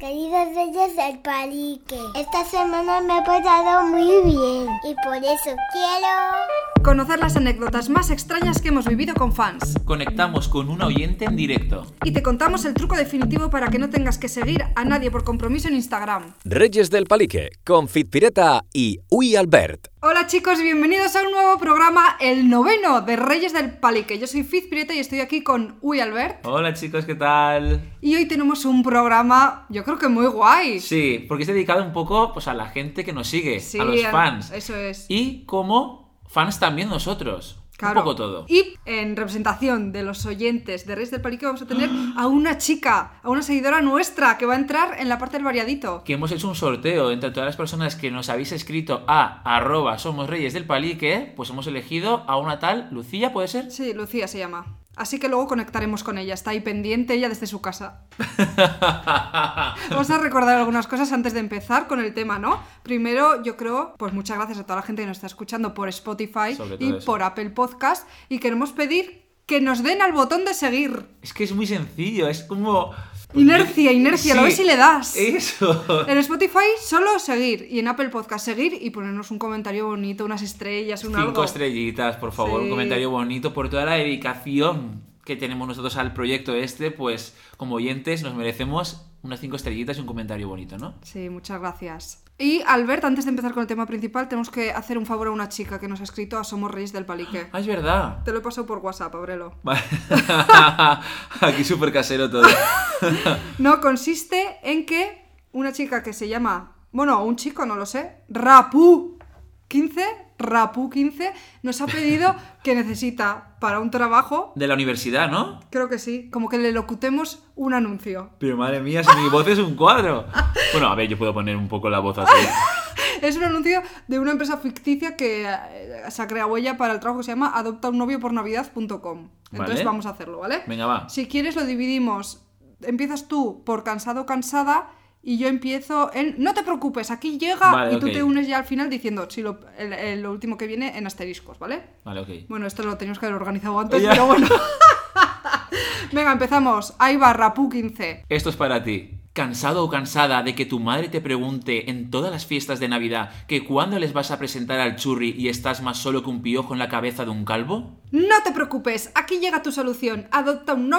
Queridos 0.00 0.54
reyes 0.54 0.96
del 0.96 1.18
palique, 1.18 2.00
esta 2.16 2.42
semana 2.46 3.02
me 3.02 3.18
he 3.18 3.22
portado 3.22 3.82
muy 3.88 4.22
bien 4.22 4.66
y 4.82 4.94
por 5.04 5.16
eso 5.16 5.54
quiero... 5.72 6.59
Conocer 6.82 7.18
las 7.18 7.36
anécdotas 7.36 7.90
más 7.90 8.10
extrañas 8.10 8.62
que 8.62 8.68
hemos 8.68 8.86
vivido 8.86 9.14
con 9.14 9.34
fans. 9.34 9.74
Conectamos 9.84 10.48
con 10.48 10.70
un 10.70 10.80
oyente 10.80 11.26
en 11.26 11.36
directo. 11.36 11.86
Y 12.04 12.12
te 12.12 12.22
contamos 12.22 12.64
el 12.64 12.72
truco 12.72 12.96
definitivo 12.96 13.50
para 13.50 13.68
que 13.68 13.78
no 13.78 13.90
tengas 13.90 14.16
que 14.16 14.28
seguir 14.28 14.64
a 14.74 14.84
nadie 14.86 15.10
por 15.10 15.22
compromiso 15.22 15.68
en 15.68 15.74
Instagram. 15.74 16.34
Reyes 16.42 16.88
del 16.88 17.04
Palique, 17.04 17.50
con 17.66 17.86
Fitpireta 17.86 18.64
y 18.72 19.00
Uy 19.10 19.36
Albert. 19.36 19.88
Hola 20.00 20.26
chicos, 20.26 20.58
bienvenidos 20.62 21.14
a 21.16 21.22
un 21.22 21.32
nuevo 21.32 21.58
programa, 21.58 22.16
el 22.18 22.48
noveno 22.48 23.02
de 23.02 23.16
Reyes 23.16 23.52
del 23.52 23.72
Palique. 23.72 24.18
Yo 24.18 24.26
soy 24.26 24.42
Fiz 24.42 24.66
Pireta 24.70 24.94
y 24.94 25.00
estoy 25.00 25.20
aquí 25.20 25.42
con 25.42 25.76
Uy 25.82 26.00
Albert. 26.00 26.46
Hola 26.46 26.72
chicos, 26.72 27.04
¿qué 27.04 27.14
tal? 27.14 27.82
Y 28.00 28.14
hoy 28.14 28.24
tenemos 28.26 28.64
un 28.64 28.82
programa, 28.82 29.66
yo 29.68 29.84
creo 29.84 29.98
que 29.98 30.08
muy 30.08 30.26
guay. 30.28 30.80
Sí, 30.80 31.26
porque 31.28 31.42
es 31.42 31.48
dedicado 31.48 31.84
un 31.84 31.92
poco 31.92 32.32
pues, 32.32 32.48
a 32.48 32.54
la 32.54 32.68
gente 32.68 33.04
que 33.04 33.12
nos 33.12 33.28
sigue, 33.28 33.60
Sí, 33.60 33.78
a 33.78 33.84
los 33.84 34.02
fans. 34.06 34.50
Eso 34.50 34.74
es. 34.74 35.04
Y 35.10 35.44
como 35.44 36.09
fans 36.30 36.58
también 36.60 36.88
nosotros. 36.88 37.58
Claro. 37.76 38.00
Un 38.00 38.04
poco 38.04 38.16
todo. 38.16 38.44
Y 38.46 38.74
en 38.84 39.16
representación 39.16 39.90
de 39.90 40.02
los 40.02 40.26
oyentes 40.26 40.86
de 40.86 40.94
Reyes 40.94 41.10
del 41.10 41.22
Palique 41.22 41.46
vamos 41.46 41.62
a 41.62 41.66
tener 41.66 41.88
a 42.14 42.26
una 42.26 42.58
chica, 42.58 43.20
a 43.22 43.30
una 43.30 43.40
seguidora 43.40 43.80
nuestra 43.80 44.36
que 44.36 44.44
va 44.44 44.52
a 44.52 44.58
entrar 44.58 45.00
en 45.00 45.08
la 45.08 45.18
parte 45.18 45.38
del 45.38 45.44
variadito. 45.44 46.04
Que 46.04 46.12
hemos 46.12 46.30
hecho 46.30 46.46
un 46.46 46.54
sorteo 46.54 47.10
entre 47.10 47.30
todas 47.30 47.46
las 47.46 47.56
personas 47.56 47.96
que 47.96 48.10
nos 48.10 48.28
habéis 48.28 48.52
escrito 48.52 49.02
a 49.06 49.40
arroba 49.56 49.96
somos 49.96 50.28
reyes 50.28 50.52
del 50.52 50.66
palique, 50.66 51.32
pues 51.34 51.48
hemos 51.48 51.66
elegido 51.66 52.22
a 52.28 52.36
una 52.36 52.58
tal 52.58 52.88
Lucía, 52.90 53.32
¿puede 53.32 53.48
ser? 53.48 53.70
Sí, 53.70 53.94
Lucía 53.94 54.28
se 54.28 54.38
llama. 54.38 54.79
Así 55.00 55.18
que 55.18 55.30
luego 55.30 55.48
conectaremos 55.48 56.04
con 56.04 56.18
ella. 56.18 56.34
Está 56.34 56.50
ahí 56.50 56.60
pendiente 56.60 57.14
ella 57.14 57.30
desde 57.30 57.46
su 57.46 57.62
casa. 57.62 58.02
Vamos 59.90 60.10
a 60.10 60.18
recordar 60.18 60.58
algunas 60.58 60.86
cosas 60.86 61.10
antes 61.12 61.32
de 61.32 61.40
empezar 61.40 61.86
con 61.86 62.00
el 62.00 62.12
tema, 62.12 62.38
¿no? 62.38 62.60
Primero, 62.82 63.42
yo 63.42 63.56
creo, 63.56 63.94
pues 63.96 64.12
muchas 64.12 64.36
gracias 64.36 64.58
a 64.58 64.64
toda 64.64 64.76
la 64.76 64.82
gente 64.82 65.00
que 65.00 65.06
nos 65.06 65.16
está 65.16 65.26
escuchando 65.26 65.72
por 65.72 65.88
Spotify 65.88 66.54
y 66.78 66.96
eso. 66.96 67.06
por 67.06 67.22
Apple 67.22 67.48
Podcast. 67.48 68.06
Y 68.28 68.40
queremos 68.40 68.72
pedir 68.72 69.24
que 69.46 69.62
nos 69.62 69.82
den 69.82 70.02
al 70.02 70.12
botón 70.12 70.44
de 70.44 70.52
seguir. 70.52 71.06
Es 71.22 71.32
que 71.32 71.44
es 71.44 71.54
muy 71.54 71.66
sencillo, 71.66 72.28
es 72.28 72.42
como... 72.42 72.92
Inercia, 73.34 73.92
inercia, 73.92 74.34
lo 74.34 74.40
Sí, 74.42 74.46
ves 74.46 74.56
si 74.56 74.64
le 74.64 74.76
das. 74.76 75.16
Eso. 75.16 76.04
En 76.08 76.18
Spotify 76.18 76.58
solo 76.82 77.18
seguir 77.18 77.66
y 77.70 77.78
en 77.78 77.88
Apple 77.88 78.08
Podcast 78.08 78.44
seguir 78.44 78.76
y 78.80 78.90
ponernos 78.90 79.30
un 79.30 79.38
comentario 79.38 79.86
bonito, 79.86 80.24
unas 80.24 80.42
estrellas, 80.42 81.04
un 81.04 81.10
Cinco 81.14 81.20
algo. 81.28 81.44
estrellitas, 81.44 82.16
por 82.16 82.32
favor, 82.32 82.60
Sí. 82.60 82.64
un 82.64 82.70
comentario 82.70 83.10
bonito 83.10 83.52
por 83.54 83.68
toda 83.70 83.84
la 83.84 83.94
dedicación 83.94 85.02
que 85.24 85.36
tenemos 85.36 85.68
nosotros 85.68 85.96
al 85.96 86.12
proyecto 86.12 86.54
este, 86.54 86.90
pues 86.90 87.36
como 87.56 87.76
oyentes 87.76 88.22
nos 88.22 88.34
merecemos 88.34 89.06
unas 89.22 89.38
cinco 89.38 89.56
estrellitas 89.56 89.96
y 89.98 90.00
un 90.00 90.06
comentario 90.06 90.48
bonito, 90.48 90.78
¿no? 90.78 90.94
Sí, 91.02 91.28
muchas 91.28 91.60
gracias. 91.60 92.24
Y 92.40 92.62
Albert, 92.66 93.04
antes 93.04 93.26
de 93.26 93.28
empezar 93.28 93.52
con 93.52 93.60
el 93.60 93.66
tema 93.66 93.84
principal, 93.84 94.26
tenemos 94.26 94.48
que 94.48 94.72
hacer 94.72 94.96
un 94.96 95.04
favor 95.04 95.28
a 95.28 95.30
una 95.30 95.50
chica 95.50 95.78
que 95.78 95.86
nos 95.88 96.00
ha 96.00 96.04
escrito 96.04 96.38
a 96.38 96.44
Somos 96.44 96.70
Reyes 96.70 96.90
del 96.90 97.04
Palique. 97.04 97.48
Ah, 97.52 97.60
es 97.60 97.66
verdad. 97.66 98.24
Te 98.24 98.32
lo 98.32 98.38
he 98.38 98.40
pasado 98.40 98.66
por 98.66 98.78
WhatsApp, 98.78 99.14
Abrelo. 99.14 99.56
Vale. 99.62 99.82
Aquí 101.42 101.64
súper 101.64 101.92
casero 101.92 102.30
todo. 102.30 102.48
No, 103.58 103.82
consiste 103.82 104.58
en 104.62 104.86
que 104.86 105.22
una 105.52 105.72
chica 105.72 106.02
que 106.02 106.14
se 106.14 106.28
llama, 106.28 106.76
bueno, 106.92 107.22
un 107.24 107.36
chico, 107.36 107.66
no 107.66 107.76
lo 107.76 107.84
sé, 107.84 108.22
Rapu15, 108.30 110.02
Rapu15, 110.40 111.32
nos 111.62 111.80
ha 111.80 111.86
pedido 111.86 112.34
que 112.64 112.74
necesita 112.74 113.56
para 113.60 113.78
un 113.78 113.90
trabajo, 113.90 114.52
De 114.56 114.66
la 114.66 114.74
universidad, 114.74 115.30
¿no? 115.30 115.60
creo 115.70 115.88
que 115.88 115.98
sí, 115.98 116.30
como 116.30 116.48
que 116.48 116.58
le 116.58 116.72
locutemos 116.72 117.44
un 117.54 117.74
anuncio. 117.74 118.30
Pero 118.38 118.56
madre 118.56 118.80
mía, 118.80 119.04
si 119.04 119.16
mi 119.20 119.28
voz 119.28 119.46
es 119.46 119.58
un 119.58 119.76
cuadro. 119.76 120.26
Bueno, 120.72 120.88
a 120.88 120.94
ver, 120.94 121.08
yo 121.08 121.18
puedo 121.18 121.34
poner 121.34 121.56
un 121.56 121.68
poco 121.68 121.90
la 121.90 121.98
voz 122.00 122.18
así. 122.18 122.32
Es 123.22 123.36
un 123.36 123.44
anuncio 123.44 123.82
de 124.08 124.18
una 124.18 124.30
empresa 124.30 124.56
ficticia 124.56 125.14
que 125.14 125.44
eh, 125.46 126.02
se 126.08 126.22
ha 126.22 126.26
creado 126.26 126.56
ella 126.56 126.78
para 126.78 126.94
el 126.94 127.00
trabajo 127.00 127.20
que 127.20 127.24
se 127.24 127.32
llama 127.32 127.52
adoptaunnoviopornavidad.com. 127.54 129.28
Entonces 129.52 129.74
Vale. 129.74 129.84
vamos 129.84 130.06
a 130.06 130.10
hacerlo, 130.10 130.38
¿vale? 130.38 130.62
Venga, 130.66 130.86
va. 130.86 131.08
Si 131.08 131.26
quieres 131.26 131.54
lo 131.56 131.64
dividimos. 131.64 132.46
Empiezas 132.82 133.28
tú 133.28 133.62
por 133.64 133.84
cansado 133.84 134.22
o 134.22 134.26
cansada 134.26 134.88
y 135.22 135.36
yo 135.38 135.48
empiezo 135.48 136.10
en 136.14 136.34
no 136.38 136.54
te 136.54 136.62
preocupes, 136.62 137.10
aquí 137.10 137.38
llega 137.38 137.70
Vale, 137.72 137.94
y 137.94 137.98
tú 137.98 138.10
te 138.10 138.22
unes 138.22 138.46
ya 138.48 138.58
al 138.58 138.64
final 138.64 138.88
diciendo 138.88 139.26
si 139.30 139.42
lo, 139.42 139.60
el- 139.78 139.92
el- 139.92 140.22
lo 140.22 140.30
último 140.32 140.56
que 140.56 140.66
viene 140.66 140.96
en 140.96 141.06
asteriscos, 141.06 141.58
¿vale? 141.58 141.82
Vale, 142.04 142.20
ok. 142.20 142.28
Bueno, 142.48 142.66
esto 142.66 142.82
lo 142.82 142.96
teníamos 142.96 143.18
que 143.18 143.26
haber 143.26 143.36
organizado 143.36 143.78
antes, 143.78 144.00
Ya. 144.02 144.10
pero 144.12 144.26
bueno. 144.26 144.46
Venga, 146.12 146.32
empezamos. 146.32 146.94
Ahí 146.98 147.16
va, 147.16 147.34
Rapu15. 147.34 148.24
Esto 148.28 148.50
es 148.50 148.56
para 148.56 148.82
ti. 148.82 149.12
¿Cansado 149.32 149.84
o 149.84 149.88
cansada 149.90 150.42
de 150.42 150.56
que 150.56 150.66
tu 150.66 150.80
madre 150.80 151.08
te 151.08 151.20
pregunte 151.20 151.88
en 151.88 152.10
todas 152.10 152.32
las 152.32 152.46
fiestas 152.46 152.80
de 152.80 152.88
Navidad 152.88 153.30
que 153.46 153.64
cuándo 153.64 153.96
les 154.00 154.12
vas 154.12 154.32
a 154.32 154.38
presentar 154.38 154.80
al 154.80 154.96
churri 154.96 155.34
y 155.38 155.48
estás 155.48 155.82
más 155.82 155.98
solo 155.98 156.24
que 156.24 156.30
un 156.30 156.42
piojo 156.42 156.72
en 156.72 156.80
la 156.80 156.88
cabeza 156.88 157.24
de 157.24 157.30
un 157.30 157.44
calvo? 157.44 157.99
No 158.12 158.42
te 158.42 158.50
preocupes, 158.50 159.10
aquí 159.14 159.38
llega 159.38 159.62
tu 159.62 159.70
solución. 159.70 160.26
Adopta 160.32 160.74
un 160.74 160.90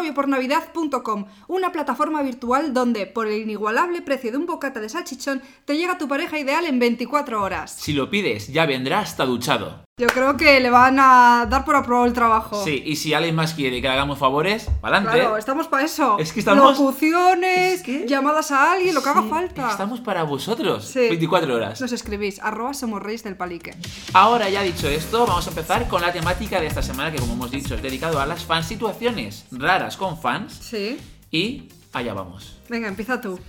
una 1.48 1.72
plataforma 1.72 2.22
virtual 2.22 2.74
donde, 2.74 3.06
por 3.06 3.28
el 3.28 3.42
inigualable 3.42 4.02
precio 4.02 4.32
de 4.32 4.38
un 4.38 4.46
bocata 4.46 4.80
de 4.80 4.88
salchichón, 4.88 5.42
te 5.66 5.76
llega 5.76 5.98
tu 5.98 6.08
pareja 6.08 6.40
ideal 6.40 6.66
en 6.66 6.80
24 6.80 7.44
horas. 7.44 7.72
Si 7.78 7.92
lo 7.92 8.10
pides, 8.10 8.48
ya 8.48 8.66
vendrá 8.66 9.00
hasta 9.00 9.26
duchado. 9.26 9.84
Yo 10.00 10.08
creo 10.08 10.36
que 10.36 10.60
le 10.62 10.70
van 10.72 10.98
a 11.00 11.46
dar 11.48 11.64
por 11.66 11.76
aprobado 11.76 12.08
el 12.08 12.14
trabajo. 12.14 12.64
Sí, 12.64 12.82
y 12.86 12.96
si 12.96 13.14
alguien 13.14 13.36
más 13.36 13.54
quiere 13.54 13.82
que 13.82 13.88
le 13.88 13.94
hagamos 13.94 14.18
favores, 14.18 14.68
¡pa'lante! 14.80 15.12
Claro, 15.12 15.38
estamos 15.38 15.68
para 15.68 15.84
eso. 15.84 16.18
Es 16.18 16.32
que 16.34 16.40
estamos- 16.40 16.80
Locuciones, 16.80 17.74
Es 17.74 17.84
que- 17.84 18.08
llamadas 18.08 18.50
a 18.52 18.72
alguien, 18.72 18.96
lo 18.96 19.04
que 19.04 19.10
haga 19.10 19.24
falta. 19.24 19.70
Estamos 19.70 20.00
para 20.00 20.24
vosotros. 20.24 20.86
Sí. 20.86 21.02
24 21.10 21.54
horas. 21.54 21.80
Nos 21.82 21.92
escribís, 21.92 22.40
arroba 22.40 22.74
somos 22.74 23.02
reyes 23.02 23.24
del 23.24 23.36
palique. 23.36 23.76
Ahora 24.14 24.50
ya 24.50 24.64
dicho 24.64 24.88
esto, 24.88 25.28
vamos 25.28 25.46
a 25.46 25.50
empezar 25.50 25.88
con 25.88 26.02
la 26.02 26.12
temática 26.12 26.60
de 26.60 26.68
esta 26.68 26.82
semana 26.82 27.01
que 27.10 27.20
como 27.20 27.34
hemos 27.34 27.50
dicho 27.52 27.74
es 27.76 27.82
dedicado 27.82 28.20
a 28.20 28.26
las 28.26 28.44
fans 28.44 28.68
situaciones 28.68 29.46
raras 29.52 29.96
con 29.96 30.20
fans 30.20 30.54
Sí. 30.62 30.98
y 31.32 31.70
allá 31.94 32.14
vamos. 32.14 32.58
Venga, 32.68 32.90
empieza 32.90 33.22
tú. 33.22 33.40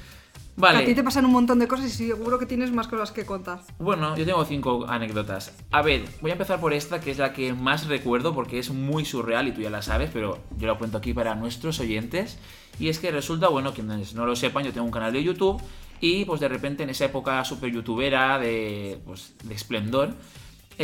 Vale. 0.55 0.79
A 0.79 0.85
ti 0.85 0.95
te 0.95 1.03
pasan 1.03 1.25
un 1.25 1.33
montón 1.33 1.59
de 1.59 1.67
cosas 1.67 1.87
y 1.87 2.07
seguro 2.09 2.39
que 2.39 2.45
tienes 2.45 2.71
más 2.73 2.87
cosas 2.87 3.11
que 3.11 3.25
contar. 3.25 3.61
Bueno, 3.79 4.15
yo 4.17 4.25
tengo 4.27 4.45
cinco 4.45 4.85
anécdotas. 4.87 5.53
A 5.71 5.81
ver, 5.81 6.05
voy 6.21 6.31
a 6.31 6.35
empezar 6.35 6.61
por 6.61 6.75
esta, 6.75 7.01
que 7.01 7.11
es 7.11 7.17
la 7.19 7.33
que 7.33 7.55
más 7.55 7.87
recuerdo 7.87 8.35
porque 8.35 8.59
es 8.59 8.71
muy 8.71 9.05
surreal 9.07 9.49
y 9.49 9.53
tú 9.53 9.63
ya 9.63 9.71
la 9.71 9.81
sabes, 9.83 10.11
pero 10.13 10.39
yo 10.59 10.67
la 10.69 10.75
cuento 10.77 10.99
aquí 10.99 11.15
para 11.15 11.35
nuestros 11.35 11.81
oyentes. 11.81 12.39
Y 12.79 12.89
es 12.91 12.99
que 12.99 13.11
resulta, 13.11 13.49
bueno, 13.49 13.73
quienes 13.73 14.15
no 14.15 14.27
lo 14.27 14.37
sepan, 14.37 14.65
yo 14.65 14.73
tengo 14.73 14.85
un 14.85 14.93
canal 14.93 15.13
de 15.13 15.23
YouTube 15.25 15.61
y 16.03 16.25
pues 16.27 16.41
de 16.41 16.49
repente 16.49 16.83
en 16.83 16.91
esa 16.91 17.07
época 17.07 17.43
super 17.47 17.73
youtubera 17.73 18.39
de, 18.39 19.01
pues, 19.07 19.33
de 19.45 19.55
esplendor, 19.55 20.15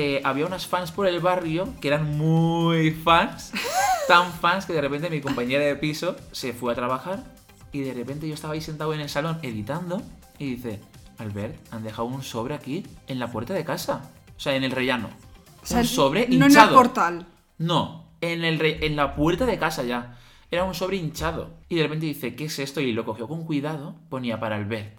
eh, 0.00 0.20
había 0.25 0.47
unas 0.47 0.66
fans 0.66 0.92
por 0.92 1.06
el 1.06 1.19
barrio 1.20 1.75
que 1.81 1.88
eran 1.88 2.16
muy 2.16 2.91
fans, 2.92 3.53
tan 4.09 4.32
fans 4.32 4.64
que 4.66 4.72
de 4.72 4.81
repente 4.81 5.10
mi 5.10 5.20
compañera 5.20 5.64
de 5.64 5.75
piso 5.76 6.14
se 6.32 6.53
fue 6.53 6.72
a 6.72 6.76
trabajar 6.76 7.25
y 7.72 7.81
de 7.81 7.92
repente 7.94 8.28
yo 8.28 8.34
estaba 8.34 8.54
ahí 8.54 8.60
sentado 8.60 8.94
en 8.94 9.00
el 9.00 9.08
salón 9.08 9.38
editando 9.42 10.03
y 10.38 10.54
dice, 10.54 10.81
Albert, 11.19 11.56
han 11.72 11.82
dejado 11.82 12.06
un 12.06 12.22
sobre 12.22 12.54
aquí 12.54 12.87
en 13.08 13.19
la 13.19 13.31
puerta 13.32 13.53
de 13.54 13.64
casa. 13.64 14.10
O 14.37 14.41
sea, 14.41 14.54
en 14.54 14.62
el 14.62 14.70
rellano. 14.70 15.08
O 15.62 15.66
sea, 15.66 15.78
un 15.81 15.84
sobre 15.84 16.28
no 16.28 16.47
hinchado. 16.47 16.66
en 16.66 16.69
el 16.69 16.75
portal. 16.76 17.26
No, 17.58 18.04
en, 18.20 18.44
el 18.44 18.58
re- 18.60 18.87
en 18.87 18.94
la 18.94 19.16
puerta 19.16 19.44
de 19.47 19.58
casa 19.58 19.82
ya. 19.82 20.16
Era 20.50 20.62
un 20.64 20.75
sobre 20.75 20.97
hinchado. 20.97 21.50
Y 21.69 21.75
de 21.76 21.82
repente 21.82 22.06
dice, 22.06 22.37
¿qué 22.37 22.44
es 22.44 22.58
esto? 22.60 22.81
Y 22.81 22.92
lo 22.92 23.04
cogió 23.04 23.26
con 23.26 23.44
cuidado, 23.44 23.97
ponía 24.08 24.38
para 24.38 24.54
Albert. 24.54 24.97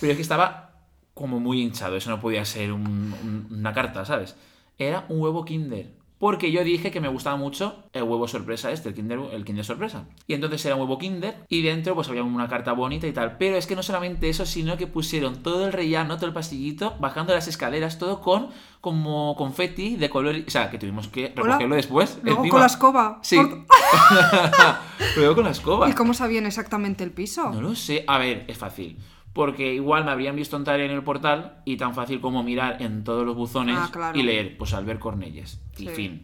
Pero 0.00 0.12
es 0.12 0.16
que 0.16 0.22
estaba 0.22 0.71
como 1.14 1.40
muy 1.40 1.60
hinchado, 1.62 1.96
eso 1.96 2.10
no 2.10 2.20
podía 2.20 2.44
ser 2.44 2.72
un- 2.72 2.86
un- 3.22 3.46
una 3.50 3.72
carta, 3.72 4.04
¿sabes? 4.04 4.36
Era 4.78 5.04
un 5.08 5.20
huevo 5.20 5.44
Kinder. 5.44 6.00
Porque 6.18 6.52
yo 6.52 6.62
dije 6.62 6.92
que 6.92 7.00
me 7.00 7.08
gustaba 7.08 7.34
mucho 7.36 7.82
el 7.92 8.04
huevo 8.04 8.28
sorpresa 8.28 8.70
este, 8.70 8.90
el 8.90 8.94
Kinder, 8.94 9.18
el 9.32 9.44
Kinder 9.44 9.64
sorpresa. 9.64 10.04
Y 10.28 10.34
entonces 10.34 10.64
era 10.64 10.76
un 10.76 10.82
huevo 10.82 10.96
Kinder 10.96 11.34
y 11.48 11.62
dentro 11.62 11.96
pues 11.96 12.08
había 12.08 12.22
una 12.22 12.46
carta 12.46 12.72
bonita 12.74 13.08
y 13.08 13.12
tal. 13.12 13.38
Pero 13.38 13.56
es 13.56 13.66
que 13.66 13.74
no 13.74 13.82
solamente 13.82 14.28
eso, 14.28 14.46
sino 14.46 14.76
que 14.76 14.86
pusieron 14.86 15.42
todo 15.42 15.66
el 15.66 15.72
rellano, 15.72 16.14
todo 16.18 16.26
el 16.26 16.32
pastillito, 16.32 16.94
bajando 17.00 17.34
las 17.34 17.48
escaleras, 17.48 17.98
todo 17.98 18.20
con 18.20 18.50
como 18.80 19.34
confeti 19.36 19.96
de 19.96 20.10
color... 20.10 20.36
O 20.46 20.50
sea, 20.50 20.70
que 20.70 20.78
tuvimos 20.78 21.08
que 21.08 21.32
Hola. 21.36 21.44
recogerlo 21.44 21.74
después. 21.74 22.16
Luego 22.22 22.38
encima. 22.42 22.52
con 22.52 22.60
la 22.60 22.66
escoba. 22.66 23.18
Sí. 23.22 23.36
Por- 23.36 23.66
Pero 25.16 25.34
con 25.34 25.44
la 25.44 25.50
escoba. 25.50 25.88
¿Y 25.90 25.92
cómo 25.92 26.14
sabían 26.14 26.46
exactamente 26.46 27.02
el 27.04 27.10
piso? 27.10 27.50
No 27.50 27.60
lo 27.60 27.74
sé. 27.74 28.04
A 28.06 28.18
ver, 28.18 28.44
es 28.46 28.56
fácil. 28.58 28.96
Porque 29.32 29.74
igual 29.74 30.04
me 30.04 30.10
habrían 30.10 30.36
visto 30.36 30.56
entrar 30.56 30.80
en 30.80 30.90
el 30.90 31.02
portal 31.02 31.62
y 31.64 31.76
tan 31.76 31.94
fácil 31.94 32.20
como 32.20 32.42
mirar 32.42 32.82
en 32.82 33.02
todos 33.04 33.24
los 33.24 33.34
buzones 33.34 33.76
Ah, 33.78 33.88
claro. 33.92 34.18
y 34.18 34.22
leer, 34.22 34.56
pues 34.58 34.74
Albert 34.74 35.00
Cornelles. 35.00 35.60
Y 35.78 35.86
Sí. 35.86 35.88
fin. 35.88 36.22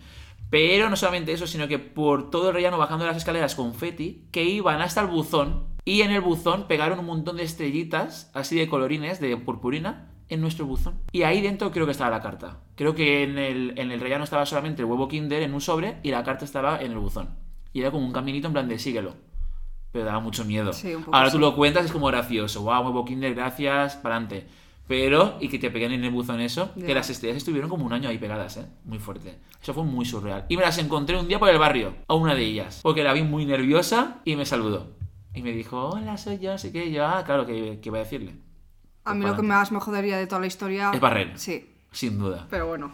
Pero 0.51 0.89
no 0.89 0.97
solamente 0.97 1.33
eso, 1.33 1.47
sino 1.47 1.69
que 1.69 1.79
por 1.79 2.31
todo 2.31 2.49
el 2.49 2.55
rellano 2.55 2.79
bajando 2.79 3.07
las 3.07 3.17
escaleras 3.17 3.55
confeti 3.55 4.25
que 4.31 4.45
iban 4.45 4.81
hasta 4.81 5.03
el 5.03 5.09
buzón 5.09 5.65
y 5.85 6.01
en 6.03 6.11
el 6.11 6.21
buzón 6.23 6.67
pegaron 6.69 6.99
un 6.99 7.07
montón 7.07 7.37
de 7.37 7.43
estrellitas, 7.45 8.31
así 8.35 8.57
de 8.57 8.69
colorines, 8.69 9.21
de 9.21 9.37
purpurina, 9.37 10.11
en 10.31 10.41
nuestro 10.43 10.67
buzón. 10.67 11.01
Y 11.13 11.23
ahí 11.23 11.41
dentro 11.41 11.71
creo 11.71 11.87
que 11.87 11.93
estaba 11.93 12.11
la 12.11 12.21
carta. 12.23 12.59
Creo 12.77 12.95
que 12.95 13.23
en 13.23 13.39
el, 13.39 13.79
en 13.79 13.91
el 13.91 14.01
rellano 14.01 14.25
estaba 14.25 14.45
solamente 14.47 14.83
el 14.83 14.87
huevo 14.89 15.09
Kinder 15.09 15.43
en 15.43 15.55
un 15.55 15.61
sobre 15.63 15.99
y 16.03 16.11
la 16.11 16.23
carta 16.25 16.45
estaba 16.45 16.79
en 16.83 16.93
el 16.93 16.99
buzón. 16.99 17.31
Y 17.73 17.81
era 17.81 17.91
como 17.91 18.07
un 18.07 18.13
caminito 18.13 18.47
en 18.47 18.53
plan 18.55 18.69
de 18.69 18.79
síguelo. 18.79 19.15
Pero 19.93 20.05
daba 20.05 20.21
mucho 20.21 20.45
miedo. 20.45 20.73
Sí, 20.73 20.95
un 20.95 21.05
poco 21.05 21.17
Ahora 21.17 21.31
tú 21.31 21.37
sí. 21.37 21.41
lo 21.41 21.55
cuentas, 21.57 21.85
es 21.87 21.93
como 21.93 22.07
gracioso. 22.07 22.63
Wow, 22.63 22.85
huevo 22.87 23.05
Kinder, 23.05 23.35
gracias, 23.35 23.97
para 23.97 24.17
adelante. 24.17 24.47
Pero, 24.87 25.37
y 25.41 25.49
que 25.49 25.59
te 25.59 25.71
peguen 25.71 25.93
en 25.93 26.03
el 26.05 26.11
buzón 26.11 26.41
eso, 26.41 26.73
Ya. 26.75 26.87
que 26.87 26.95
las 26.95 27.11
estrellas 27.11 27.37
estuvieron 27.37 27.69
como 27.69 27.85
un 27.85 27.93
año 27.93 28.09
ahí 28.09 28.17
pegadas, 28.17 28.57
¿eh? 28.57 28.67
Muy 28.85 28.99
fuerte. 28.99 29.39
Eso 29.63 29.75
fue 29.75 29.85
muy 29.85 30.07
surreal. 30.07 30.47
Y 30.49 30.57
me 30.57 30.63
las 30.63 30.79
encontré 30.79 31.19
un 31.19 31.29
día 31.29 31.39
por 31.39 31.51
el 31.51 31.59
barrio, 31.59 31.95
a 32.07 32.15
una 32.15 32.35
de 32.35 32.43
ellas, 32.45 32.81
porque 32.83 33.03
la 33.05 33.13
vi 33.13 33.23
muy 33.23 33.45
nerviosa 33.45 34.21
y 34.25 34.37
me 34.37 34.47
saludó. 34.47 34.97
Y 35.35 35.43
me 35.43 35.53
dijo, 35.53 35.91
hola, 35.91 36.17
soy 36.17 36.39
yo, 36.39 36.53
así 36.55 36.73
que 36.73 36.91
yo, 36.91 37.07
ah, 37.07 37.23
claro, 37.25 37.45
que, 37.45 37.81
que 37.83 37.89
iba 37.91 37.99
a 37.99 38.03
decirle. 38.03 38.37
A 39.05 39.13
mí 39.15 39.21
Pues 39.21 39.31
lo 39.33 39.37
que 39.37 39.43
pa'lante. 39.43 39.43
más 39.47 39.73
me 39.73 39.81
jodería 39.81 40.17
de 40.17 40.27
toda 40.27 40.41
la 40.41 40.47
historia... 40.47 40.91
Es 40.95 41.01
barrer. 41.01 41.33
Sí, 41.39 41.71
Sin 41.93 42.19
duda. 42.19 42.47
pero 42.49 42.67
bueno. 42.67 42.91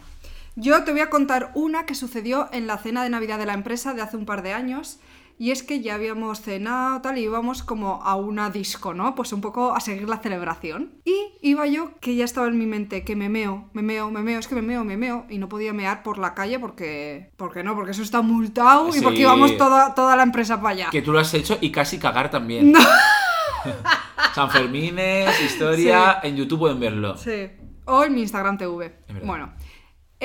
Yo 0.57 0.83
te 0.83 0.91
voy 0.91 1.01
a 1.01 1.09
contar 1.09 1.51
una 1.55 1.85
que 1.85 1.95
sucedió 1.95 2.47
en 2.53 2.67
la 2.67 2.77
cena 2.77 3.03
de 3.03 3.09
Navidad 3.09 3.37
de 3.39 3.45
la 3.45 3.53
empresa 3.53 3.93
de 3.93 4.01
hace 4.01 4.15
un 4.17 4.25
par 4.25 4.41
de 4.41 4.53
años. 4.53 4.99
Y 5.37 5.51
es 5.51 5.63
que 5.63 5.81
ya 5.81 5.95
habíamos 5.95 6.41
cenado 6.41 7.01
tal 7.01 7.17
y 7.17 7.23
íbamos 7.23 7.61
como 7.61 8.01
a 8.03 8.15
una 8.15 8.49
disco, 8.49 8.93
¿no? 8.93 9.15
Pues 9.15 9.33
un 9.33 9.41
poco 9.41 9.75
a 9.75 9.81
seguir 9.81 10.07
la 10.07 10.19
celebración. 10.19 10.93
Y 11.03 11.15
iba 11.41 11.67
yo, 11.67 11.91
que 11.99 12.15
ya 12.15 12.23
estaba 12.23 12.47
en 12.47 12.57
mi 12.57 12.65
mente, 12.65 13.03
que 13.03 13.17
me 13.17 13.27
meo, 13.27 13.69
me 13.73 13.81
meo, 13.81 14.09
me 14.11 14.21
meo, 14.21 14.39
es 14.39 14.47
que 14.47 14.55
me 14.55 14.61
meo, 14.61 14.85
me 14.85 14.95
meo. 14.95 15.25
Y 15.29 15.37
no 15.37 15.49
podía 15.49 15.73
mear 15.73 16.03
por 16.03 16.17
la 16.17 16.33
calle 16.33 16.57
porque... 16.59 17.31
porque 17.35 17.63
no, 17.63 17.75
porque 17.75 17.91
eso 17.91 18.01
está 18.01 18.21
multado 18.21 18.95
y 18.95 19.01
porque 19.01 19.19
íbamos 19.19 19.57
toda, 19.57 19.93
toda 19.93 20.15
la 20.15 20.23
empresa 20.23 20.61
para 20.61 20.69
allá. 20.69 20.89
Que 20.89 21.01
tú 21.01 21.11
lo 21.11 21.19
has 21.19 21.33
hecho 21.33 21.57
y 21.59 21.71
casi 21.71 21.99
cagar 21.99 22.31
también. 22.31 22.73
San 24.35 24.49
Fermines, 24.49 25.41
historia, 25.41 26.19
en 26.23 26.37
YouTube 26.37 26.59
pueden 26.59 26.79
verlo. 26.79 27.17
Sí. 27.17 27.49
O 27.85 28.03
en 28.03 28.13
mi 28.13 28.21
Instagram 28.21 28.57
TV. 28.57 28.99
Bueno. 29.23 29.53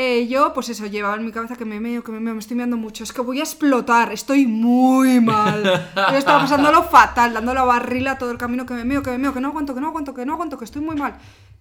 Eh, 0.02 0.26
yo, 0.29 0.55
pues 0.55 0.70
eso, 0.70 0.87
llevaba 0.87 1.17
en 1.17 1.26
mi 1.26 1.31
cabeza 1.31 1.56
que 1.56 1.67
me 1.67 1.79
meo, 1.79 2.02
que 2.02 2.11
me 2.11 2.20
meo, 2.20 2.32
me 2.32 2.41
estoy 2.41 2.56
meando 2.56 2.79
mucho. 2.79 3.05
Es 3.05 3.12
que 3.12 3.20
voy 3.20 3.38
a 3.41 3.43
explotar, 3.43 4.11
estoy 4.14 4.47
muy 4.47 5.20
mal. 5.20 5.62
Yo 5.94 6.17
estaba 6.17 6.41
pasándolo 6.41 6.85
fatal, 6.85 7.35
dando 7.35 7.52
la 7.52 7.64
barrila 7.64 8.17
todo 8.17 8.31
el 8.31 8.38
camino 8.38 8.64
que 8.64 8.73
me 8.73 8.87
meo, 8.87 9.02
que 9.02 9.11
me 9.11 9.19
meo, 9.19 9.35
que 9.35 9.43
no 9.43 9.49
aguanto, 9.49 9.75
que 9.75 9.81
no 9.82 9.88
aguanto, 9.88 10.14
que 10.14 10.25
no 10.25 10.32
aguanto, 10.32 10.56
que 10.56 10.64
estoy 10.64 10.81
muy 10.81 10.97
mal. 10.97 11.19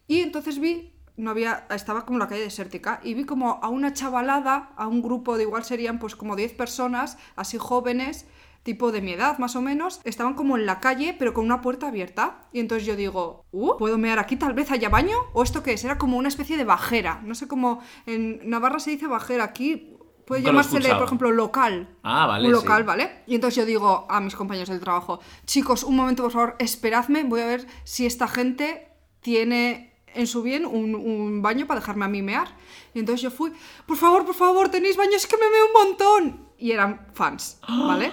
Y 0.08 0.22
entonces 0.22 0.60
vi, 0.60 0.94
no 1.18 1.32
había, 1.32 1.68
estaba 1.70 2.06
como 2.06 2.18
la 2.18 2.30
calle 2.30 2.44
desértica, 2.44 3.02
y 3.04 3.14
vi 3.14 3.26
como 3.26 3.60
a 3.62 3.68
una 3.68 3.92
chavalada, 3.92 4.72
a 4.78 4.88
un 4.88 5.02
grupo 5.02 5.36
de 5.36 5.44
igual 5.44 5.66
serían 5.66 6.00
pues 6.00 6.16
como 6.16 6.38
10 6.38 6.54
personas, 6.54 7.18
así 7.36 7.58
jóvenes, 7.58 8.26
tipo 8.64 8.92
de 8.92 9.02
mi 9.02 9.14
edad 9.14 9.38
más 9.40 9.56
o 9.56 9.62
menos, 9.62 10.02
estaban 10.04 10.34
como 10.34 10.58
en 10.58 10.66
la 10.66 10.80
calle 10.80 11.16
pero 11.18 11.34
con 11.34 11.46
una 11.46 11.62
puerta 11.62 11.88
abierta. 11.88 12.42
Y 12.52 12.60
entonces 12.60 12.86
yo 12.86 12.96
digo, 12.96 13.46
uh, 13.52 13.78
¿puedo 13.78 13.98
mear 13.98 14.20
aquí? 14.20 14.36
Tal 14.36 14.54
vez 14.54 14.72
haya 14.72 14.90
baño. 14.90 15.18
¿O 15.34 15.44
esto 15.44 15.64
qué 15.64 15.74
es? 15.74 15.84
Era 15.84 15.98
como 15.98 16.18
una 16.18 16.28
especie 16.28 16.58
de 16.58 16.64
bajera. 16.66 17.22
No 17.24 17.36
sé 17.36 17.48
cómo 17.48 17.82
en 18.06 18.42
Navarra 18.50 18.80
se 18.80 18.92
dice 18.92 19.08
bajera, 19.08 19.44
aquí 19.44 19.96
puede 20.26 20.42
Nunca 20.42 20.52
llamársele, 20.52 20.96
por 20.96 21.06
ejemplo, 21.06 21.32
local. 21.32 21.98
Ah, 22.04 22.28
vale. 22.28 22.48
un 22.48 22.54
sí. 22.54 22.62
local, 22.62 22.84
¿vale? 22.84 23.24
Y 23.26 23.36
entonces 23.36 23.56
yo 23.56 23.66
digo 23.66 24.06
a 24.10 24.22
mis 24.22 24.36
compañeros 24.36 24.70
del 24.70 24.80
trabajo, 24.80 25.20
chicos, 25.46 25.84
un 25.84 25.96
momento, 25.96 26.24
por 26.24 26.32
favor, 26.32 26.56
esperadme, 26.60 27.24
voy 27.24 27.42
a 27.42 27.46
ver 27.46 27.68
si 27.84 28.06
esta 28.06 28.28
gente 28.28 28.90
tiene 29.22 29.90
en 30.14 30.28
su 30.28 30.42
bien 30.42 30.66
un, 30.66 30.96
un 30.96 31.42
baño 31.42 31.66
para 31.66 31.80
dejarme 31.80 32.06
a 32.06 32.08
mí 32.08 32.22
mear. 32.22 32.48
Y 32.94 33.00
entonces 33.00 33.22
yo 33.22 33.32
fui, 33.32 33.52
por 33.86 33.98
favor, 33.98 34.26
por 34.26 34.36
favor, 34.36 34.70
tenéis 34.70 34.98
baño, 34.98 35.16
es 35.16 35.26
que 35.26 35.38
me 35.38 35.50
meo 35.50 35.66
un 35.66 35.88
montón. 35.88 36.50
Y 36.58 36.72
eran 36.72 37.08
fans, 37.14 37.60
¿vale? 37.68 38.12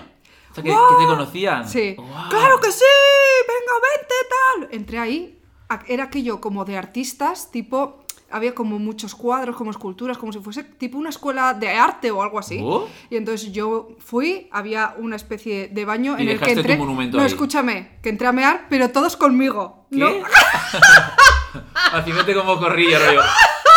O 0.57 0.63
sea, 0.63 0.65
que, 0.65 0.71
¡Guau! 0.71 0.89
que 0.89 1.05
te 1.05 1.07
conocían. 1.07 1.69
Sí. 1.69 1.95
Guau. 1.97 2.29
¡Claro 2.31 2.59
que 2.61 2.73
sí! 2.73 2.85
¡Venga, 3.47 3.73
vente, 3.99 4.15
tal! 4.31 4.69
Entré 4.79 4.99
ahí. 4.99 5.39
Era 5.87 6.05
aquello 6.05 6.41
como 6.41 6.65
de 6.65 6.79
artistas, 6.79 7.51
tipo. 7.51 8.03
Había 8.31 8.55
como 8.55 8.79
muchos 8.81 9.15
cuadros, 9.15 9.55
como 9.55 9.71
esculturas, 9.71 10.19
como 10.19 10.33
si 10.33 10.41
fuese 10.41 10.65
tipo 10.65 10.99
una 10.99 11.11
escuela 11.11 11.55
de 11.55 11.71
arte 11.71 12.11
o 12.11 12.23
algo 12.23 12.39
así. 12.41 12.61
Oh. 12.63 12.89
Y 13.11 13.17
entonces 13.17 13.53
yo 13.53 13.89
fui, 13.99 14.49
había 14.51 14.95
una 14.99 15.15
especie 15.15 15.69
de 15.69 15.85
baño 15.85 16.17
Y 16.19 16.23
en 16.23 16.29
el 16.31 16.35
que 16.41 16.47
dejaste 16.47 16.55
tu 16.55 16.61
entré. 16.61 16.77
monumento 16.77 17.17
no, 17.19 17.23
ahí. 17.23 17.29
escúchame, 17.29 17.99
que 18.03 18.09
entré 18.09 18.27
a 18.27 18.33
mear, 18.33 18.67
pero 18.69 18.91
todos 18.91 19.17
conmigo. 19.17 19.87
¿Qué? 19.93 19.99
¿no? 19.99 20.09
Haciéndote 21.93 22.35
como 22.35 22.59
corrilla, 22.59 22.99
rollo. 22.99 23.21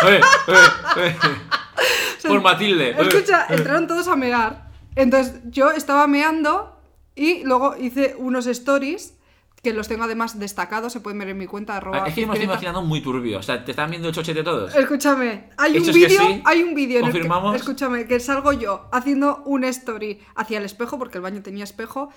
Eh, 0.07 0.21
eh, 0.47 1.15
eh. 1.21 2.27
Por 2.27 2.41
Matilde. 2.41 2.95
Escucha, 2.99 3.45
entraron 3.49 3.85
todos 3.87 4.07
a 4.07 4.15
mear. 4.15 4.68
Entonces 4.95 5.41
yo 5.45 5.71
estaba 5.71 6.07
meando 6.07 6.75
y 7.15 7.43
luego 7.43 7.75
hice 7.77 8.15
unos 8.17 8.47
stories 8.47 9.15
que 9.61 9.73
los 9.73 9.89
tengo 9.89 10.05
además 10.05 10.39
destacados, 10.39 10.93
se 10.93 11.01
pueden 11.01 11.19
ver 11.19 11.29
en 11.29 11.37
mi 11.37 11.45
cuenta. 11.45 11.75
arroba 11.75 12.03
Ah, 12.03 12.07
Es 12.07 12.13
que 12.15 12.25
me 12.25 12.33
estoy 12.33 12.45
imaginando 12.45 12.81
muy 12.81 13.01
turbio. 13.01 13.39
O 13.39 13.43
sea, 13.43 13.63
te 13.65 13.71
están 13.71 13.89
viendo 13.89 14.07
el 14.07 14.15
chochete 14.15 14.41
todos. 14.41 14.73
Escúchame, 14.73 15.49
hay 15.57 15.77
un 15.77 15.85
vídeo, 15.85 16.21
sí, 16.27 16.41
hay 16.45 16.63
un 16.63 16.73
vídeo 16.73 16.99
en 16.99 17.05
el 17.05 17.11
que, 17.11 17.19
confirmamos. 17.19 17.55
escúchame, 17.55 18.07
que 18.07 18.19
salgo 18.21 18.53
yo 18.53 18.87
haciendo 18.93 19.43
un 19.45 19.65
story 19.65 20.21
hacia 20.35 20.59
el 20.59 20.65
espejo, 20.65 20.97
porque 20.97 21.17
el 21.17 21.21
baño 21.23 21.41
tenía 21.41 21.65
espejo, 21.65 22.09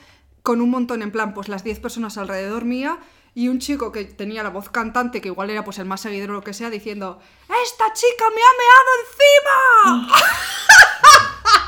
con 0.45 0.61
un 0.61 0.71
montón 0.71 1.03
en 1.03 1.11
plan, 1.11 1.35
pues 1.35 1.49
las 1.49 1.65
10 1.65 1.81
personas 1.81 2.17
alrededor 2.17 2.65
mía, 2.65 2.99
y 3.35 3.49
un 3.49 3.59
chico 3.59 3.91
que 3.91 4.05
tenía 4.05 4.45
la 4.45 4.51
voz 4.51 4.69
cantante, 4.69 5.21
que 5.21 5.29
igual 5.29 5.51
era 5.51 5.65
pues 5.65 5.79
el 5.79 5.85
más 5.87 6.01
seguidor 6.03 6.31
o 6.31 6.35
lo 6.35 6.43
que 6.43 6.53
sea, 6.53 6.71
diciendo, 6.71 7.19
¡Esta 7.65 7.93
chica 7.93 8.25
me 8.29 8.41
ha 8.41 8.55
meado 8.63 10.07
encima! 10.07 10.19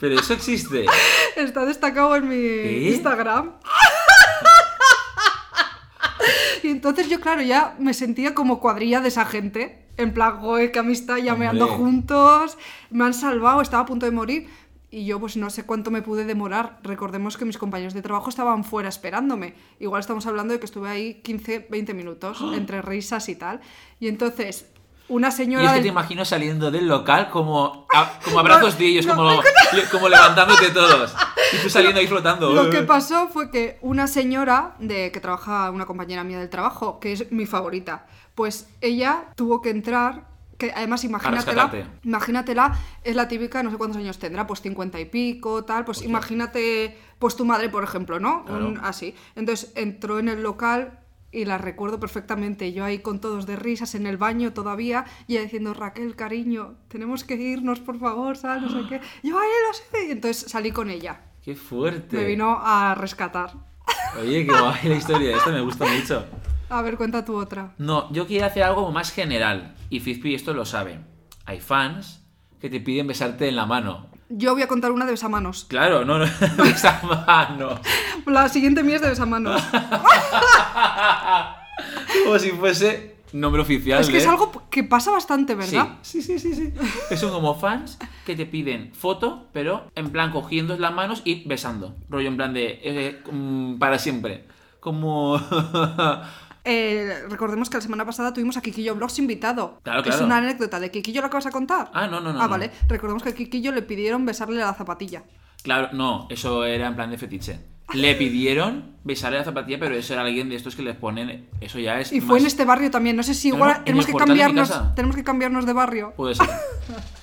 Pero 0.00 0.18
eso 0.18 0.34
existe. 0.34 0.86
Está 1.36 1.64
destacado 1.64 2.16
en 2.16 2.28
mi. 2.28 2.88
Instagram. 2.88 3.52
y 6.62 6.68
entonces 6.68 7.08
yo, 7.08 7.20
claro, 7.20 7.42
ya 7.42 7.76
me 7.78 7.94
sentía 7.94 8.34
como 8.34 8.60
cuadrilla 8.60 9.00
de 9.00 9.08
esa 9.08 9.24
gente. 9.24 9.86
En 9.96 10.14
plan, 10.14 10.38
joder, 10.38 10.70
qué 10.70 10.78
amistad, 10.78 11.16
ya 11.16 11.34
me 11.34 11.48
ando 11.48 11.66
juntos, 11.66 12.56
me 12.90 13.04
han 13.04 13.14
salvado, 13.14 13.60
estaba 13.60 13.82
a 13.82 13.86
punto 13.86 14.06
de 14.06 14.12
morir. 14.12 14.48
Y 14.90 15.04
yo, 15.04 15.20
pues 15.20 15.36
no 15.36 15.50
sé 15.50 15.66
cuánto 15.66 15.90
me 15.90 16.00
pude 16.00 16.24
demorar. 16.24 16.78
Recordemos 16.82 17.36
que 17.36 17.44
mis 17.44 17.58
compañeros 17.58 17.92
de 17.92 18.00
trabajo 18.00 18.30
estaban 18.30 18.64
fuera 18.64 18.88
esperándome. 18.88 19.54
Igual 19.80 20.00
estamos 20.00 20.26
hablando 20.26 20.54
de 20.54 20.60
que 20.60 20.66
estuve 20.66 20.88
ahí 20.88 21.14
15, 21.14 21.66
20 21.68 21.94
minutos, 21.94 22.40
entre 22.54 22.80
risas 22.80 23.28
y 23.28 23.34
tal. 23.34 23.60
Y 24.00 24.08
entonces, 24.08 24.66
una 25.08 25.28
Y 25.28 25.32
señora. 25.32 25.64
es 25.64 25.68
que 25.70 25.74
del- 25.76 25.82
te 25.84 25.88
imagino 25.88 26.24
saliendo 26.24 26.70
del 26.70 26.86
local 26.88 27.30
como, 27.30 27.86
a- 27.94 28.18
como 28.24 28.38
abrazos 28.40 28.76
de 28.78 28.86
ellos, 28.86 29.06
no, 29.06 29.16
como, 29.16 29.42
como 29.90 30.08
levantándote 30.08 30.70
todos. 30.70 31.14
Y 31.52 31.62
tú 31.62 31.70
saliendo 31.70 31.98
ahí 32.00 32.06
flotando. 32.06 32.52
Lo 32.52 32.68
que 32.70 32.82
pasó 32.82 33.28
fue 33.28 33.50
que 33.50 33.78
una 33.80 34.06
señora 34.06 34.74
de 34.78 35.10
que 35.12 35.20
trabaja, 35.20 35.70
una 35.70 35.86
compañera 35.86 36.24
mía 36.24 36.38
del 36.38 36.50
trabajo, 36.50 37.00
que 37.00 37.12
es 37.12 37.32
mi 37.32 37.46
favorita, 37.46 38.06
pues 38.34 38.68
ella 38.82 39.24
tuvo 39.34 39.62
que 39.62 39.70
entrar, 39.70 40.26
que 40.58 40.72
además 40.72 41.04
imagínatela, 41.04 41.70
imagínatela, 42.04 42.76
es 43.04 43.14
la 43.16 43.28
típica, 43.28 43.62
no 43.62 43.70
sé 43.70 43.76
cuántos 43.78 43.98
años 43.98 44.18
tendrá, 44.18 44.46
pues 44.46 44.60
cincuenta 44.60 44.98
y 45.00 45.04
pico, 45.06 45.64
tal, 45.64 45.84
pues 45.84 46.02
imagínate, 46.02 46.98
pues 47.18 47.36
tu 47.36 47.44
madre, 47.44 47.68
por 47.68 47.84
ejemplo, 47.84 48.18
¿no? 48.20 48.44
Claro. 48.44 48.66
Un- 48.68 48.80
así. 48.82 49.14
Entonces 49.36 49.72
entró 49.76 50.18
en 50.18 50.28
el 50.28 50.42
local 50.42 50.98
y 51.30 51.44
la 51.44 51.58
recuerdo 51.58 52.00
perfectamente, 52.00 52.72
yo 52.72 52.84
ahí 52.84 53.00
con 53.00 53.20
todos 53.20 53.46
de 53.46 53.56
risas 53.56 53.94
en 53.94 54.06
el 54.06 54.16
baño 54.16 54.52
todavía, 54.52 55.04
y 55.26 55.34
ella 55.34 55.42
diciendo, 55.42 55.74
Raquel, 55.74 56.16
cariño, 56.16 56.74
tenemos 56.88 57.24
que 57.24 57.34
irnos, 57.34 57.80
por 57.80 57.98
favor, 57.98 58.36
¿sabes? 58.36 58.62
No 58.62 58.70
sé 58.70 58.88
qué. 58.88 59.00
Yo, 59.22 59.38
ay, 59.38 59.48
lo 59.66 59.74
sé. 59.74 60.08
Y 60.08 60.10
entonces 60.12 60.50
salí 60.50 60.70
con 60.70 60.90
ella. 60.90 61.20
Qué 61.44 61.54
fuerte. 61.54 62.16
Me 62.16 62.24
vino 62.24 62.58
a 62.60 62.94
rescatar. 62.94 63.52
Oye, 64.20 64.46
qué 64.46 64.52
guay 64.52 64.80
la 64.84 64.94
historia. 64.94 65.36
Esta 65.36 65.50
me 65.50 65.60
gusta 65.60 65.86
mucho. 65.86 66.26
A 66.70 66.82
ver, 66.82 66.98
cuenta 66.98 67.24
tu 67.24 67.34
otra. 67.34 67.74
No, 67.78 68.12
yo 68.12 68.26
quería 68.26 68.46
hacer 68.46 68.62
algo 68.62 68.90
más 68.92 69.10
general. 69.10 69.74
Y 69.88 70.00
Fizpi 70.00 70.34
esto 70.34 70.52
lo 70.52 70.66
sabe. 70.66 70.98
Hay 71.46 71.60
fans 71.60 72.22
que 72.60 72.68
te 72.68 72.80
piden 72.80 73.06
besarte 73.06 73.48
en 73.48 73.56
la 73.56 73.64
mano. 73.64 74.10
Yo 74.30 74.52
voy 74.52 74.62
a 74.62 74.68
contar 74.68 74.92
una 74.92 75.06
de 75.06 75.12
besamanos. 75.12 75.64
Claro, 75.68 76.04
no, 76.04 76.18
no, 76.18 76.26
besa 76.58 77.00
mano. 77.02 77.80
La 78.26 78.48
siguiente 78.48 78.82
mía 78.82 78.96
es 78.96 79.02
de 79.02 79.08
besamanos. 79.08 79.62
Como 82.24 82.38
si 82.38 82.50
fuese 82.50 83.18
nombre 83.32 83.62
oficial. 83.62 84.00
es 84.00 84.08
que 84.08 84.18
es 84.18 84.24
¿eh? 84.24 84.28
algo 84.28 84.52
que 84.70 84.84
pasa 84.84 85.10
bastante, 85.10 85.54
¿verdad? 85.54 85.98
Sí, 86.02 86.22
sí, 86.22 86.38
sí, 86.38 86.54
sí, 86.54 86.72
sí. 87.10 87.16
Son 87.16 87.30
como 87.30 87.54
fans 87.54 87.98
que 88.24 88.34
te 88.34 88.46
piden 88.46 88.92
foto, 88.94 89.46
pero 89.52 89.90
en 89.94 90.10
plan 90.10 90.30
cogiendo 90.30 90.76
las 90.76 90.92
manos 90.92 91.22
y 91.24 91.46
besando. 91.46 91.94
Rollo 92.08 92.28
en 92.28 92.36
plan 92.36 92.52
de 92.52 92.80
eh, 92.82 93.22
mm, 93.30 93.78
para 93.78 93.98
siempre. 93.98 94.44
Como... 94.80 95.38
Eh, 96.70 97.24
recordemos 97.30 97.70
que 97.70 97.78
la 97.78 97.80
semana 97.80 98.04
pasada 98.04 98.34
tuvimos 98.34 98.58
a 98.58 98.60
Kikillo 98.60 98.94
Vlogs 98.94 99.18
invitado. 99.18 99.80
Claro, 99.82 100.02
Es 100.04 100.20
una 100.20 100.36
anécdota 100.36 100.78
de 100.78 100.90
Kikillo 100.90 101.22
la 101.22 101.30
que 101.30 101.36
vas 101.36 101.46
a 101.46 101.50
contar. 101.50 101.90
Ah, 101.94 102.06
no, 102.06 102.20
no, 102.20 102.30
no, 102.32 102.40
Ah, 102.40 102.42
no. 102.44 102.48
vale. 102.50 102.70
Recordemos 102.88 103.22
que 103.22 103.30
a 103.30 103.34
Kikillo 103.34 103.72
le 103.72 103.80
pidieron 103.80 104.26
besarle 104.26 104.56
la 104.56 104.74
zapatilla. 104.74 105.22
Claro, 105.62 105.88
no, 105.94 106.26
eso 106.28 106.64
era 106.64 106.88
en 106.88 106.94
plan 106.94 107.10
de 107.10 107.16
fetiche. 107.16 107.58
Le 107.94 108.14
pidieron 108.16 108.96
besarle 109.02 109.38
la 109.38 109.44
zapatilla, 109.44 109.78
pero 109.78 109.94
eso 109.94 110.12
era 110.12 110.20
alguien 110.20 110.50
de 110.50 110.56
estos 110.56 110.76
que 110.76 110.82
les 110.82 110.94
ponen. 110.94 111.48
Eso 111.62 111.78
ya 111.78 111.98
es. 112.00 112.12
Y 112.12 112.20
fue 112.20 112.38
en 112.38 112.44
este 112.44 112.66
barrio 112.66 112.90
también. 112.90 113.16
No 113.16 113.22
sé 113.22 113.32
si 113.32 113.48
igual 113.48 113.78
no, 113.78 113.84
tenemos 113.84 114.04
que 114.06 114.12
cambiarnos. 114.12 114.94
Tenemos 114.94 115.16
que 115.16 115.24
cambiarnos 115.24 115.64
de 115.64 115.72
barrio. 115.72 116.12
Puede 116.16 116.34
ser. 116.34 116.46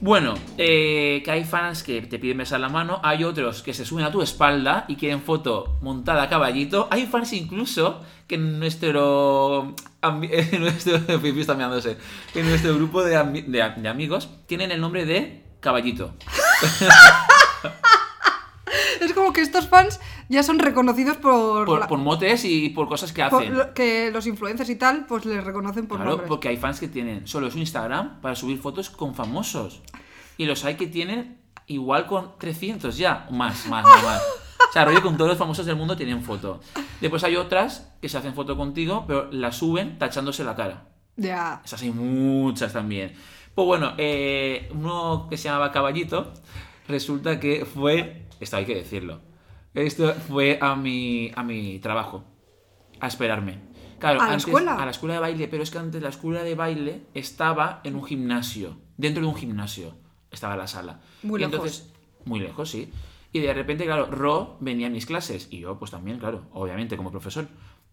Bueno, 0.00 0.34
eh, 0.58 1.22
que 1.24 1.30
hay 1.30 1.44
fans 1.44 1.82
que 1.82 2.02
te 2.02 2.18
piden 2.18 2.36
besar 2.38 2.60
la 2.60 2.68
mano, 2.68 3.00
hay 3.02 3.24
otros 3.24 3.62
que 3.62 3.72
se 3.72 3.86
suben 3.86 4.04
a 4.04 4.12
tu 4.12 4.20
espalda 4.20 4.84
y 4.88 4.96
quieren 4.96 5.22
foto 5.22 5.78
montada 5.80 6.24
a 6.24 6.28
caballito, 6.28 6.86
hay 6.90 7.06
fans 7.06 7.32
incluso 7.32 8.02
que 8.26 8.34
en 8.34 8.58
nuestro... 8.58 9.74
En 10.06 10.60
nuestro 10.60 10.98
en 11.08 12.46
nuestro 12.46 12.74
grupo 12.76 13.02
de, 13.02 13.42
de 13.48 13.72
de 13.76 13.88
amigos 13.88 14.28
tienen 14.46 14.70
el 14.70 14.80
nombre 14.80 15.04
de 15.04 15.42
caballito. 15.60 16.14
Es 19.00 19.12
como 19.12 19.32
que 19.32 19.40
estos 19.40 19.68
fans 19.68 20.00
ya 20.28 20.42
son 20.42 20.58
reconocidos 20.58 21.16
por, 21.16 21.66
Por, 21.66 21.80
la- 21.80 21.88
por 21.88 21.98
motes 21.98 22.44
y 22.44 22.70
por 22.70 22.88
cosas 22.88 23.12
que 23.12 23.24
por 23.24 23.42
hacen. 23.42 23.56
lo- 23.56 23.74
que 23.74 24.10
los 24.10 24.26
influencers 24.26 24.70
y 24.70 24.76
tal, 24.76 25.06
pues 25.06 25.24
les 25.24 25.42
reconocen 25.44 25.86
por 25.86 25.98
Claro, 25.98 26.10
nombres. 26.12 26.28
porque 26.28 26.48
hay 26.48 26.56
fans 26.56 26.80
que 26.80 26.88
tienen 26.88 27.26
solo 27.26 27.50
su 27.50 27.58
Instagram 27.58 28.20
para 28.20 28.34
subir 28.34 28.58
fotos 28.58 28.90
con 28.90 29.14
famosos. 29.14 29.82
Y 30.36 30.44
los 30.46 30.64
hay 30.64 30.74
que 30.76 30.86
tienen 30.86 31.38
igual 31.66 32.06
con 32.06 32.32
300 32.38 32.96
ya. 32.96 33.26
Más, 33.30 33.66
más, 33.68 33.84
más, 33.84 34.02
más. 34.04 34.22
O 34.68 34.72
sea, 34.72 34.84
rollo 34.84 35.00
con 35.02 35.16
todos 35.16 35.28
los 35.30 35.38
famosos 35.38 35.64
del 35.64 35.76
mundo 35.76 35.96
tienen 35.96 36.22
foto. 36.22 36.60
Después 37.00 37.24
hay 37.24 37.36
otras 37.36 37.92
que 38.02 38.08
se 38.08 38.18
hacen 38.18 38.34
foto 38.34 38.56
contigo, 38.56 39.04
pero 39.06 39.30
la 39.32 39.52
suben 39.52 39.98
tachándose 39.98 40.44
la 40.44 40.54
cara. 40.54 40.88
Ya. 41.16 41.62
Esas 41.64 41.80
hay 41.82 41.90
muchas 41.92 42.72
también. 42.74 43.14
Pues 43.54 43.64
bueno, 43.66 43.94
eh, 43.96 44.68
uno 44.74 45.28
que 45.30 45.38
se 45.38 45.44
llamaba 45.44 45.72
Caballito, 45.72 46.32
resulta 46.88 47.40
que 47.40 47.64
fue, 47.64 48.26
esto 48.38 48.56
hay 48.58 48.66
que 48.66 48.74
decirlo, 48.74 49.20
esto 49.82 50.12
fue 50.14 50.58
a 50.60 50.74
mi, 50.76 51.30
a 51.34 51.42
mi 51.42 51.78
trabajo, 51.80 52.24
a 53.00 53.06
esperarme. 53.08 53.58
Claro, 53.98 54.20
¿A 54.20 54.26
la 54.26 54.32
antes- 54.32 54.46
escuela? 54.46 54.76
A 54.80 54.84
la 54.84 54.90
escuela 54.90 55.14
de 55.14 55.20
baile, 55.20 55.48
pero 55.48 55.62
es 55.62 55.70
que 55.70 55.78
antes 55.78 56.02
la 56.02 56.10
escuela 56.10 56.42
de 56.42 56.54
baile 56.54 57.02
estaba 57.14 57.80
en 57.84 57.94
un 57.96 58.04
gimnasio, 58.04 58.78
dentro 58.96 59.22
de 59.22 59.28
un 59.28 59.34
gimnasio 59.36 59.94
estaba 60.30 60.56
la 60.56 60.66
sala. 60.66 61.00
Muy 61.22 61.40
Y 61.40 61.44
lejos. 61.46 61.54
entonces, 61.54 61.92
muy 62.24 62.40
lejos, 62.40 62.70
sí. 62.70 62.90
Y 63.32 63.40
de 63.40 63.52
repente, 63.54 63.84
claro, 63.84 64.06
Ro 64.06 64.56
venía 64.60 64.86
a 64.86 64.90
mis 64.90 65.06
clases. 65.06 65.48
Y 65.50 65.60
yo, 65.60 65.78
pues 65.78 65.90
también, 65.90 66.18
claro, 66.18 66.46
obviamente, 66.52 66.96
como 66.96 67.10
profesor. 67.10 67.48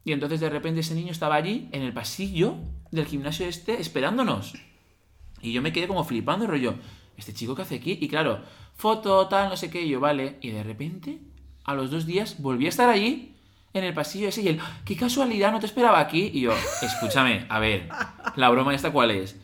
Y 0.06 0.12
entonces 0.12 0.40
de 0.42 0.50
repente 0.50 0.82
ese 0.82 0.96
niño 0.96 1.12
estaba 1.12 1.36
allí, 1.36 1.70
en 1.72 1.82
el 1.82 1.94
pasillo 1.94 2.56
del 2.92 3.06
gimnasio 3.06 3.46
este, 3.48 3.80
esperándonos. 3.80 4.54
Y 5.42 5.54
yo 5.54 5.62
me 5.62 5.72
quedé 5.74 5.88
como 5.88 6.04
flipando, 6.04 6.48
rollo, 6.48 6.76
¿este 7.18 7.34
chico 7.34 7.56
qué 7.56 7.62
hace 7.64 7.76
aquí? 7.76 7.98
Y 8.02 8.08
claro, 8.10 8.40
foto, 8.76 9.28
tal, 9.28 9.50
no 9.50 9.56
sé 9.58 9.70
qué, 9.70 9.82
y 9.84 9.90
yo, 9.90 10.00
vale. 10.02 10.38
Y 10.42 10.50
de 10.52 10.64
repente, 10.64 11.20
a 11.66 11.74
los 11.74 11.92
dos 11.92 12.06
días, 12.06 12.42
volví 12.42 12.66
a 12.66 12.70
estar 12.70 12.90
allí, 12.90 13.36
en 13.74 13.84
el 13.84 13.94
pasillo 13.94 14.28
ese, 14.28 14.42
y 14.42 14.50
él, 14.50 14.60
qué 14.86 14.96
casualidad, 14.96 15.52
no 15.52 15.60
te 15.60 15.66
esperaba 15.66 16.00
aquí. 16.00 16.30
Y 16.34 16.42
yo, 16.42 16.54
escúchame, 16.82 17.46
a 17.50 17.60
ver, 17.60 17.90
la 18.36 18.50
broma 18.50 18.76
esta 18.76 18.92
cuál 18.92 19.12
es. 19.12 19.40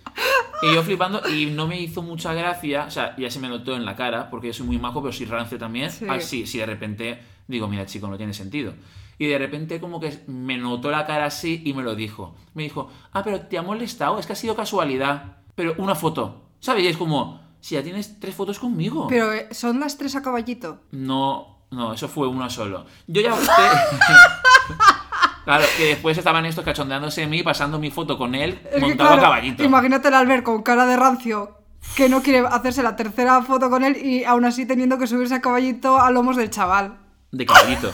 Y 0.61 0.73
yo 0.73 0.83
flipando, 0.83 1.21
y 1.29 1.47
no 1.47 1.67
me 1.67 1.79
hizo 1.79 2.01
mucha 2.01 2.33
gracia, 2.33 2.85
o 2.85 2.91
sea, 2.91 3.15
ya 3.17 3.31
se 3.31 3.39
me 3.39 3.47
notó 3.47 3.75
en 3.75 3.85
la 3.85 3.95
cara, 3.95 4.29
porque 4.29 4.47
yo 4.47 4.53
soy 4.53 4.67
muy 4.67 4.77
majo, 4.77 5.01
pero 5.01 5.13
soy 5.13 5.25
rancio 5.25 5.57
también. 5.57 5.89
Sí. 5.89 6.05
Ah, 6.07 6.19
sí, 6.19 6.45
sí, 6.45 6.57
de 6.57 6.65
repente 6.65 7.19
digo, 7.47 7.67
mira, 7.67 7.85
chico, 7.85 8.07
no 8.07 8.17
tiene 8.17 8.33
sentido. 8.33 8.73
Y 9.17 9.27
de 9.27 9.37
repente 9.37 9.81
como 9.81 9.99
que 9.99 10.19
me 10.27 10.57
notó 10.57 10.91
la 10.91 11.05
cara 11.05 11.25
así 11.25 11.61
y 11.65 11.73
me 11.73 11.83
lo 11.83 11.95
dijo. 11.95 12.35
Me 12.53 12.63
dijo, 12.63 12.89
ah, 13.11 13.21
pero 13.23 13.41
te 13.41 13.57
ha 13.57 13.61
molestado, 13.61 14.17
es 14.17 14.25
que 14.25 14.33
ha 14.33 14.35
sido 14.35 14.55
casualidad. 14.55 15.37
Pero 15.55 15.75
una 15.77 15.95
foto, 15.95 16.43
¿sabes? 16.61 16.83
Y 16.83 16.87
es 16.87 16.95
como, 16.95 17.41
si 17.59 17.75
ya 17.75 17.83
tienes 17.83 18.19
tres 18.19 18.33
fotos 18.33 18.59
conmigo. 18.59 19.07
Pero 19.07 19.33
eh, 19.33 19.47
son 19.51 19.79
las 19.81 19.97
tres 19.97 20.15
a 20.15 20.21
caballito. 20.21 20.83
No, 20.91 21.58
no, 21.71 21.93
eso 21.93 22.07
fue 22.07 22.27
uno 22.27 22.49
solo. 22.49 22.85
Yo 23.07 23.21
ya 23.21 23.33
opté... 23.33 23.47
claro, 25.45 25.65
que 25.77 25.85
después 25.85 26.17
estaban 26.17 26.45
estos 26.45 26.65
cachondeándose 26.65 27.21
de 27.21 27.27
mí, 27.27 27.43
pasando 27.43 27.79
mi 27.79 27.91
foto 27.91 28.17
con 28.17 28.33
él, 28.35 28.59
Es 28.65 28.75
que, 28.75 28.79
montado 28.81 29.09
claro, 29.09 29.21
a 29.21 29.23
caballito. 29.25 29.63
Imagínate 29.63 30.07
el 30.07 30.13
Albert 30.15 30.43
con 30.43 30.63
cara 30.63 30.85
de 30.85 30.97
rancio 30.97 31.57
que 31.95 32.09
no 32.09 32.21
quiere 32.21 32.45
hacerse 32.47 32.83
la 32.83 32.95
tercera 32.95 33.41
foto 33.41 33.69
con 33.69 33.83
él 33.83 33.97
y 33.97 34.23
aún 34.23 34.45
así 34.45 34.65
teniendo 34.65 34.97
que 34.97 35.07
subirse 35.07 35.35
a 35.35 35.41
caballito 35.41 35.99
a 35.99 36.11
lomos 36.11 36.35
del 36.37 36.49
chaval. 36.49 36.97
De 37.31 37.45
caballito. 37.45 37.91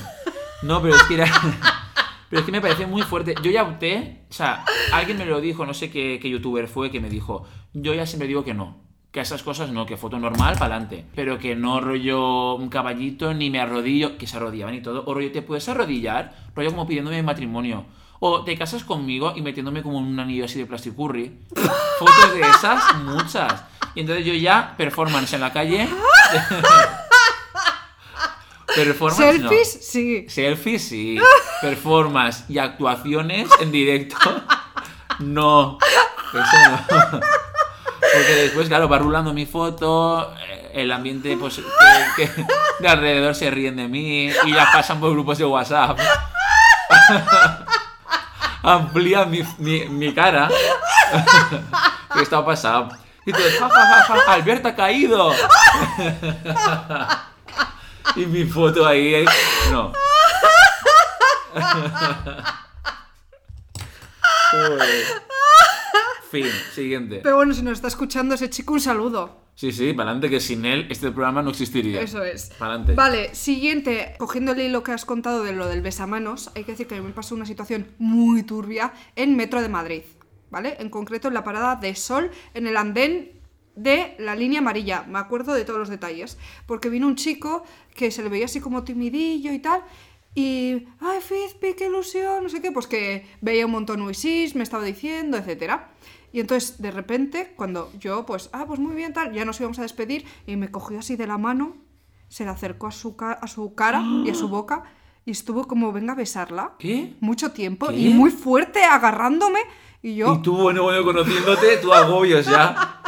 No, 0.64 0.82
pero 0.82 0.96
es 0.96 1.04
que 1.04 1.16
era. 1.16 1.26
Pero 2.28 2.40
es 2.40 2.46
que 2.48 2.52
me 2.52 2.60
parece 2.60 2.88
muy 2.88 3.04
fuerte. 3.04 3.36
Yo 3.44 3.52
ya 3.52 3.62
opté. 3.62 4.26
O 4.32 4.34
sea, 4.34 4.66
alguien 4.92 5.20
me 5.20 5.26
lo 5.26 5.40
dijo, 5.40 5.64
no 5.64 5.76
sé 5.76 5.92
qué, 5.92 6.20
qué 6.20 6.28
youtuber 6.28 6.68
fue, 6.68 6.90
que 6.90 7.00
me 7.00 7.08
dijo. 7.08 7.46
Yo 7.72 7.94
ya 7.94 8.08
siempre 8.08 8.28
digo 8.28 8.44
que 8.44 8.56
no. 8.56 8.85
Que 9.16 9.22
esas 9.22 9.44
cosas 9.44 9.70
no, 9.70 9.86
que 9.86 9.96
foto 9.96 10.20
normal, 10.20 10.56
para 10.56 10.76
adelante. 10.76 11.06
Pero 11.16 11.40
que 11.40 11.56
no 11.56 11.80
rollo 11.80 12.56
un 12.56 12.68
caballito, 12.68 13.34
ni 13.34 13.50
me 13.50 13.62
arrodillo, 13.62 14.18
que 14.18 14.28
se 14.28 14.36
arrodillaban 14.36 14.76
y 14.76 14.82
todo. 14.82 15.06
O 15.06 15.14
rollo, 15.14 15.32
¿te 15.32 15.42
puedes 15.42 15.70
arrodillar? 15.70 16.36
Rollo 16.54 16.72
como 16.72 16.86
pidiéndome 16.86 17.24
matrimonio. 17.24 17.86
O 18.20 18.44
te 18.44 18.58
casas 18.58 18.84
conmigo 18.84 19.32
y 19.34 19.42
metiéndome 19.42 19.82
como 19.84 20.00
un 20.00 20.20
anillo 20.20 20.44
así 20.44 20.60
de 20.60 20.66
plasticurri. 20.66 21.32
Fotos 21.98 22.34
de 22.34 22.42
esas, 22.42 22.94
muchas. 23.06 23.64
Y 23.96 24.02
entonces 24.02 24.26
yo 24.26 24.34
ya, 24.34 24.76
performance 24.76 25.32
en 25.32 25.40
la 25.40 25.54
calle. 25.54 25.88
performance 28.76 29.40
no. 29.40 29.50
¿Selfies? 29.50 29.80
Sí. 29.82 30.26
Selfies, 30.28 30.90
sí. 30.90 31.18
Performance 31.62 32.44
y 32.50 32.58
actuaciones 32.58 33.48
en 33.62 33.72
directo. 33.72 34.18
No. 35.20 35.78
Eso 36.34 36.58
no. 36.70 37.22
Porque 38.18 38.36
después, 38.36 38.68
claro, 38.68 38.88
va 38.90 38.98
rulando 39.00 39.34
mi 39.34 39.46
foto. 39.46 40.34
eh, 40.50 40.72
El 40.76 40.92
ambiente, 40.92 41.36
pues, 41.38 41.60
que, 42.16 42.30
que 42.30 42.46
de 42.80 42.88
alrededor 42.88 43.36
se 43.36 43.50
ríen 43.52 43.76
de 43.78 43.88
mí. 43.88 44.32
Y 44.46 44.54
ya 44.54 44.70
pasan 44.72 45.00
por 45.00 45.12
grupos 45.12 45.38
de 45.38 45.46
WhatsApp. 45.46 46.00
Amplía 48.64 49.26
mi, 49.26 49.44
mi, 49.60 49.86
mi 49.86 50.14
cara. 50.14 50.50
¿Qué 52.14 52.22
está 52.24 52.44
pasando? 52.46 52.96
Y 53.26 53.32
tú, 53.34 53.40
ja, 53.60 53.70
ja, 53.70 54.04
ja, 54.04 54.16
ja, 54.26 54.34
Alberto 54.34 54.68
ha 54.70 54.76
caído. 54.76 55.34
Y 58.16 58.26
mi 58.28 58.46
foto 58.46 58.86
ahí. 58.88 59.14
ahí- 59.16 59.26
No. 59.72 59.92
Joder. 64.52 65.25
Fin, 66.30 66.46
siguiente. 66.74 67.20
Pero 67.24 67.36
bueno, 67.36 67.54
si 67.54 67.62
nos 67.62 67.74
está 67.74 67.88
escuchando 67.88 68.36
ese 68.36 68.50
chico, 68.50 68.74
un 68.74 68.82
saludo. 68.82 69.46
Sí, 69.56 69.72
sí, 69.72 69.94
para 69.94 70.10
adelante, 70.10 70.30
que 70.30 70.42
sin 70.42 70.66
él 70.66 70.86
este 70.90 71.12
programa 71.12 71.42
no 71.42 71.52
existiría. 71.52 72.02
Eso 72.02 72.24
es. 72.24 72.52
Para 72.58 72.74
adelante. 72.74 72.94
Vale, 72.94 73.34
siguiente. 73.34 74.16
Cogiendo 74.18 74.52
el 74.52 74.60
hilo 74.60 74.84
que 74.84 74.92
has 74.92 75.06
contado 75.06 75.44
de 75.44 75.54
lo 75.54 75.68
del 75.68 75.82
besamanos, 75.82 76.52
hay 76.56 76.66
que 76.66 76.74
decir 76.74 76.88
que 76.88 77.00
me 77.00 77.12
pasó 77.12 77.36
una 77.36 77.46
situación 77.46 77.88
muy 77.98 78.44
turbia 78.44 78.94
en 79.16 79.38
Metro 79.38 79.62
de 79.62 79.70
Madrid. 79.70 80.02
¿Vale? 80.50 80.76
En 80.80 80.90
concreto 80.90 81.30
en 81.30 81.34
la 81.34 81.44
parada 81.44 81.76
de 81.78 81.96
Sol, 81.96 82.32
en 82.54 82.68
el 82.68 82.78
andén 82.78 83.32
de 83.76 84.16
la 84.20 84.36
línea 84.36 84.60
amarilla. 84.60 85.04
Me 85.04 85.20
acuerdo 85.20 85.54
de 85.54 85.64
todos 85.64 85.80
los 85.80 85.90
detalles. 85.90 86.38
Porque 86.66 86.90
vino 86.90 87.08
un 87.08 87.16
chico 87.16 87.64
que 87.94 88.12
se 88.12 88.24
le 88.24 88.30
veía 88.30 88.46
así 88.46 88.60
como 88.60 88.84
timidillo 88.84 89.54
y 89.54 89.60
tal. 89.60 89.84
Y, 90.36 90.86
ay, 91.00 91.20
Fizpi, 91.22 91.74
qué 91.76 91.88
ilusión, 91.88 92.44
no 92.44 92.50
sé 92.50 92.62
qué, 92.62 92.72
pues 92.72 92.88
que 92.88 93.26
veía 93.42 93.66
un 93.66 93.72
montón 93.72 94.02
Uisis, 94.02 94.54
me 94.54 94.64
estaba 94.64 94.84
diciendo, 94.84 95.38
etcétera. 95.38 95.92
Y 96.34 96.42
entonces, 96.42 96.82
de 96.82 96.92
repente, 96.92 97.54
cuando 97.56 97.90
yo, 97.98 98.26
pues, 98.26 98.50
ah, 98.52 98.66
pues 98.68 98.80
muy 98.80 98.94
bien, 98.96 99.14
tal, 99.14 99.32
ya 99.32 99.46
nos 99.46 99.58
íbamos 99.62 99.80
a 99.80 99.84
despedir, 99.84 100.26
y 100.46 100.58
me 100.58 100.70
cogió 100.70 101.00
así 101.00 101.16
de 101.16 101.26
la 101.28 101.38
mano, 101.38 101.78
se 102.28 102.44
le 102.44 102.50
acercó 102.50 102.88
a 102.88 102.92
su, 102.92 103.16
ca- 103.16 103.32
a 103.42 103.48
su 103.48 103.74
cara 103.76 104.04
y 104.26 104.30
a 104.30 104.36
su 104.36 104.50
boca, 104.50 104.84
y 105.24 105.32
estuvo 105.32 105.66
como, 105.68 105.94
venga 105.94 106.12
a 106.12 106.16
besarla. 106.18 106.74
¿Qué? 106.80 107.14
Mucho 107.22 107.52
tiempo, 107.54 107.88
¿Qué? 107.88 107.96
y 107.96 108.14
muy 108.14 108.32
fuerte, 108.32 108.84
agarrándome, 108.84 109.60
y 110.04 110.16
yo, 110.16 110.36
Y 110.36 110.42
tú, 110.42 110.58
bueno, 110.58 110.84
bueno, 110.84 111.04
conociéndote, 111.06 111.78
tú 111.78 111.94
agobios 111.94 112.46
ya. 112.46 113.02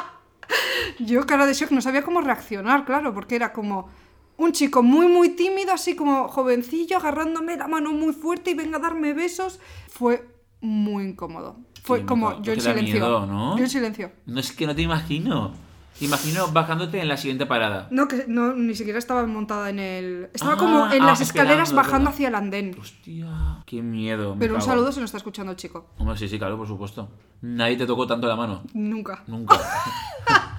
yo 1.00 1.26
cara 1.26 1.46
de 1.46 1.54
shock, 1.54 1.72
no 1.72 1.82
sabía 1.82 2.04
cómo 2.04 2.22
reaccionar, 2.22 2.86
claro, 2.86 3.14
porque 3.14 3.36
era 3.36 3.52
como 3.52 3.90
un 4.38 4.52
chico 4.52 4.84
muy, 4.84 5.08
muy 5.08 5.30
tímido, 5.30 5.74
así 5.74 5.96
como 5.96 6.28
jovencillo, 6.28 6.98
agarrándome 6.98 7.58
la 7.58 7.68
mano 7.68 7.92
muy 7.94 8.14
fuerte 8.14 8.52
y 8.52 8.54
venga 8.54 8.78
a 8.78 8.82
darme 8.82 9.14
besos. 9.14 9.60
Fue 9.90 10.28
muy 10.62 11.04
incómodo. 11.06 11.58
Fue 11.84 12.00
Sí, 12.00 12.06
como 12.06 12.42
yo 12.42 12.54
en 12.54 12.62
silencio. 12.62 12.94
miedo, 12.96 13.26
¿no? 13.26 13.58
Yo 13.58 13.64
en 13.64 13.70
silencio. 13.70 14.12
No 14.26 14.40
es 14.40 14.52
que 14.52 14.68
no 14.68 14.76
te 14.76 14.82
imagino. 14.82 15.54
Te 15.98 16.06
imagino 16.06 16.48
bajándote 16.52 17.00
en 17.02 17.08
la 17.08 17.18
siguiente 17.18 17.48
parada. 17.48 17.88
No, 17.90 18.08
que 18.08 18.26
no, 18.28 18.54
ni 18.54 18.76
siquiera 18.76 19.00
estaba 19.00 19.26
montada 19.26 19.72
en 19.72 19.80
el. 19.80 20.30
Estaba 20.32 20.54
Ah, 20.54 20.58
como 20.58 20.92
en 20.92 21.02
ah, 21.02 21.06
las 21.08 21.22
escaleras 21.22 21.74
bajando 21.74 22.12
hacia 22.12 22.28
el 22.28 22.36
andén. 22.36 22.76
Hostia, 22.80 23.64
qué 23.66 23.82
miedo. 23.82 24.36
Pero 24.38 24.54
un 24.54 24.60
cago. 24.60 24.72
saludo 24.72 24.92
si 24.92 25.00
nos 25.00 25.08
está 25.08 25.18
escuchando 25.18 25.54
el 25.54 25.58
chico. 25.58 25.88
Hombre, 25.98 26.16
sí, 26.18 26.28
sí, 26.30 26.38
claro, 26.38 26.56
por 26.56 26.68
supuesto. 26.68 27.10
Nadie 27.42 27.78
te 27.78 27.88
tocó 27.88 28.06
tanto 28.06 28.28
la 28.28 28.36
mano. 28.36 28.62
Nunca. 28.76 29.24
Nunca. 29.26 29.58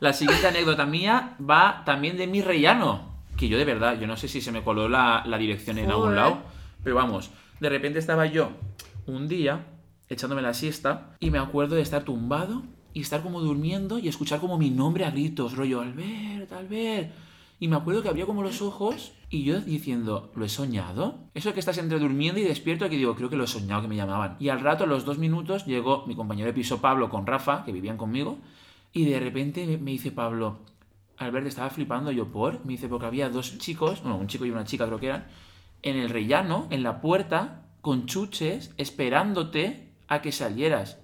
la 0.00 0.12
siguiente 0.12 0.46
anécdota 0.46 0.86
mía 0.86 1.36
va 1.38 1.82
también 1.84 2.16
de 2.16 2.26
mi 2.26 2.42
rellano. 2.42 3.08
Que 3.36 3.48
yo 3.48 3.56
de 3.58 3.64
verdad, 3.64 3.98
yo 4.00 4.06
no 4.06 4.16
sé 4.16 4.28
si 4.28 4.40
se 4.40 4.52
me 4.52 4.62
coló 4.62 4.88
la, 4.88 5.22
la 5.26 5.38
dirección 5.38 5.78
en 5.78 5.88
algún 5.90 6.04
Joder. 6.04 6.16
lado. 6.16 6.38
Pero 6.82 6.96
vamos, 6.96 7.30
de 7.60 7.68
repente 7.68 7.98
estaba 7.98 8.26
yo 8.26 8.50
un 9.06 9.28
día 9.28 9.66
echándome 10.08 10.42
la 10.42 10.54
siesta 10.54 11.16
y 11.20 11.30
me 11.30 11.38
acuerdo 11.38 11.76
de 11.76 11.82
estar 11.82 12.02
tumbado 12.02 12.62
y 12.92 13.02
estar 13.02 13.22
como 13.22 13.40
durmiendo 13.40 13.98
y 13.98 14.08
escuchar 14.08 14.40
como 14.40 14.58
mi 14.58 14.70
nombre 14.70 15.04
a 15.04 15.10
gritos, 15.10 15.56
rollo, 15.56 15.80
Albert, 15.80 16.52
Albert. 16.52 17.12
Y 17.60 17.68
me 17.68 17.76
acuerdo 17.76 18.02
que 18.02 18.08
abría 18.08 18.24
como 18.24 18.42
los 18.42 18.62
ojos 18.62 19.12
y 19.28 19.44
yo 19.44 19.60
diciendo, 19.60 20.32
¿lo 20.34 20.46
he 20.46 20.48
soñado? 20.48 21.18
Eso 21.34 21.52
que 21.52 21.60
estás 21.60 21.76
entre 21.76 21.98
durmiendo 21.98 22.40
y 22.40 22.44
despierto 22.44 22.88
que 22.88 22.96
digo, 22.96 23.14
creo 23.14 23.28
que 23.28 23.36
lo 23.36 23.44
he 23.44 23.46
soñado 23.46 23.82
que 23.82 23.88
me 23.88 23.96
llamaban. 23.96 24.36
Y 24.40 24.48
al 24.48 24.60
rato, 24.60 24.84
a 24.84 24.86
los 24.86 25.04
dos 25.04 25.18
minutos, 25.18 25.66
llegó 25.66 26.04
mi 26.06 26.16
compañero 26.16 26.46
de 26.46 26.54
piso 26.54 26.80
Pablo 26.80 27.10
con 27.10 27.26
Rafa, 27.26 27.62
que 27.64 27.72
vivían 27.72 27.98
conmigo, 27.98 28.38
y 28.92 29.04
de 29.04 29.20
repente 29.20 29.66
me- 29.78 29.90
dice 29.92 30.10
Pablo, 30.12 30.58
Albert, 31.18 31.46
estaba 31.46 31.70
flipando 31.70 32.10
yo 32.12 32.32
por. 32.32 32.64
Me 32.64 32.72
dice, 32.72 32.88
porque 32.88 33.06
había 33.06 33.28
dos 33.28 33.58
chicos, 33.58 34.02
bueno, 34.02 34.16
un 34.18 34.26
chico 34.26 34.46
y 34.46 34.50
una 34.50 34.64
chica 34.64 34.86
creo 34.86 34.98
que 34.98 35.06
eran, 35.06 35.26
en 35.82 35.96
el 35.96 36.08
rellano, 36.10 36.66
en 36.70 36.82
la 36.82 37.00
puerta, 37.00 37.66
con 37.82 38.06
chuches, 38.06 38.74
esperándote 38.76 39.92
a 40.08 40.22
que 40.22 40.32
salieras. 40.32 40.98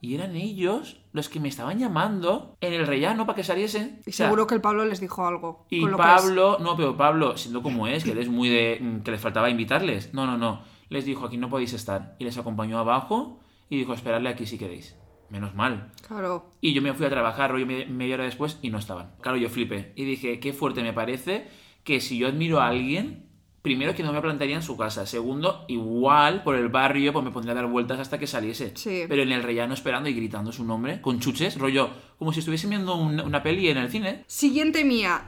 y 0.00 0.14
eran 0.14 0.36
ellos 0.36 1.00
los 1.12 1.28
que 1.28 1.40
me 1.40 1.48
estaban 1.48 1.80
llamando 1.80 2.56
en 2.60 2.72
el 2.72 2.86
rellano 2.86 3.26
para 3.26 3.34
que 3.34 3.42
saliese. 3.42 3.98
Y 4.06 4.10
O 4.10 4.12
sea, 4.12 4.26
seguro 4.26 4.46
que 4.46 4.54
el 4.54 4.60
Pablo 4.60 4.84
les 4.84 5.00
dijo 5.00 5.26
algo. 5.26 5.66
y 5.70 5.80
con 5.80 5.90
lo 5.90 5.96
que 5.96 6.02
es. 6.04 6.08
Pablo, 6.08 6.58
no, 6.60 6.76
pero 6.76 6.96
Pablo, 6.96 7.36
siendo 7.36 7.64
como 7.64 7.88
es, 7.88 8.04
que 8.04 8.12
él 8.12 8.18
es 8.18 8.28
muy 8.28 8.48
de. 8.48 8.78
mm, 8.80 9.00
que 9.00 9.10
les 9.10 9.20
faltaba 9.20 9.50
invitarles. 9.50 10.14
No, 10.14 10.24
no, 10.24 10.38
no. 10.38 10.62
Les 10.88 11.04
dijo, 11.04 11.26
aquí 11.26 11.36
no 11.36 11.50
podéis 11.50 11.72
estar. 11.72 12.14
Y 12.20 12.24
les 12.24 12.38
acompañó 12.38 12.78
abajo 12.78 13.40
y 13.68 13.76
dijo, 13.78 13.92
esperadle 13.92 14.28
aquí 14.28 14.46
si 14.46 14.56
queréis. 14.56 14.94
Menos 15.30 15.54
mal. 15.54 15.90
Claro. 16.06 16.50
Y 16.60 16.72
yo 16.72 16.80
me 16.82 16.94
fui 16.94 17.06
a 17.06 17.10
trabajar 17.10 17.50
rollo 17.50 17.66
me- 17.66 17.86
media 17.86 18.14
hora 18.14 18.24
después 18.24 18.58
y 18.62 18.70
no 18.70 18.78
estaban. 18.78 19.10
Claro, 19.20 19.36
yo 19.36 19.48
flipé. 19.50 19.92
Y 19.94 20.04
dije, 20.04 20.40
qué 20.40 20.52
fuerte 20.52 20.82
me 20.82 20.92
parece 20.92 21.46
que 21.84 22.00
si 22.00 22.16
yo 22.18 22.28
admiro 22.28 22.60
a 22.60 22.68
alguien, 22.68 23.26
primero 23.62 23.94
que 23.94 24.02
no 24.02 24.12
me 24.12 24.20
plantaría 24.22 24.56
en 24.56 24.62
su 24.62 24.76
casa. 24.76 25.04
Segundo, 25.06 25.64
igual 25.68 26.42
por 26.42 26.54
el 26.54 26.68
barrio 26.68 27.12
pues 27.12 27.24
me 27.24 27.30
pondría 27.30 27.52
a 27.52 27.56
dar 27.56 27.66
vueltas 27.66 28.00
hasta 28.00 28.18
que 28.18 28.26
saliese. 28.26 28.72
Sí. 28.76 29.04
Pero 29.08 29.22
en 29.22 29.32
el 29.32 29.42
rellano 29.42 29.74
esperando 29.74 30.08
y 30.08 30.14
gritando 30.14 30.50
su 30.52 30.64
nombre 30.64 31.00
con 31.02 31.20
chuches, 31.20 31.58
rollo, 31.58 31.90
como 32.18 32.32
si 32.32 32.38
estuviese 32.40 32.66
viendo 32.68 32.94
un- 32.96 33.20
una 33.20 33.42
peli 33.42 33.68
en 33.68 33.76
el 33.78 33.90
cine. 33.90 34.24
Siguiente 34.26 34.84
mía. 34.84 35.22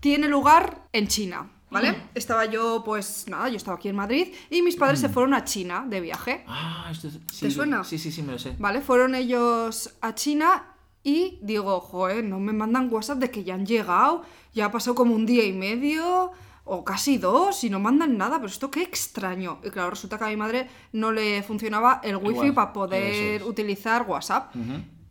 Tiene 0.00 0.28
lugar 0.28 0.82
en 0.92 1.08
China. 1.08 1.50
¿Vale? 1.70 1.92
Mm. 1.92 1.96
Estaba 2.14 2.44
yo, 2.44 2.82
pues 2.84 3.26
nada, 3.28 3.48
yo 3.48 3.56
estaba 3.56 3.76
aquí 3.76 3.88
en 3.88 3.96
Madrid 3.96 4.32
y 4.50 4.62
mis 4.62 4.76
padres 4.76 5.00
se 5.00 5.08
fueron 5.08 5.34
a 5.34 5.44
China 5.44 5.84
de 5.88 6.00
viaje. 6.00 6.44
Ah, 6.46 6.88
esto 6.90 7.10
sí, 7.10 7.20
¿Te 7.40 7.50
suena? 7.50 7.82
Sí, 7.82 7.98
sí, 7.98 8.12
sí, 8.12 8.22
me 8.22 8.32
lo 8.32 8.38
sé. 8.38 8.54
¿Vale? 8.58 8.80
Fueron 8.80 9.14
ellos 9.14 9.94
a 10.00 10.14
China 10.14 10.74
y 11.02 11.38
digo, 11.42 11.80
joder, 11.80 12.24
no 12.24 12.38
me 12.38 12.52
mandan 12.52 12.88
WhatsApp 12.92 13.18
de 13.18 13.30
que 13.30 13.42
ya 13.44 13.54
han 13.54 13.66
llegado, 13.66 14.22
ya 14.54 14.66
ha 14.66 14.70
pasado 14.70 14.94
como 14.94 15.14
un 15.14 15.26
día 15.26 15.44
y 15.44 15.52
medio 15.52 16.30
o 16.64 16.84
casi 16.84 17.18
dos 17.18 17.62
y 17.62 17.70
no 17.70 17.78
mandan 17.78 18.16
nada, 18.16 18.36
pero 18.36 18.48
esto 18.48 18.70
qué 18.70 18.82
extraño. 18.82 19.60
Y 19.64 19.70
claro, 19.70 19.90
resulta 19.90 20.18
que 20.18 20.24
a 20.24 20.28
mi 20.28 20.36
madre 20.36 20.68
no 20.92 21.12
le 21.12 21.42
funcionaba 21.42 22.00
el 22.02 22.16
wifi 22.16 22.30
Igual, 22.32 22.54
para 22.54 22.72
poder 22.72 23.40
es. 23.40 23.42
utilizar 23.42 24.02
WhatsApp. 24.08 24.54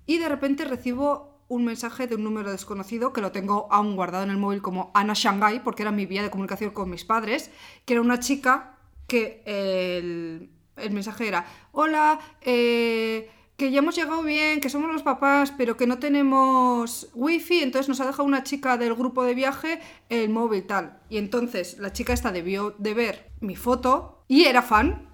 Y 0.06 0.18
de 0.18 0.30
repente 0.30 0.66
recibo 0.66 1.35
un 1.48 1.66
mensaje 1.66 2.08
de 2.08 2.16
un 2.16 2.24
número 2.24 2.52
desconocido 2.52 3.14
que 3.14 3.22
lo 3.22 3.32
tengo 3.32 3.68
aún 3.72 3.96
guardado 3.96 4.24
en 4.24 4.32
el 4.32 4.38
móvil 4.38 4.62
como 4.62 4.92
Ana 4.94 5.14
Shanghai, 5.14 5.64
porque 5.64 5.84
era 5.84 5.92
mi 5.92 6.06
vía 6.06 6.24
de 6.24 6.30
comunicación 6.30 6.72
con 6.72 6.90
mis 6.90 7.06
padres, 7.06 7.52
que 7.86 7.94
era 7.94 8.02
una 8.02 8.20
chica 8.20 8.78
que 9.08 9.44
el, 9.46 10.50
el 10.78 10.92
mensaje 10.92 11.28
era, 11.28 11.46
hola, 11.72 12.20
eh, 12.42 13.30
que 13.58 13.72
ya 13.72 13.80
hemos 13.80 13.96
llegado 13.96 14.22
bien, 14.24 14.60
que 14.60 14.70
somos 14.70 14.92
los 14.92 15.04
papás, 15.04 15.54
pero 15.58 15.78
que 15.78 15.88
no 15.88 16.00
tenemos 16.00 17.10
wifi, 17.14 17.62
entonces 17.62 17.88
nos 17.88 18.02
ha 18.02 18.06
dejado 18.06 18.26
una 18.26 18.44
chica 18.44 18.78
del 18.78 18.96
grupo 18.96 19.24
de 19.24 19.34
viaje 19.34 19.80
el 20.10 20.30
móvil 20.30 20.66
tal. 20.66 21.00
Y 21.10 21.18
entonces 21.18 21.78
la 21.80 21.94
chica 21.94 22.14
esta 22.14 22.32
debió 22.32 22.76
de 22.78 22.94
ver 22.94 23.32
mi 23.40 23.56
foto 23.56 24.24
y 24.28 24.44
era 24.44 24.62
fan. 24.62 25.10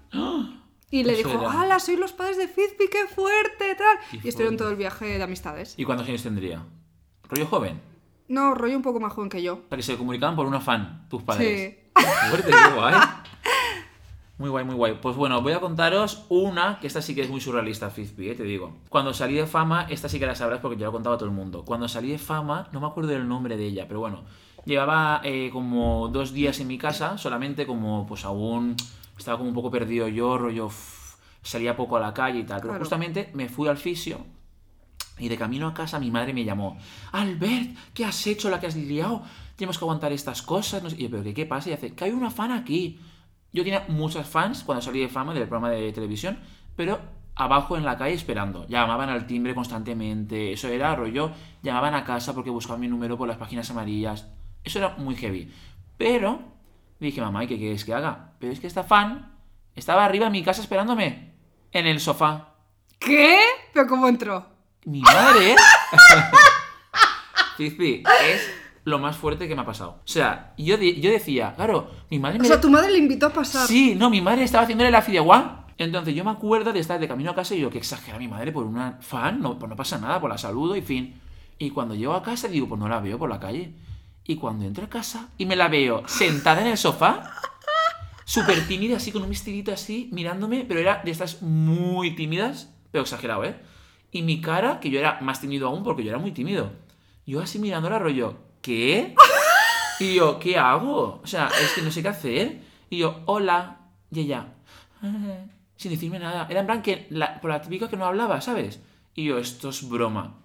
Y 0.92 1.04
le 1.04 1.14
Eso 1.14 1.28
dijo, 1.30 1.40
era. 1.40 1.62
¡Hala, 1.62 1.80
soy 1.80 1.96
los 1.96 2.12
padres 2.12 2.36
de 2.36 2.46
Fizpi, 2.46 2.88
qué 2.88 3.06
fuerte! 3.12 3.74
Tal. 3.74 4.20
Y 4.22 4.28
estuvieron 4.28 4.58
todo 4.58 4.68
el 4.68 4.76
viaje 4.76 5.06
de 5.06 5.22
amistades. 5.22 5.74
¿Y 5.78 5.84
cuántos 5.84 6.06
años 6.06 6.22
tendría? 6.22 6.62
¿Rollo 7.30 7.46
joven? 7.46 7.80
No, 8.28 8.54
rollo 8.54 8.76
un 8.76 8.82
poco 8.82 9.00
más 9.00 9.10
joven 9.14 9.30
que 9.30 9.42
yo. 9.42 9.54
O 9.54 9.68
sea, 9.68 9.76
que 9.78 9.82
se 9.82 9.96
comunicaban 9.96 10.36
por 10.36 10.46
una 10.46 10.60
fan, 10.60 11.06
tus 11.08 11.22
padres. 11.22 11.78
Sí. 11.96 12.02
Fuerte, 12.28 12.50
qué 12.50 12.74
guay. 12.74 12.94
Muy 14.36 14.50
guay, 14.50 14.64
muy 14.66 14.74
guay. 14.74 14.98
Pues 15.00 15.16
bueno, 15.16 15.40
voy 15.40 15.52
a 15.52 15.60
contaros 15.60 16.26
una, 16.28 16.78
que 16.78 16.88
esta 16.88 17.00
sí 17.00 17.14
que 17.14 17.22
es 17.22 17.30
muy 17.30 17.40
surrealista, 17.40 17.88
Fizpi, 17.88 18.28
eh, 18.28 18.34
te 18.34 18.42
digo. 18.42 18.76
Cuando 18.90 19.14
salí 19.14 19.34
de 19.34 19.46
fama, 19.46 19.86
esta 19.88 20.10
sí 20.10 20.18
que 20.18 20.26
la 20.26 20.34
sabrás 20.34 20.60
porque 20.60 20.76
yo 20.76 20.84
la 20.84 20.90
he 20.90 20.92
contado 20.92 21.14
a 21.14 21.18
todo 21.18 21.28
el 21.28 21.34
mundo. 21.34 21.64
Cuando 21.64 21.88
salí 21.88 22.10
de 22.10 22.18
fama, 22.18 22.68
no 22.72 22.80
me 22.80 22.86
acuerdo 22.86 23.10
del 23.10 23.26
nombre 23.26 23.56
de 23.56 23.64
ella, 23.64 23.86
pero 23.88 24.00
bueno, 24.00 24.24
llevaba 24.66 25.22
eh, 25.24 25.48
como 25.52 26.08
dos 26.08 26.34
días 26.34 26.60
en 26.60 26.66
mi 26.66 26.76
casa, 26.76 27.16
solamente 27.16 27.66
como 27.66 28.06
pues 28.06 28.26
aún 28.26 28.76
estaba 29.22 29.38
como 29.38 29.48
un 29.48 29.54
poco 29.54 29.70
perdido 29.70 30.06
yo, 30.08 30.36
rollo, 30.38 30.66
uff, 30.66 31.16
salía 31.42 31.74
poco 31.76 31.96
a 31.96 32.00
la 32.00 32.12
calle 32.14 32.40
y 32.40 32.44
tal. 32.44 32.58
Pero 32.60 32.70
Claro. 32.72 32.84
justamente 32.84 33.30
me 33.34 33.48
fui 33.48 33.68
al 33.68 33.76
fisio 33.76 34.24
y 35.18 35.28
de 35.28 35.36
camino 35.36 35.66
a 35.68 35.74
casa 35.74 35.98
mi 36.00 36.10
madre 36.10 36.32
me 36.32 36.44
llamó, 36.44 36.78
Albert, 37.12 37.76
¿qué 37.94 38.04
has 38.04 38.26
hecho? 38.26 38.50
¿La 38.50 38.60
que 38.60 38.66
has 38.66 38.76
liado? 38.76 39.22
Tenemos 39.56 39.78
que 39.78 39.84
aguantar 39.84 40.12
estas 40.12 40.42
cosas. 40.42 40.82
No 40.82 40.90
sé". 40.90 40.96
Y 40.98 41.02
yo, 41.04 41.10
¿pero 41.10 41.22
qué, 41.22 41.34
qué 41.34 41.46
pasa? 41.46 41.70
Y 41.70 41.72
hace, 41.72 41.94
que 41.94 42.04
hay 42.04 42.10
una 42.12 42.30
fan 42.30 42.50
aquí. 42.52 42.98
Yo 43.52 43.62
tenía 43.64 43.84
muchas 43.88 44.26
fans 44.26 44.62
cuando 44.64 44.80
salí 44.82 45.00
de 45.00 45.08
fama 45.08 45.34
del 45.34 45.42
programa 45.48 45.70
de 45.70 45.92
televisión, 45.92 46.38
pero 46.74 46.98
abajo 47.34 47.76
en 47.76 47.84
la 47.84 47.98
calle 47.98 48.14
esperando. 48.14 48.66
Llamaban 48.66 49.10
al 49.10 49.26
timbre 49.26 49.54
constantemente. 49.54 50.52
Eso 50.52 50.68
era 50.68 50.96
rollo. 50.96 51.30
Llamaban 51.62 51.94
a 51.94 52.04
casa 52.04 52.34
porque 52.34 52.50
buscaban 52.50 52.80
mi 52.80 52.88
número 52.88 53.18
por 53.18 53.28
las 53.28 53.36
páginas 53.36 53.70
amarillas. 53.70 54.26
Eso 54.64 54.78
era 54.78 54.96
muy 54.96 55.16
heavy. 55.16 55.52
Pero 55.98 56.40
dije, 57.06 57.20
mamá, 57.20 57.44
¿y 57.44 57.46
qué 57.46 57.56
quieres 57.58 57.84
que 57.84 57.94
haga? 57.94 58.32
Pero 58.38 58.52
es 58.52 58.60
que 58.60 58.66
esta 58.66 58.82
fan 58.84 59.32
estaba 59.74 60.04
arriba 60.04 60.26
en 60.26 60.32
mi 60.32 60.42
casa 60.42 60.60
esperándome. 60.62 61.32
En 61.72 61.86
el 61.86 62.00
sofá. 62.00 62.54
¿Qué? 62.98 63.38
¿Pero 63.72 63.86
cómo 63.88 64.08
entró? 64.08 64.46
Mi 64.84 65.00
madre. 65.00 65.54
Fizpi, 67.56 68.02
es 68.26 68.50
lo 68.84 68.98
más 68.98 69.16
fuerte 69.16 69.46
que 69.48 69.54
me 69.54 69.62
ha 69.62 69.66
pasado. 69.66 70.00
O 70.04 70.08
sea, 70.08 70.54
yo, 70.58 70.76
de- 70.76 71.00
yo 71.00 71.10
decía, 71.10 71.52
claro, 71.54 71.90
mi 72.10 72.18
madre 72.18 72.38
O 72.38 72.42
me. 72.42 72.48
sea, 72.48 72.60
tu 72.60 72.70
madre 72.70 72.90
le 72.92 72.98
invitó 72.98 73.26
a 73.26 73.30
pasar. 73.32 73.66
Sí, 73.66 73.94
no, 73.94 74.10
mi 74.10 74.20
madre 74.20 74.42
estaba 74.44 74.64
haciéndole 74.64 74.90
la 74.90 75.02
fideuá. 75.02 75.66
Entonces 75.78 76.14
yo 76.14 76.24
me 76.24 76.30
acuerdo 76.30 76.72
de 76.72 76.80
estar 76.80 77.00
de 77.00 77.08
camino 77.08 77.30
a 77.30 77.34
casa 77.34 77.54
y 77.54 77.60
yo, 77.60 77.70
que 77.70 77.78
exagera 77.78 78.18
mi 78.18 78.28
madre 78.28 78.52
por 78.52 78.64
una 78.64 78.98
fan, 79.00 79.40
no, 79.40 79.58
pues 79.58 79.68
no 79.68 79.76
pasa 79.76 79.98
nada, 79.98 80.20
por 80.20 80.30
la 80.30 80.38
saludo 80.38 80.76
y 80.76 80.82
fin. 80.82 81.20
Y 81.58 81.70
cuando 81.70 81.94
llego 81.94 82.14
a 82.14 82.22
casa 82.22 82.48
digo, 82.48 82.68
pues 82.68 82.80
no 82.80 82.88
la 82.88 83.00
veo 83.00 83.18
por 83.18 83.30
la 83.30 83.40
calle. 83.40 83.72
Y 84.24 84.36
cuando 84.36 84.64
entro 84.64 84.84
a 84.84 84.88
casa 84.88 85.28
y 85.38 85.46
me 85.46 85.56
la 85.56 85.68
veo 85.68 86.06
sentada 86.06 86.60
en 86.60 86.68
el 86.68 86.78
sofá, 86.78 87.34
súper 88.24 88.66
tímida, 88.68 88.96
así 88.96 89.10
con 89.12 89.22
un 89.22 89.30
vestidito 89.30 89.72
así, 89.72 90.08
mirándome, 90.12 90.64
pero 90.66 90.80
era 90.80 91.02
de 91.04 91.10
estas 91.10 91.42
muy 91.42 92.14
tímidas, 92.14 92.72
pero 92.90 93.02
exagerado, 93.02 93.44
¿eh? 93.44 93.56
Y 94.12 94.22
mi 94.22 94.40
cara, 94.40 94.78
que 94.80 94.90
yo 94.90 94.98
era 95.00 95.20
más 95.20 95.40
tímido 95.40 95.68
aún 95.68 95.82
porque 95.82 96.04
yo 96.04 96.10
era 96.10 96.18
muy 96.18 96.32
tímido. 96.32 96.72
Yo 97.26 97.40
así 97.40 97.58
mirándola 97.58 97.98
rollo, 97.98 98.36
¿qué? 98.60 99.14
Y 100.00 100.14
yo, 100.14 100.38
¿qué 100.38 100.58
hago? 100.58 101.20
O 101.22 101.26
sea, 101.26 101.48
es 101.60 101.72
que 101.72 101.82
no 101.82 101.90
sé 101.90 102.02
qué 102.02 102.08
hacer. 102.08 102.60
Y 102.90 102.98
yo, 102.98 103.22
hola. 103.26 103.78
Y 104.10 104.20
ella, 104.20 104.46
"Ah", 105.02 105.44
sin 105.76 105.90
decirme 105.92 106.18
nada. 106.18 106.46
Era 106.50 106.60
en 106.60 106.66
plan 106.66 106.82
que, 106.82 107.08
por 107.40 107.50
la 107.50 107.60
típica 107.62 107.88
que 107.88 107.96
no 107.96 108.04
hablaba, 108.04 108.40
¿sabes? 108.40 108.80
Y 109.14 109.24
yo, 109.24 109.38
esto 109.38 109.70
es 109.70 109.88
broma. 109.88 110.38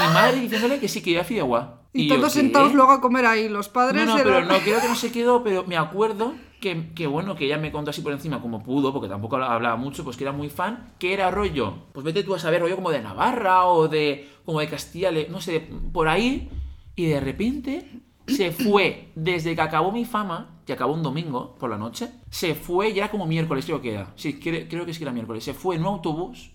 Mi 0.00 0.14
madre 0.14 0.40
diciéndole 0.40 0.80
que 0.80 0.88
sí, 0.88 1.02
que 1.02 1.10
iba 1.10 1.22
a 1.22 1.24
fideuá. 1.24 1.80
Y, 1.96 2.08
todos 2.08 2.32
sentados 2.32 2.74
luego 2.74 2.90
a 2.90 3.00
comer 3.00 3.24
ahí, 3.24 3.48
los 3.48 3.68
padres 3.68 4.04
No, 4.04 4.16
no, 4.18 4.22
pero 4.24 4.44
no, 4.44 4.58
creo 4.58 4.80
que 4.80 4.88
no 4.88 4.96
se 4.96 5.12
quedó, 5.12 5.44
pero 5.44 5.64
me 5.64 5.76
acuerdo 5.76 6.34
que, 6.60 6.92
que, 6.92 7.06
bueno, 7.06 7.36
que 7.36 7.44
ella 7.44 7.56
me 7.56 7.70
contó 7.70 7.90
así 7.90 8.00
por 8.00 8.12
encima 8.12 8.40
como 8.40 8.64
pudo, 8.64 8.92
porque 8.92 9.08
tampoco 9.08 9.36
hablaba- 9.36 9.76
mucho, 9.76 10.02
pues 10.02 10.16
que 10.16 10.24
era 10.24 10.32
muy 10.32 10.50
fan, 10.50 10.94
que 10.98 11.12
era 11.12 11.30
rollo, 11.30 11.74
pues 11.92 12.04
vete 12.04 12.24
tú 12.24 12.34
a 12.34 12.40
saber, 12.40 12.62
rollo 12.62 12.74
como 12.74 12.90
de 12.90 13.00
Navarra 13.00 13.66
o 13.66 13.86
de, 13.86 14.28
como 14.44 14.58
de 14.58 14.68
Castilla, 14.68 15.10
no 15.30 15.40
sé, 15.40 15.68
por 15.92 16.08
ahí, 16.08 16.50
y 16.96 17.06
de 17.06 17.20
repente 17.20 18.00
se 18.26 18.50
fue, 18.50 19.10
desde 19.14 19.54
que 19.54 19.60
acabó 19.60 19.92
mi 19.92 20.04
fama, 20.04 20.62
que 20.66 20.72
acabó 20.72 20.94
un 20.94 21.02
domingo 21.02 21.54
por 21.60 21.70
la 21.70 21.78
noche, 21.78 22.08
se 22.28 22.56
fue, 22.56 22.92
ya 22.92 23.04
era 23.04 23.10
como 23.10 23.26
miércoles 23.26 23.66
creo 23.66 23.80
que 23.80 23.92
era, 23.92 24.12
sí, 24.16 24.40
creo, 24.40 24.66
creo 24.68 24.84
que 24.84 24.90
es 24.90 24.98
que 24.98 25.04
era 25.04 25.12
miércoles, 25.12 25.44
se 25.44 25.54
fue 25.54 25.76
en 25.76 25.82
un 25.82 25.88
autobús 25.88 26.53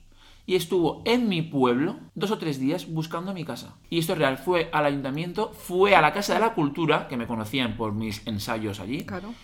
y 0.49 0.55
estuvo 0.55 1.03
en 1.05 1.29
mi 1.29 1.43
pueblo 1.43 1.97
dos 2.15 2.31
o 2.31 2.39
tres 2.39 2.59
días 2.59 2.87
buscando 2.91 3.35
mi 3.35 3.45
casa. 3.45 3.75
Y 3.91 3.99
esto 3.99 4.13
es 4.13 4.17
real, 4.17 4.39
fue 4.39 4.67
al 4.73 4.83
ayuntamiento, 4.83 5.51
fue 5.53 5.93
a 5.95 6.01
la 6.01 6.11
Casa 6.11 6.33
de 6.33 6.39
la 6.39 6.55
Cultura, 6.55 7.07
que 7.07 7.17
me 7.17 7.27
conocían 7.27 7.77
por 7.77 7.93
mis 7.93 8.25
ensayos 8.25 8.79
allí, 8.79 9.05
Claro. 9.05 9.35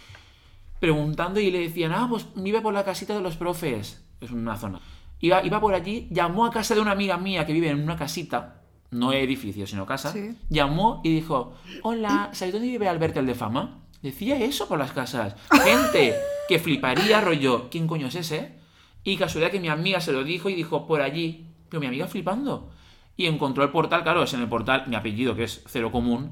preguntando 0.79 1.39
y 1.39 1.51
le 1.51 1.59
decían, 1.59 1.91
ah, 1.93 2.07
pues 2.09 2.25
vive 2.35 2.59
por 2.59 2.73
la 2.73 2.83
casita 2.83 3.13
de 3.13 3.21
los 3.21 3.37
profes, 3.37 4.03
es 4.19 4.31
una 4.31 4.57
zona. 4.57 4.79
Iba, 5.19 5.45
iba 5.45 5.61
por 5.61 5.75
allí, 5.75 6.07
llamó 6.09 6.45
a 6.45 6.49
casa 6.51 6.73
de 6.73 6.81
una 6.81 6.91
amiga 6.93 7.17
mía 7.17 7.45
que 7.45 7.53
vive 7.53 7.69
en 7.69 7.83
una 7.83 7.95
casita, 7.95 8.61
no 8.89 9.13
edificio, 9.13 9.67
sino 9.67 9.85
casa, 9.85 10.11
Sí. 10.11 10.35
llamó 10.49 11.01
y 11.03 11.13
dijo, 11.13 11.53
hola, 11.83 12.29
¿sabes 12.33 12.51
dónde 12.53 12.67
vive 12.67 12.87
Alberto 12.89 13.19
el 13.19 13.27
de 13.27 13.35
fama? 13.35 13.81
Decía 14.01 14.37
eso 14.39 14.67
por 14.67 14.79
las 14.79 14.91
casas. 14.91 15.35
Gente 15.63 16.15
que 16.47 16.57
fliparía, 16.57 17.21
rollo, 17.21 17.69
¿quién 17.69 17.85
coño 17.87 18.07
es 18.07 18.15
ese? 18.15 18.64
Y 19.05 19.17
casualidad 19.17 19.51
que 19.51 19.59
mi 19.59 19.69
amiga 19.69 20.01
se 20.01 20.11
lo 20.11 20.23
dijo 20.23 20.49
y 20.49 20.55
dijo, 20.55 20.87
por 20.87 21.01
allí. 21.01 21.45
Pero 21.69 21.79
mi 21.79 21.87
amiga 21.87 22.07
flipando. 22.07 22.71
Y 23.15 23.27
encontró 23.27 23.63
el 23.63 23.69
portal, 23.69 24.03
claro, 24.03 24.23
es 24.23 24.33
en 24.33 24.41
el 24.41 24.49
portal, 24.49 24.85
mi 24.87 24.95
apellido, 24.95 25.35
que 25.35 25.43
es 25.43 25.63
cero 25.67 25.91
común, 25.91 26.31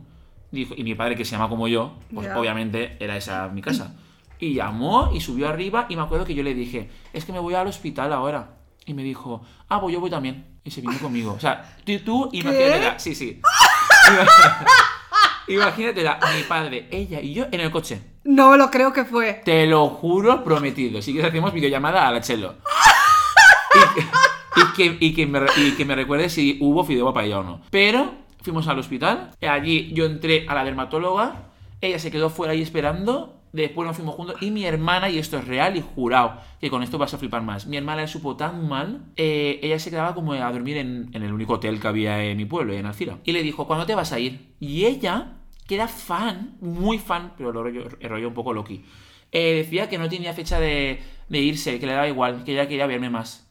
dijo, 0.51 0.73
y 0.75 0.83
mi 0.83 0.95
padre, 0.95 1.15
que 1.15 1.23
se 1.23 1.31
llama 1.31 1.47
como 1.47 1.67
yo, 1.67 1.93
pues 2.13 2.29
obviamente 2.36 2.97
era 2.99 3.15
esa 3.15 3.47
mi 3.47 3.62
casa. 3.62 3.95
Y 4.39 4.55
llamó 4.55 5.12
y 5.13 5.21
subió 5.21 5.47
arriba 5.47 5.86
y 5.88 5.95
me 5.95 6.01
acuerdo 6.01 6.25
que 6.25 6.36
yo 6.36 6.43
le 6.43 6.53
dije, 6.53 6.89
es 7.13 7.23
que 7.23 7.31
me 7.31 7.39
voy 7.39 7.53
al 7.53 7.67
hospital 7.67 8.12
ahora. 8.12 8.57
Y 8.86 8.93
me 8.93 9.03
dijo, 9.03 9.43
ah, 9.69 9.79
pues 9.79 9.93
yo 9.93 10.01
voy 10.01 10.09
también. 10.09 10.59
Y 10.65 10.71
se 10.71 10.81
vino 10.81 10.97
conmigo. 10.99 11.33
O 11.33 11.39
sea, 11.39 11.77
tú, 11.86 11.97
tú 11.99 12.29
imagínatela. 12.33 12.99
Sí, 12.99 13.15
sí. 13.15 13.39
Imagínatela, 15.47 16.19
mi 16.36 16.43
padre, 16.43 16.88
ella 16.91 17.19
y 17.21 17.34
yo 17.34 17.45
en 17.51 17.60
el 17.60 17.71
coche. 17.71 18.01
No 18.23 18.51
me 18.51 18.58
lo 18.58 18.71
creo 18.71 18.93
que 18.93 19.03
fue. 19.03 19.41
Te 19.43 19.65
lo 19.67 19.89
juro, 19.89 20.43
prometido. 20.43 21.01
Si 21.01 21.12
quieres 21.12 21.29
hacemos 21.29 21.53
videollamada 21.53 22.08
a 22.08 22.12
la 22.12 22.21
Chelo. 22.21 22.56
Y 23.75 23.95
que, 23.95 24.06
y 24.56 24.97
que, 24.97 25.06
y 25.06 25.13
que 25.15 25.25
me, 25.25 25.41
y 25.58 25.71
que 25.71 25.84
me 25.84 25.95
recuerde 25.95 26.29
si 26.29 26.60
hubo 26.62 26.84
fideo 26.84 27.12
para 27.12 27.25
ella 27.25 27.39
o 27.39 27.43
no. 27.43 27.62
Pero 27.71 28.13
fuimos 28.43 28.67
al 28.67 28.77
hospital. 28.77 29.32
Allí 29.41 29.91
yo 29.93 30.06
entré 30.06 30.45
a 30.47 30.53
la 30.53 30.63
dermatóloga. 30.63 31.47
Ella 31.82 31.97
se 31.97 32.12
quedó 32.12 32.29
fuera 32.29 32.53
ahí 32.53 32.62
esperando. 32.62 33.41
Después 33.53 33.87
nos 33.87 33.95
fuimos 33.95 34.15
juntos 34.15 34.35
y 34.41 34.49
mi 34.49 34.65
hermana, 34.65 35.11
y 35.11 35.19
esto 35.19 35.37
es 35.37 35.47
real 35.47 35.77
y 35.77 35.81
jurado, 35.81 36.41
que 36.59 36.71
con 36.71 36.81
esto 36.81 36.97
vas 36.97 37.13
a 37.13 37.19
flipar 37.19 37.43
más. 37.43 37.67
Mi 37.67 37.77
hermana 37.77 38.01
le 38.01 38.07
supo 38.07 38.35
tan 38.35 38.67
mal, 38.67 39.05
eh, 39.15 39.59
ella 39.61 39.77
se 39.77 39.91
quedaba 39.91 40.15
como 40.15 40.33
a 40.33 40.51
dormir 40.51 40.77
en, 40.77 41.11
el 41.13 41.31
único 41.31 41.53
hotel 41.53 41.79
que 41.79 41.87
había 41.87 42.23
en 42.23 42.35
mi 42.35 42.45
pueblo, 42.45 42.73
en 42.73 42.87
Alcira. 42.87 43.19
Y 43.23 43.31
le 43.31 43.43
dijo, 43.43 43.67
¿cuándo 43.67 43.85
te 43.85 43.93
vas 43.93 44.11
a 44.11 44.17
ir? 44.17 44.55
Y 44.59 44.85
ella, 44.85 45.33
que 45.67 45.75
era 45.75 45.87
fan, 45.87 46.57
muy 46.61 46.97
fan, 46.97 47.33
pero 47.37 47.51
el 47.51 48.09
rollo 48.09 48.27
un 48.27 48.33
poco 48.33 48.53
loqui, 48.53 48.83
eh, 49.31 49.53
decía 49.53 49.87
que 49.87 49.99
no 49.99 50.09
tenía 50.09 50.33
fecha 50.33 50.59
de, 50.59 51.03
de 51.29 51.39
irse, 51.39 51.79
que 51.79 51.85
le 51.85 51.93
daba 51.93 52.07
igual, 52.07 52.43
que 52.43 52.53
ella 52.53 52.67
quería 52.67 52.87
verme 52.87 53.11
más. 53.11 53.47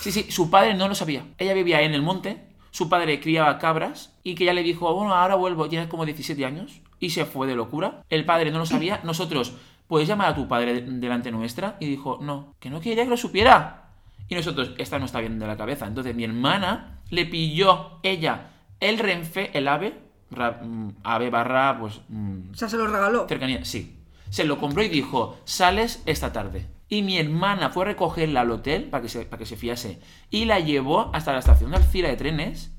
Sí, 0.00 0.12
sí, 0.12 0.30
su 0.30 0.48
padre 0.48 0.74
no 0.74 0.86
lo 0.86 0.94
sabía. 0.94 1.26
Ella 1.38 1.54
vivía 1.54 1.82
en 1.82 1.94
el 1.94 2.02
monte, 2.02 2.53
su 2.74 2.88
padre 2.88 3.20
criaba 3.20 3.56
cabras 3.58 4.12
y 4.24 4.34
que 4.34 4.42
ella 4.42 4.52
le 4.52 4.64
dijo, 4.64 4.92
bueno, 4.92 5.14
ahora 5.14 5.36
vuelvo, 5.36 5.68
tienes 5.68 5.86
como 5.86 6.04
17 6.04 6.44
años 6.44 6.80
y 6.98 7.10
se 7.10 7.24
fue 7.24 7.46
de 7.46 7.54
locura. 7.54 8.02
El 8.10 8.24
padre 8.24 8.50
no 8.50 8.58
lo 8.58 8.66
sabía. 8.66 8.98
Nosotros, 9.04 9.54
¿puedes 9.86 10.08
llamar 10.08 10.30
a 10.30 10.34
tu 10.34 10.48
padre 10.48 10.80
delante 10.80 11.30
nuestra? 11.30 11.76
Y 11.78 11.86
dijo, 11.86 12.18
no, 12.20 12.54
que 12.58 12.70
no 12.70 12.80
quería 12.80 13.04
que 13.04 13.10
lo 13.10 13.16
supiera. 13.16 13.90
Y 14.28 14.34
nosotros, 14.34 14.72
esta 14.78 14.98
no 14.98 15.04
está 15.04 15.20
bien 15.20 15.38
de 15.38 15.46
la 15.46 15.56
cabeza. 15.56 15.86
Entonces 15.86 16.16
mi 16.16 16.24
hermana 16.24 16.98
le 17.10 17.26
pilló 17.26 18.00
ella 18.02 18.50
el 18.80 18.98
Renfe, 18.98 19.56
el 19.56 19.68
AVE, 19.68 19.94
ra- 20.32 20.60
mm, 20.60 20.96
AVE 21.04 21.30
barra, 21.30 21.78
pues... 21.78 22.00
mm, 22.08 22.50
O 22.52 22.54
sea, 22.56 22.68
se 22.68 22.76
lo 22.76 22.88
regaló. 22.88 23.28
Cercanía, 23.28 23.64
sí. 23.64 24.00
Se 24.30 24.42
lo 24.44 24.58
compró 24.58 24.82
y 24.82 24.88
dijo, 24.88 25.38
sales 25.44 26.02
esta 26.06 26.32
tarde. 26.32 26.66
Y 26.88 27.02
mi 27.02 27.18
hermana 27.18 27.70
fue 27.70 27.84
a 27.84 27.88
recogerla 27.88 28.42
al 28.42 28.50
hotel 28.50 28.84
para 28.84 29.02
que 29.02 29.08
se, 29.08 29.24
para 29.24 29.38
que 29.38 29.46
se 29.46 29.56
fiase. 29.56 30.00
Y 30.30 30.44
la 30.44 30.60
llevó 30.60 31.10
hasta 31.14 31.32
la 31.32 31.38
estación 31.38 31.70
de 31.70 31.78
Alcira 31.78 32.08
de 32.08 32.16
trenes. 32.16 32.70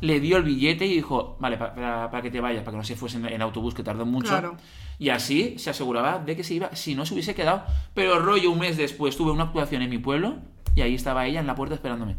Le 0.00 0.20
dio 0.20 0.36
el 0.36 0.42
billete 0.42 0.84
y 0.84 0.94
dijo, 0.96 1.38
vale, 1.40 1.56
pa- 1.56 1.74
para, 1.74 2.10
para 2.10 2.22
que 2.22 2.30
te 2.30 2.40
vayas, 2.40 2.62
para 2.64 2.72
que 2.72 2.76
no 2.78 2.84
se 2.84 2.96
fuese 2.96 3.16
en, 3.16 3.26
en 3.26 3.40
autobús, 3.40 3.72
que 3.72 3.82
tardó 3.82 4.04
mucho. 4.04 4.28
Claro. 4.28 4.56
Y 4.98 5.08
así 5.10 5.58
se 5.58 5.70
aseguraba 5.70 6.18
de 6.18 6.36
que 6.36 6.44
se 6.44 6.54
iba, 6.54 6.74
si 6.74 6.94
no 6.94 7.06
se 7.06 7.14
hubiese 7.14 7.34
quedado. 7.34 7.64
Pero 7.94 8.18
rollo 8.18 8.50
un 8.50 8.58
mes 8.58 8.76
después 8.76 9.16
tuve 9.16 9.30
una 9.32 9.44
actuación 9.44 9.80
en 9.82 9.88
mi 9.90 9.98
pueblo 9.98 10.36
y 10.74 10.82
ahí 10.82 10.94
estaba 10.94 11.26
ella 11.26 11.40
en 11.40 11.46
la 11.46 11.54
puerta 11.54 11.74
esperándome. 11.74 12.16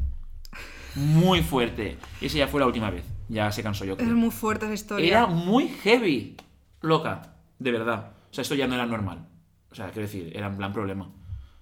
Muy 0.96 1.42
fuerte. 1.44 1.98
Y 2.22 2.26
esa 2.28 2.40
ya 2.40 2.48
fue 2.48 2.60
la 2.60 2.66
última 2.66 2.90
vez. 2.90 3.04
Ya 3.30 3.52
se 3.52 3.62
cansó 3.62 3.86
yo. 3.86 3.94
Es 3.94 4.00
creo. 4.00 4.16
muy 4.16 4.32
fuerte 4.32 4.66
esa 4.66 4.74
historia. 4.74 5.08
Era 5.08 5.28
muy 5.28 5.68
heavy. 5.68 6.36
Loca, 6.82 7.34
de 7.60 7.72
verdad. 7.72 8.14
O 8.32 8.34
sea, 8.34 8.42
esto 8.42 8.56
ya 8.56 8.68
no 8.68 8.74
era 8.76 8.86
normal. 8.86 9.28
O 9.78 9.80
sea, 9.80 9.92
quiero 9.92 10.08
decir, 10.08 10.32
era 10.36 10.48
en 10.48 10.58
plan 10.58 10.74
problema. 10.74 11.08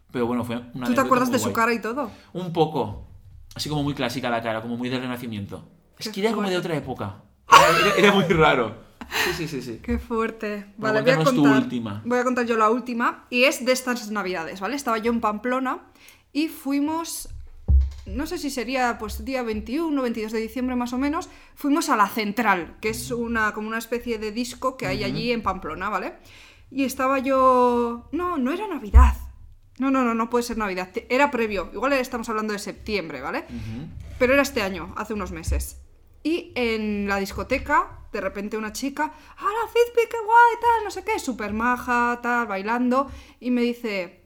Pero 0.10 0.26
bueno, 0.26 0.46
fue 0.46 0.62
una 0.74 0.88
¿Tú 0.88 0.94
te 0.94 1.02
acuerdas 1.02 1.30
de 1.30 1.38
su 1.40 1.52
cara 1.52 1.74
y 1.74 1.82
todo? 1.82 2.10
Un 2.32 2.54
poco. 2.54 3.06
Así 3.54 3.68
como 3.68 3.84
muy 3.84 3.94
clásica 3.94 4.30
la 4.30 4.42
cara, 4.42 4.62
como 4.62 4.78
muy 4.78 4.88
del 4.88 5.02
renacimiento. 5.02 5.68
Es 6.00 6.08
que 6.08 6.22
era 6.22 6.32
como 6.34 6.50
de 6.50 6.56
otra 6.56 6.78
época. 6.78 7.24
Era, 7.52 7.80
era- 7.88 7.96
era 7.98 8.12
muy 8.14 8.24
raro. 8.24 8.86
Sí, 9.26 9.34
sí, 9.34 9.48
sí, 9.50 9.62
sí. 9.62 9.80
Qué 9.84 10.00
fuerte. 10.00 10.66
Vale, 10.78 11.02
voy 11.02 11.12
a 11.12 11.16
cuéntanos 11.16 11.36
tu 11.36 11.42
contar. 11.42 11.62
última. 11.64 12.02
Voy 12.06 12.20
a 12.20 12.24
contar 12.24 12.46
yo 12.46 12.56
la 12.56 12.70
última. 12.70 13.26
Y 13.30 13.44
es 13.44 13.66
de 13.66 13.74
estas 13.74 14.10
navidades, 14.12 14.62
¿vale? 14.62 14.78
Estaba 14.78 14.98
yo 14.98 15.12
en 15.12 15.20
Pamplona 15.20 15.80
y 16.32 16.48
fuimos. 16.48 17.28
No 18.06 18.28
sé 18.28 18.38
si 18.38 18.50
sería 18.52 18.98
pues 18.98 19.26
día 19.26 19.44
21, 19.44 20.02
22 20.02 20.32
de 20.32 20.40
diciembre 20.40 20.76
más 20.78 20.94
o 20.94 20.98
menos. 20.98 21.28
Fuimos 21.56 21.90
a 21.90 21.98
la 21.98 22.08
Central, 22.08 22.78
que 22.80 22.90
es 22.90 23.12
una, 23.12 23.52
como 23.54 23.68
una 23.68 23.80
especie 23.80 24.20
de 24.20 24.32
disco 24.32 24.78
que 24.78 24.88
hay 24.88 25.04
allí 25.04 25.32
en 25.34 25.42
Pamplona, 25.42 25.90
¿vale? 25.90 26.14
Y 26.70 26.84
estaba 26.84 27.20
yo. 27.20 28.10
No, 28.12 28.38
no 28.38 28.52
era 28.52 28.68
Navidad. 28.68 29.16
No, 29.78 29.92
no, 29.92 30.04
no, 30.04 30.14
no 30.14 30.30
puede 30.30 30.44
ser 30.44 30.58
Navidad. 30.58 30.90
Era 31.10 31.32
previo. 31.32 31.70
Igual 31.74 31.94
estamos 31.94 32.30
hablando 32.30 32.54
de 32.54 32.60
septiembre, 32.60 33.22
¿vale? 33.22 33.46
Pero 34.20 34.34
era 34.34 34.42
este 34.42 34.62
año, 34.62 34.94
hace 34.98 35.14
unos 35.14 35.32
meses. 35.32 35.82
Y 36.24 36.54
en 36.56 37.08
la 37.08 37.18
discoteca, 37.18 38.00
de 38.12 38.22
repente 38.22 38.58
una 38.58 38.74
chica, 38.74 39.04
¡Hala, 39.38 39.68
Fizpi, 39.68 40.10
qué 40.10 40.18
guay! 40.18 40.62
Tal, 40.62 40.84
no 40.84 40.92
sé 40.92 41.04
qué, 41.04 41.20
súper 41.20 41.54
maja, 41.54 42.20
tal, 42.24 42.48
bailando. 42.48 43.12
Y 43.40 43.52
me 43.52 43.62
dice, 43.62 44.24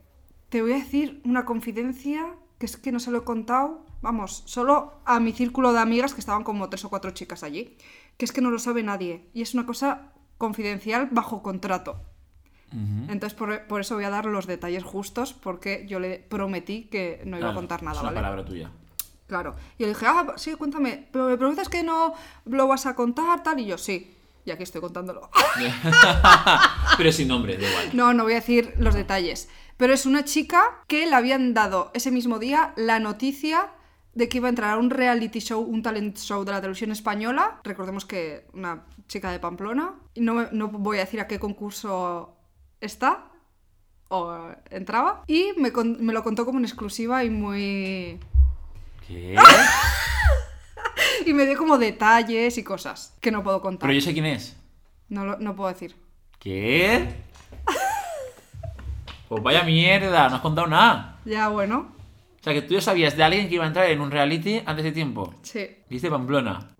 te 0.49 0.61
voy 0.61 0.73
a 0.73 0.75
decir 0.75 1.21
una 1.25 1.45
confidencia 1.45 2.35
que 2.59 2.65
es 2.65 2.77
que 2.77 2.91
no 2.91 2.99
se 2.99 3.09
lo 3.09 3.19
he 3.19 3.23
contado, 3.23 3.85
vamos, 4.01 4.43
solo 4.45 5.01
a 5.05 5.19
mi 5.19 5.31
círculo 5.31 5.73
de 5.73 5.79
amigas, 5.79 6.13
que 6.13 6.19
estaban 6.19 6.43
como 6.43 6.69
tres 6.69 6.85
o 6.85 6.89
cuatro 6.89 7.11
chicas 7.11 7.41
allí, 7.41 7.77
que 8.17 8.25
es 8.25 8.31
que 8.31 8.41
no 8.41 8.51
lo 8.51 8.59
sabe 8.59 8.83
nadie. 8.83 9.29
Y 9.33 9.41
es 9.41 9.53
una 9.53 9.65
cosa 9.65 10.13
confidencial 10.37 11.07
bajo 11.11 11.41
contrato. 11.41 12.01
Ujú. 12.71 13.11
Entonces, 13.11 13.33
por, 13.33 13.63
por 13.67 13.81
eso 13.81 13.95
voy 13.95 14.03
a 14.05 14.09
dar 14.09 14.25
los 14.25 14.45
detalles 14.47 14.83
justos, 14.83 15.33
porque 15.33 15.85
yo 15.87 15.99
le 15.99 16.19
prometí 16.19 16.83
que 16.85 17.21
no 17.25 17.37
iba 17.37 17.47
a 17.47 17.49
Claro, 17.51 17.55
contar 17.55 17.83
nada, 17.83 17.95
es 17.95 18.01
una 18.01 18.09
¿vale? 18.09 18.15
palabra 18.21 18.45
tuya. 18.45 18.71
Claro. 19.27 19.55
Y 19.77 19.83
le 19.83 19.89
dije, 19.89 20.05
ah, 20.07 20.33
sí, 20.37 20.53
cuéntame, 20.55 21.07
pero 21.11 21.27
me 21.27 21.37
prometes 21.37 21.69
que 21.69 21.83
no 21.83 22.13
lo 22.45 22.67
vas 22.67 22.85
a 22.85 22.95
contar, 22.95 23.43
tal. 23.43 23.59
Y 23.59 23.65
yo, 23.65 23.77
sí. 23.77 24.15
Y 24.45 24.51
aquí 24.51 24.63
estoy 24.63 24.81
contándolo. 24.81 25.29
Pero 26.97 27.11
sin 27.11 27.27
nombre, 27.27 27.57
da 27.57 27.67
igual. 27.69 27.89
No, 27.93 28.13
no 28.13 28.23
voy 28.23 28.33
a 28.33 28.35
decir 28.37 28.73
los 28.77 28.95
detalles. 28.95 29.49
Pero 29.77 29.93
es 29.93 30.05
una 30.05 30.23
chica 30.25 30.63
que 30.87 31.05
le 31.05 31.15
habían 31.15 31.53
dado 31.53 31.91
ese 31.93 32.09
mismo 32.11 32.39
día 32.39 32.73
la 32.75 32.99
noticia 32.99 33.67
de 34.15 34.27
que 34.27 34.37
iba 34.37 34.47
a 34.47 34.49
entrar 34.49 34.71
a 34.71 34.77
un 34.77 34.89
reality 34.89 35.39
show, 35.39 35.61
un 35.61 35.83
talent 35.83 36.17
show 36.17 36.43
de 36.43 36.51
la 36.51 36.59
televisión 36.61 36.91
española. 36.91 37.59
Recordemos 37.63 38.05
que 38.05 38.47
una 38.53 38.83
chica 39.07 39.31
de 39.31 39.39
Pamplona. 39.39 39.93
No, 40.15 40.47
no 40.51 40.67
voy 40.69 40.97
a 40.97 41.01
decir 41.01 41.19
a 41.21 41.27
qué 41.27 41.39
concurso 41.39 42.35
está 42.81 43.25
o 44.09 44.51
entraba. 44.71 45.23
Y 45.27 45.51
me, 45.57 45.71
con- 45.71 46.03
me 46.03 46.13
lo 46.13 46.23
contó 46.23 46.45
como 46.45 46.59
en 46.59 46.65
exclusiva 46.65 47.23
y 47.23 47.29
muy... 47.29 48.19
¿Qué? 49.07 49.35
Y 51.25 51.33
me 51.33 51.45
dio 51.45 51.57
como 51.57 51.77
detalles 51.77 52.57
y 52.57 52.63
cosas 52.63 53.13
que 53.21 53.31
no 53.31 53.43
puedo 53.43 53.61
contar. 53.61 53.87
Pero 53.87 53.93
yo 53.93 54.01
sé 54.01 54.13
quién 54.13 54.25
es. 54.25 54.55
No, 55.09 55.25
lo- 55.25 55.37
no 55.37 55.55
puedo 55.55 55.69
decir. 55.69 55.95
¿Qué? 56.39 57.07
Pues 59.27 59.43
vaya 59.43 59.63
mierda, 59.63 60.29
no 60.29 60.35
has 60.37 60.41
contado 60.41 60.67
nada. 60.67 61.19
Ya, 61.25 61.49
bueno. 61.49 61.91
O 62.39 62.43
sea, 62.43 62.53
que 62.53 62.61
tú 62.61 62.73
ya 62.73 62.81
sabías 62.81 63.15
de 63.15 63.23
alguien 63.23 63.47
que 63.49 63.55
iba 63.55 63.63
a 63.65 63.67
entrar 63.67 63.89
en 63.89 64.01
un 64.01 64.09
reality 64.11 64.61
antes 64.65 64.83
de 64.85 64.91
tiempo. 64.91 65.35
Sí. 65.43 65.67
Viste 65.89 66.09
Pamplona. 66.09 66.69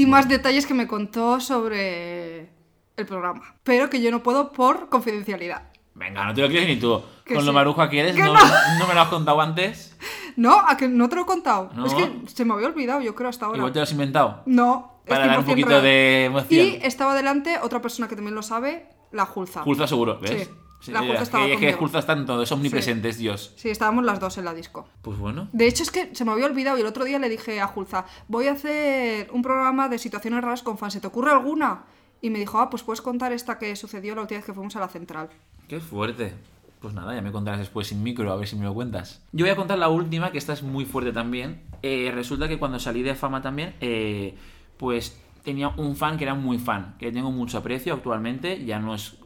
Y 0.00 0.06
más 0.06 0.28
detalles 0.28 0.66
que 0.66 0.74
me 0.74 0.86
contó 0.86 1.40
sobre 1.40 2.48
el 2.96 3.06
programa. 3.06 3.54
Pero 3.64 3.90
que 3.90 4.00
yo 4.00 4.10
no 4.10 4.22
puedo 4.22 4.52
por 4.52 4.88
confidencialidad. 4.88 5.70
Venga, 5.94 6.24
no 6.24 6.32
te 6.34 6.40
lo 6.40 6.48
crees 6.48 6.66
ni 6.68 6.76
tú. 6.76 7.02
Que 7.24 7.34
Con 7.34 7.44
lo 7.44 7.52
maruja 7.52 7.90
que 7.90 8.00
eres, 8.00 8.16
no, 8.16 8.32
no. 8.32 8.40
no 8.78 8.86
me 8.86 8.94
lo 8.94 9.00
has 9.00 9.08
contado 9.08 9.40
antes. 9.40 9.96
No, 10.36 10.58
a 10.60 10.76
que 10.76 10.88
no 10.88 11.08
te 11.08 11.16
lo 11.16 11.22
he 11.22 11.26
contado. 11.26 11.70
No. 11.74 11.84
Es 11.84 11.92
que 11.92 12.08
se 12.28 12.44
me 12.44 12.54
había 12.54 12.68
olvidado, 12.68 13.00
yo 13.02 13.14
creo, 13.14 13.28
hasta 13.28 13.44
ahora. 13.46 13.58
Igual 13.58 13.72
te 13.72 13.80
lo 13.80 13.82
has 13.82 13.90
inventado. 13.92 14.42
No, 14.46 15.02
Para 15.06 15.26
dar 15.26 15.40
un 15.40 15.44
100% 15.44 15.48
poquito 15.48 15.68
real. 15.68 15.82
de 15.82 16.24
emoción. 16.26 16.66
Y 16.66 16.78
estaba 16.82 17.14
delante 17.14 17.58
otra 17.60 17.82
persona 17.82 18.08
que 18.08 18.14
también 18.14 18.34
lo 18.36 18.42
sabe, 18.42 18.86
la 19.10 19.26
Julza. 19.26 19.62
Julza 19.62 19.86
seguro, 19.88 20.18
¿ves? 20.20 20.44
Sí, 20.44 20.54
la 20.88 21.00
Julza 21.00 21.14
es 21.14 21.22
estaba 21.22 21.46
que, 21.46 21.52
es 21.52 21.58
que 21.58 21.66
conmigo. 21.66 21.78
Julza 21.78 21.98
están 21.98 22.26
todos, 22.26 22.52
omnipresentes, 22.52 23.18
Dios. 23.18 23.52
Sí, 23.56 23.70
estábamos 23.70 24.04
las 24.04 24.20
dos 24.20 24.38
en 24.38 24.44
la 24.44 24.54
disco. 24.54 24.88
Pues 25.02 25.18
bueno. 25.18 25.48
De 25.52 25.66
hecho, 25.66 25.82
es 25.82 25.90
que 25.90 26.14
se 26.14 26.24
me 26.24 26.32
había 26.32 26.46
olvidado 26.46 26.78
y 26.78 26.80
el 26.80 26.86
otro 26.86 27.04
día 27.04 27.18
le 27.18 27.28
dije 27.28 27.60
a 27.60 27.66
Julza, 27.66 28.06
voy 28.28 28.46
a 28.48 28.52
hacer 28.52 29.30
un 29.32 29.42
programa 29.42 29.88
de 29.88 29.98
situaciones 29.98 30.42
raras 30.42 30.62
con 30.62 30.78
fans, 30.78 30.94
¿se 30.94 31.00
te 31.00 31.06
ocurre 31.06 31.30
alguna? 31.30 31.84
Y 32.22 32.30
me 32.30 32.38
dijo, 32.38 32.58
ah, 32.58 32.70
pues 32.70 32.82
puedes 32.82 33.00
contar 33.00 33.32
esta 33.32 33.58
que 33.58 33.74
sucedió 33.76 34.14
la 34.14 34.22
última 34.22 34.38
vez 34.38 34.46
que 34.46 34.54
fuimos 34.54 34.76
a 34.76 34.80
la 34.80 34.88
central. 34.88 35.30
Qué 35.68 35.80
fuerte. 35.80 36.34
Pues 36.80 36.94
nada, 36.94 37.14
ya 37.14 37.20
me 37.20 37.30
contarás 37.30 37.60
después 37.60 37.88
sin 37.88 38.02
micro, 38.02 38.32
a 38.32 38.36
ver 38.36 38.48
si 38.48 38.56
me 38.56 38.64
lo 38.64 38.72
cuentas. 38.72 39.22
Yo 39.32 39.44
voy 39.44 39.50
a 39.50 39.56
contar 39.56 39.78
la 39.78 39.90
última, 39.90 40.32
que 40.32 40.38
esta 40.38 40.54
es 40.54 40.62
muy 40.62 40.86
fuerte 40.86 41.12
también. 41.12 41.62
Eh, 41.82 42.10
resulta 42.14 42.48
que 42.48 42.58
cuando 42.58 42.78
salí 42.78 43.02
de 43.02 43.14
fama 43.14 43.42
también, 43.42 43.74
eh, 43.82 44.34
pues 44.78 45.20
tenía 45.44 45.68
un 45.68 45.94
fan 45.94 46.16
que 46.16 46.24
era 46.24 46.34
muy 46.34 46.58
fan, 46.58 46.96
que 46.98 47.12
tengo 47.12 47.30
mucho 47.30 47.58
aprecio 47.58 47.92
actualmente. 47.92 48.64
Ya 48.64 48.78
no 48.78 48.94
es 48.94 49.16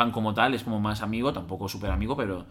fan 0.00 0.12
como 0.12 0.32
tal, 0.32 0.54
es 0.54 0.62
como 0.62 0.80
más 0.80 1.02
amigo, 1.02 1.30
tampoco 1.34 1.68
súper 1.68 1.90
amigo, 1.90 2.16
pero 2.16 2.46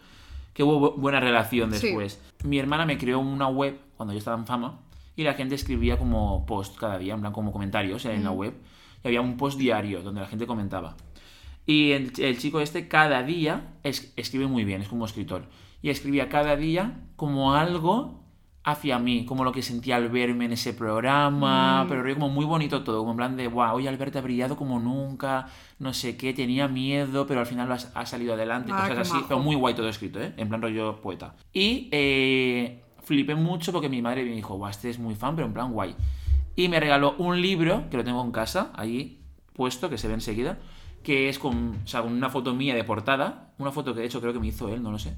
que 0.54 0.62
hubo 0.62 0.78
bu- 0.94 1.00
buena 1.00 1.18
relación 1.18 1.72
Sí. 1.74 1.86
después. 1.88 2.22
Mi 2.44 2.58
hermana 2.60 2.86
me 2.86 2.96
creó 2.96 3.18
una 3.18 3.48
web 3.48 3.76
cuando 3.96 4.12
yo 4.12 4.18
estaba 4.18 4.36
en 4.38 4.46
fama 4.46 4.78
y 5.16 5.24
la 5.24 5.34
gente 5.34 5.56
escribía 5.56 5.98
como 5.98 6.46
post 6.46 6.78
cada 6.78 6.96
día, 6.96 7.14
en 7.14 7.20
plan 7.20 7.32
como 7.32 7.50
comentarios 7.50 8.04
en 8.04 8.22
la 8.22 8.30
web. 8.30 8.54
Y 9.02 9.08
había 9.08 9.20
un 9.20 9.36
post 9.36 9.58
diario 9.58 10.00
donde 10.02 10.20
la 10.20 10.28
gente 10.28 10.46
comentaba. 10.46 10.94
Y 11.66 11.90
el, 11.90 12.12
el 12.18 12.38
chico 12.38 12.60
este 12.60 12.86
cada 12.86 13.24
día 13.24 13.74
es- 13.82 14.12
escribe 14.16 14.46
muy 14.46 14.64
bien, 14.64 14.80
es 14.82 14.88
como 14.88 15.04
escritor. 15.06 15.46
Y 15.82 15.90
escribía 15.90 16.28
cada 16.28 16.54
día 16.54 17.00
como 17.16 17.54
algo 17.54 18.19
hacia 18.62 18.98
mí, 18.98 19.24
como 19.24 19.42
lo 19.42 19.52
que 19.52 19.62
sentía 19.62 19.96
al 19.96 20.08
verme 20.10 20.44
en 20.44 20.52
ese 20.52 20.74
programa, 20.74 21.86
pero 21.88 22.02
rollo 22.02 22.14
como 22.14 22.28
muy 22.28 22.44
bonito 22.44 22.82
todo, 22.82 22.98
como 22.98 23.12
en 23.12 23.16
plan 23.16 23.36
de, 23.36 23.48
wow, 23.48 23.74
hoy 23.74 23.86
Alberto 23.86 24.18
ha 24.18 24.22
brillado 24.22 24.56
como 24.56 24.78
nunca, 24.78 25.48
no 25.78 25.94
sé 25.94 26.16
qué, 26.16 26.34
tenía 26.34 26.68
miedo, 26.68 27.26
pero 27.26 27.40
al 27.40 27.46
final 27.46 27.68
lo 27.68 27.74
ha, 27.74 28.06
salido 28.06 28.34
adelante, 28.34 28.70
Ah, 28.74 28.88
cosas 28.88 29.08
así, 29.08 29.14
majo. 29.14 29.26
pero 29.28 29.40
muy 29.40 29.56
guay 29.56 29.74
todo 29.74 29.88
escrito, 29.88 30.20
¿eh? 30.20 30.34
En 30.36 30.48
plan 30.48 30.60
rollo 30.60 31.00
poeta. 31.00 31.34
Y 31.52 31.88
eh, 31.90 32.82
flipé 33.02 33.34
mucho 33.34 33.72
porque 33.72 33.88
mi 33.88 34.02
madre 34.02 34.24
me 34.24 34.32
dijo, 34.32 34.58
wow, 34.58 34.68
este 34.68 34.90
es 34.90 34.98
muy 34.98 35.14
fan, 35.14 35.34
pero 35.36 35.46
en 35.46 35.54
plan 35.54 35.72
guay. 35.72 35.94
Y 36.54 36.68
me 36.68 36.78
regaló 36.78 37.14
un 37.16 37.40
libro, 37.40 37.88
que 37.90 37.96
lo 37.96 38.04
tengo 38.04 38.22
en 38.22 38.30
casa, 38.30 38.72
ahí 38.74 39.22
puesto, 39.54 39.88
que 39.88 39.96
se 39.96 40.06
ve 40.06 40.14
enseguida, 40.14 40.58
que 41.02 41.30
es 41.30 41.38
con, 41.38 41.80
o 41.82 41.86
sea, 41.86 42.02
con 42.02 42.12
una 42.12 42.28
foto 42.28 42.54
mía 42.54 42.74
de 42.74 42.84
portada, 42.84 43.52
una 43.58 43.72
foto 43.72 43.94
que 43.94 44.00
de 44.00 44.06
hecho 44.06 44.20
creo 44.20 44.34
que 44.34 44.40
me 44.40 44.48
hizo 44.48 44.68
él, 44.68 44.82
no 44.82 44.90
lo 44.90 44.98
sé. 44.98 45.16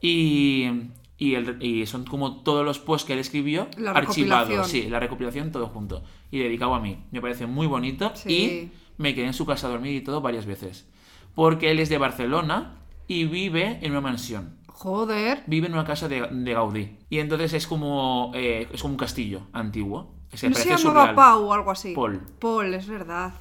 Y, 0.00 0.70
y, 1.18 1.34
el- 1.34 1.62
y 1.62 1.84
son 1.86 2.04
como 2.04 2.42
todos 2.42 2.64
los 2.64 2.78
posts 2.78 3.06
que 3.06 3.12
él 3.14 3.18
escribió 3.18 3.68
archivados, 3.94 4.68
sí, 4.68 4.84
la 4.88 5.00
recopilación 5.00 5.50
todo 5.52 5.66
junto 5.66 6.02
y 6.30 6.38
dedicado 6.38 6.74
a 6.74 6.80
mí. 6.80 7.04
Me 7.10 7.20
parece 7.20 7.46
muy 7.46 7.66
bonito 7.66 8.12
Sí. 8.14 8.30
y 8.32 8.72
me 9.02 9.14
quedé 9.14 9.26
en 9.26 9.34
su 9.34 9.44
casa 9.46 9.66
a 9.66 9.70
dormir 9.70 9.94
y 9.96 10.00
todo 10.00 10.20
varias 10.20 10.46
veces. 10.46 10.86
Porque 11.34 11.70
él 11.70 11.78
es 11.80 11.88
de 11.88 11.98
Barcelona 11.98 12.76
y 13.06 13.24
vive 13.24 13.78
en 13.82 13.90
una 13.92 14.00
mansión. 14.00 14.56
Joder. 14.68 15.42
Vive 15.46 15.66
en 15.66 15.72
una 15.72 15.84
casa 15.84 16.08
de, 16.08 16.20
de 16.30 16.52
Gaudí. 16.52 16.96
Y 17.10 17.18
entonces 17.18 17.52
es 17.52 17.66
como, 17.66 18.30
eh, 18.34 18.68
es 18.72 18.80
como 18.82 18.94
un 18.94 18.98
castillo 18.98 19.42
antiguo. 19.52 20.14
Se 20.32 20.48
¿No 20.48 20.54
se 20.56 20.68
llamaba. 20.68 21.14
Pau 21.14 21.46
o 21.46 21.52
algo 21.52 21.70
así? 21.70 21.94
Paul. 21.94 22.20
Paul, 22.38 22.74
es 22.74 22.86
verdad. 22.86 23.32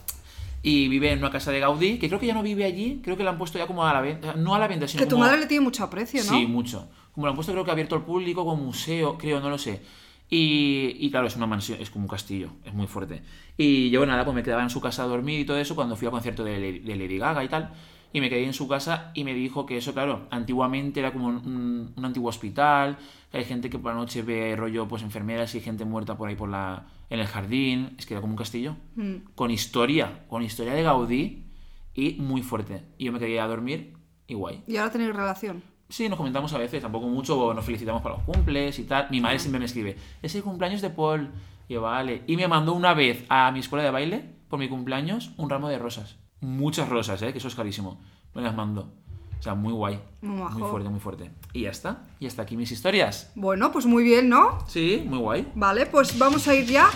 Y 0.63 0.87
vive 0.87 1.11
en 1.11 1.19
una 1.19 1.29
casa 1.31 1.51
de 1.51 1.59
Gaudí, 1.59 1.99
que 1.99 2.07
creo 2.07 2.19
que 2.19 2.25
ya 2.27 2.33
no 2.33 2.41
vive 2.41 2.65
allí. 2.65 3.01
Creo 3.03 3.15
que 3.17 3.23
la 3.23 3.31
han 3.31 3.37
puesto 3.37 3.57
ya 3.59 3.67
como 3.67 3.85
a 3.85 3.93
la 3.93 4.01
venta. 4.01 4.33
No 4.33 4.55
a 4.55 4.59
la 4.59 4.67
venta, 4.67 4.87
sino 4.87 5.03
Que 5.03 5.05
tu 5.09 5.15
como- 5.15 5.25
madre 5.25 5.39
le 5.41 5.45
tiene 5.45 5.63
mucho 5.63 5.83
aprecio, 5.83 6.23
¿no? 6.23 6.29
Sí, 6.31 6.45
mucho. 6.47 6.87
Como 7.17 7.25
lo 7.25 7.31
han 7.31 7.35
puesto 7.35 7.51
creo 7.51 7.65
que 7.65 7.71
abierto 7.71 7.95
al 7.95 8.05
público, 8.05 8.45
como 8.45 8.63
museo, 8.63 9.17
creo, 9.17 9.39
no 9.39 9.49
lo 9.49 9.57
sé. 9.57 9.81
Y, 10.29 10.95
y 10.99 11.09
claro, 11.09 11.25
es 11.25 11.35
una 11.35 11.47
mansión, 11.47 11.81
es 11.81 11.89
como 11.89 12.03
un 12.05 12.09
castillo, 12.09 12.51
es 12.63 12.75
muy 12.75 12.85
fuerte. 12.85 13.23
Y 13.57 13.89
yo 13.89 14.05
nada, 14.05 14.23
pues 14.23 14.35
me 14.35 14.43
quedaba 14.43 14.61
en 14.61 14.69
su 14.69 14.79
casa 14.79 15.01
a 15.01 15.07
dormir 15.07 15.39
y 15.39 15.45
todo 15.45 15.57
eso 15.57 15.73
cuando 15.73 15.95
fui 15.95 16.05
al 16.05 16.11
concierto 16.11 16.43
de, 16.43 16.59
Lady- 16.59 16.79
de 16.81 16.95
Lady 16.95 17.17
Gaga 17.17 17.43
y 17.43 17.47
tal. 17.49 17.71
Y 18.13 18.21
me 18.21 18.29
quedé 18.29 18.45
en 18.45 18.53
su 18.53 18.67
casa 18.67 19.09
y 19.15 19.23
me 19.23 19.33
dijo 19.33 19.65
que 19.65 19.77
eso, 19.77 19.93
claro, 19.95 20.27
antiguamente 20.29 20.99
era 20.99 21.11
como 21.11 21.25
un, 21.27 21.91
un 21.95 22.05
antiguo 22.05 22.29
hospital, 22.29 22.97
que 23.31 23.39
hay 23.39 23.45
gente 23.45 23.71
que 23.71 23.79
por 23.79 23.93
la 23.93 23.97
noche 23.97 24.21
ve 24.21 24.55
rollo, 24.55 24.87
pues 24.87 25.01
enfermeras 25.01 25.55
y 25.55 25.59
gente 25.59 25.85
muerta 25.85 26.17
por 26.17 26.29
ahí 26.29 26.35
por 26.35 26.49
la, 26.49 26.85
en 27.09 27.19
el 27.19 27.25
jardín. 27.25 27.95
Es 27.97 28.05
que 28.05 28.13
era 28.13 28.21
como 28.21 28.33
un 28.33 28.37
castillo. 28.37 28.75
Mm. 28.95 29.15
Con 29.33 29.49
historia, 29.49 30.25
con 30.29 30.43
historia 30.43 30.73
de 30.73 30.83
Gaudí 30.83 31.45
y 31.95 32.13
muy 32.19 32.43
fuerte. 32.43 32.83
Y 32.99 33.05
yo 33.05 33.11
me 33.11 33.17
quedé 33.19 33.39
a 33.39 33.47
dormir 33.47 33.93
y 34.27 34.35
guay. 34.35 34.61
Y 34.67 34.77
ahora 34.77 34.91
tenéis 34.91 35.15
relación. 35.15 35.63
Sí, 35.89 36.09
nos 36.09 36.17
comentamos 36.17 36.51
a 36.53 36.57
veces, 36.57 36.81
tampoco 36.81 37.07
mucho, 37.07 37.53
nos 37.53 37.63
felicitamos 37.63 38.01
para 38.01 38.15
los 38.15 38.23
cumples 38.25 38.77
y 38.79 38.83
tal. 38.83 39.07
Mi 39.09 39.21
madre 39.21 39.39
siempre 39.39 39.59
me 39.59 39.65
escribe, 39.65 39.95
es 40.21 40.35
el 40.35 40.43
cumpleaños 40.43 40.81
de 40.81 40.89
Paul. 40.89 41.31
Y 41.69 41.73
yo, 41.73 41.81
vale. 41.81 42.23
Y 42.27 42.35
me 42.37 42.47
mandó 42.47 42.73
una 42.73 42.93
vez 42.93 43.25
a 43.29 43.51
mi 43.51 43.59
escuela 43.59 43.83
de 43.83 43.91
baile, 43.91 44.29
por 44.49 44.59
mi 44.59 44.69
cumpleaños, 44.69 45.31
un 45.37 45.49
ramo 45.49 45.69
de 45.69 45.77
rosas. 45.77 46.17
Muchas 46.39 46.89
rosas, 46.89 47.21
¿eh? 47.21 47.31
Que 47.31 47.39
eso 47.39 47.47
es 47.47 47.55
carísimo. 47.55 47.99
Me 48.33 48.41
las 48.41 48.55
mandó. 48.55 48.91
O 49.39 49.43
sea, 49.43 49.55
muy 49.55 49.73
guay. 49.73 49.99
Muy. 50.21 50.51
Muy 50.51 50.69
fuerte, 50.69 50.89
muy 50.89 50.99
fuerte. 50.99 51.31
Y 51.53 51.63
ya 51.63 51.69
está. 51.69 52.03
Y 52.19 52.27
hasta 52.27 52.41
aquí 52.41 52.57
mis 52.57 52.71
historias. 52.71 53.31
Bueno, 53.35 53.71
pues 53.71 53.85
muy 53.85 54.03
bien, 54.03 54.29
¿no? 54.29 54.59
Sí, 54.67 55.03
muy 55.07 55.19
guay. 55.19 55.51
Vale, 55.55 55.85
pues 55.85 56.17
vamos 56.17 56.47
a 56.47 56.55
ir 56.55 56.65
ya 56.65 56.89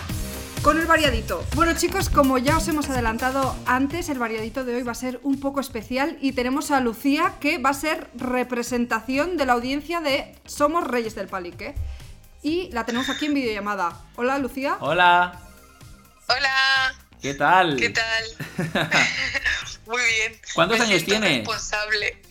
con 0.62 0.78
el 0.78 0.86
variadito. 0.86 1.44
Bueno 1.54 1.74
chicos, 1.74 2.08
como 2.08 2.38
ya 2.38 2.56
os 2.58 2.68
hemos 2.68 2.88
adelantado 2.88 3.56
antes, 3.66 4.08
el 4.08 4.18
variadito 4.18 4.64
de 4.64 4.76
hoy 4.76 4.82
va 4.82 4.92
a 4.92 4.96
ser 4.96 5.18
un 5.22 5.40
poco 5.40 5.60
especial 5.60 6.16
y 6.20 6.32
tenemos 6.32 6.70
a 6.70 6.80
Lucía 6.80 7.34
que 7.40 7.58
va 7.58 7.70
a 7.70 7.74
ser 7.74 8.08
representación 8.14 9.36
de 9.36 9.46
la 9.46 9.54
audiencia 9.54 10.00
de 10.00 10.36
Somos 10.46 10.84
Reyes 10.86 11.14
del 11.14 11.26
Palique. 11.26 11.74
Y 12.42 12.70
la 12.72 12.84
tenemos 12.86 13.08
aquí 13.08 13.26
en 13.26 13.34
videollamada. 13.34 14.00
Hola 14.16 14.38
Lucía. 14.38 14.76
Hola. 14.80 15.40
Hola, 16.28 16.94
¿Qué 17.20 17.34
tal? 17.34 17.76
¿qué 17.76 17.90
tal? 17.90 18.24
Muy 19.86 20.02
bien. 20.02 20.40
¿Cuántos 20.54 20.78
Me 20.78 20.84
años 20.84 21.04
tienes? 21.04 21.38
responsable. 21.38 22.22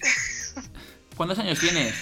¿Cuántos 1.15 1.39
años 1.39 1.59
tienes? 1.59 1.93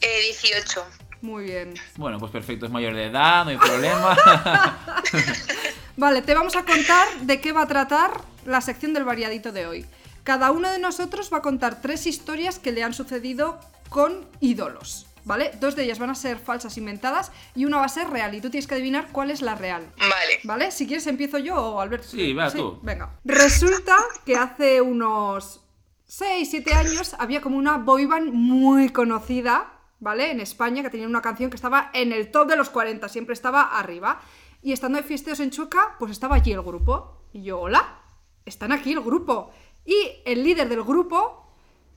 Eh, 0.00 0.20
18. 0.40 0.86
Muy 1.22 1.44
bien. 1.44 1.74
Bueno, 1.96 2.18
pues 2.18 2.30
perfecto, 2.30 2.66
es 2.66 2.72
mayor 2.72 2.94
de 2.94 3.06
edad, 3.06 3.44
no 3.44 3.50
hay 3.50 3.56
problema. 3.56 4.16
Vale, 5.96 6.22
te 6.22 6.34
vamos 6.34 6.56
a 6.56 6.64
contar 6.64 7.08
de 7.22 7.40
qué 7.40 7.52
va 7.52 7.62
a 7.62 7.66
tratar 7.66 8.20
la 8.44 8.60
sección 8.60 8.92
del 8.92 9.04
variadito 9.04 9.50
de 9.50 9.66
hoy. 9.66 9.86
Cada 10.24 10.50
uno 10.50 10.70
de 10.70 10.78
nosotros 10.78 11.30
va 11.32 11.38
a 11.38 11.42
contar 11.42 11.80
tres 11.80 12.06
historias 12.06 12.58
que 12.58 12.72
le 12.72 12.82
han 12.82 12.92
sucedido 12.92 13.60
con 13.88 14.26
ídolos, 14.40 15.06
¿vale? 15.24 15.52
Dos 15.60 15.76
de 15.76 15.84
ellas 15.84 15.98
van 15.98 16.10
a 16.10 16.14
ser 16.14 16.38
falsas 16.38 16.76
inventadas 16.76 17.32
y 17.54 17.64
una 17.64 17.78
va 17.78 17.84
a 17.84 17.88
ser 17.88 18.10
real 18.10 18.34
y 18.34 18.40
tú 18.40 18.50
tienes 18.50 18.66
que 18.66 18.74
adivinar 18.74 19.08
cuál 19.12 19.30
es 19.30 19.40
la 19.40 19.54
real. 19.54 19.86
Vale. 19.98 20.40
¿Vale? 20.44 20.70
Si 20.70 20.86
quieres 20.86 21.06
empiezo 21.06 21.38
yo 21.38 21.54
o 21.54 21.80
Alberto. 21.80 22.08
Sí, 22.08 22.32
va, 22.32 22.50
tú. 22.50 22.78
Venga. 22.82 23.10
Resulta 23.24 23.96
que 24.24 24.36
hace 24.36 24.80
unos 24.80 25.60
6, 26.06 26.48
7 26.50 26.74
años 26.74 27.14
había 27.18 27.40
como 27.40 27.56
una 27.56 27.78
boyband 27.78 28.32
muy 28.32 28.90
conocida, 28.90 29.75
¿vale? 30.00 30.30
En 30.30 30.40
España, 30.40 30.82
que 30.82 30.90
tenía 30.90 31.06
una 31.06 31.22
canción 31.22 31.50
que 31.50 31.56
estaba 31.56 31.90
en 31.92 32.12
el 32.12 32.30
top 32.30 32.48
de 32.48 32.56
los 32.56 32.70
40, 32.70 33.08
siempre 33.08 33.32
estaba 33.32 33.78
arriba. 33.78 34.20
Y 34.62 34.72
estando 34.72 34.98
de 34.98 35.04
fiesteos 35.04 35.40
en 35.40 35.50
Chueca, 35.50 35.96
pues 35.98 36.12
estaba 36.12 36.36
allí 36.36 36.52
el 36.52 36.62
grupo. 36.62 37.22
Y 37.32 37.42
yo, 37.42 37.60
hola, 37.60 38.00
están 38.44 38.72
aquí 38.72 38.92
el 38.92 39.00
grupo. 39.00 39.50
Y 39.84 39.96
el 40.24 40.42
líder 40.42 40.68
del 40.68 40.82
grupo 40.82 41.46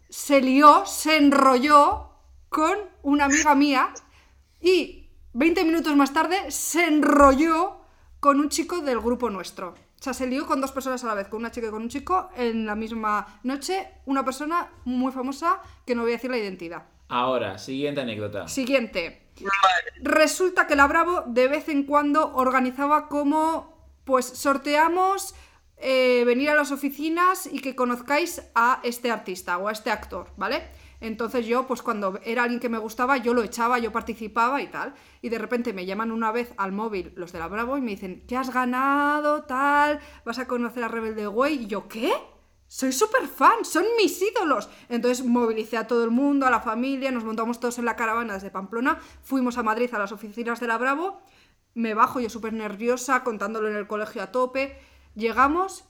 se 0.09 0.41
lió, 0.41 0.85
se 0.85 1.17
enrolló 1.17 2.09
con 2.49 2.77
una 3.03 3.25
amiga 3.25 3.55
mía 3.55 3.93
y 4.59 5.09
20 5.33 5.63
minutos 5.63 5.95
más 5.95 6.11
tarde 6.11 6.51
se 6.51 6.85
enrolló 6.85 7.77
con 8.19 8.39
un 8.39 8.49
chico 8.49 8.81
del 8.81 8.99
grupo 8.99 9.29
nuestro. 9.29 9.69
O 9.69 10.03
sea, 10.03 10.13
se 10.13 10.27
lió 10.27 10.45
con 10.45 10.61
dos 10.61 10.71
personas 10.71 11.03
a 11.03 11.07
la 11.07 11.13
vez, 11.13 11.27
con 11.27 11.39
una 11.39 11.51
chica 11.51 11.67
y 11.67 11.71
con 11.71 11.81
un 11.81 11.89
chico, 11.89 12.29
en 12.35 12.65
la 12.65 12.75
misma 12.75 13.39
noche, 13.43 13.87
una 14.05 14.23
persona 14.23 14.69
muy 14.85 15.11
famosa 15.11 15.61
que 15.85 15.93
no 15.93 16.03
voy 16.03 16.11
a 16.11 16.15
decir 16.15 16.31
la 16.31 16.37
identidad. 16.37 16.85
Ahora, 17.09 17.57
siguiente 17.57 18.01
anécdota. 18.01 18.47
Siguiente. 18.47 19.23
Resulta 20.01 20.67
que 20.67 20.75
la 20.75 20.87
Bravo 20.87 21.23
de 21.25 21.47
vez 21.47 21.67
en 21.69 21.83
cuando 21.83 22.33
organizaba 22.35 23.07
como, 23.07 23.91
pues 24.05 24.25
sorteamos 24.25 25.33
eh, 25.77 26.23
venir 26.25 26.49
a 26.49 26.55
las 26.55 26.71
oficinas 26.71 27.49
y 27.51 27.59
que 27.59 27.75
conozcáis 27.75 28.43
a 28.53 28.79
este 28.83 29.11
artista 29.11 29.57
o 29.57 29.67
a 29.67 29.71
este 29.71 29.91
actor, 29.91 30.31
¿vale? 30.37 30.63
Entonces 31.01 31.47
yo, 31.47 31.65
pues 31.65 31.81
cuando 31.81 32.19
era 32.23 32.43
alguien 32.43 32.59
que 32.59 32.69
me 32.69 32.77
gustaba, 32.77 33.17
yo 33.17 33.33
lo 33.33 33.41
echaba, 33.41 33.79
yo 33.79 33.91
participaba 33.91 34.61
y 34.61 34.67
tal. 34.67 34.93
Y 35.21 35.29
de 35.29 35.37
repente 35.39 35.73
me 35.73 35.85
llaman 35.85 36.11
una 36.11 36.31
vez 36.31 36.53
al 36.57 36.73
móvil 36.73 37.13
los 37.15 37.31
de 37.31 37.39
la 37.39 37.47
Bravo 37.47 37.77
y 37.77 37.81
me 37.81 37.91
dicen, 37.91 38.23
¿qué 38.27 38.35
has 38.35 38.53
ganado? 38.53 39.43
Tal, 39.43 39.99
vas 40.25 40.39
a 40.39 40.47
conocer 40.47 40.83
a 40.83 40.89
Rebelde 40.89 41.27
Way. 41.27 41.63
Y 41.63 41.67
yo, 41.67 41.87
¿qué? 41.87 42.11
Soy 42.69 42.91
súper 42.93 43.27
fan, 43.27 43.65
son 43.65 43.83
mis 43.97 44.21
ídolos. 44.21 44.69
Entonces 44.89 45.25
movilicé 45.25 45.75
a 45.75 45.87
todo 45.87 46.03
el 46.03 46.11
mundo, 46.11 46.45
a 46.45 46.51
la 46.51 46.61
familia, 46.61 47.11
nos 47.11 47.23
montamos 47.23 47.59
todos 47.59 47.79
en 47.79 47.85
la 47.85 47.95
caravana 47.95 48.35
desde 48.35 48.51
Pamplona, 48.51 48.99
fuimos 49.23 49.57
a 49.57 49.63
Madrid 49.63 49.91
a 49.93 49.97
las 49.97 50.11
oficinas 50.11 50.59
de 50.59 50.67
la 50.67 50.77
Bravo, 50.77 51.19
me 51.73 51.95
bajo 51.95 52.19
yo 52.19 52.29
súper 52.29 52.53
nerviosa, 52.53 53.23
contándolo 53.23 53.69
en 53.69 53.75
el 53.75 53.87
colegio 53.87 54.21
a 54.21 54.31
tope. 54.31 54.77
Llegamos 55.15 55.83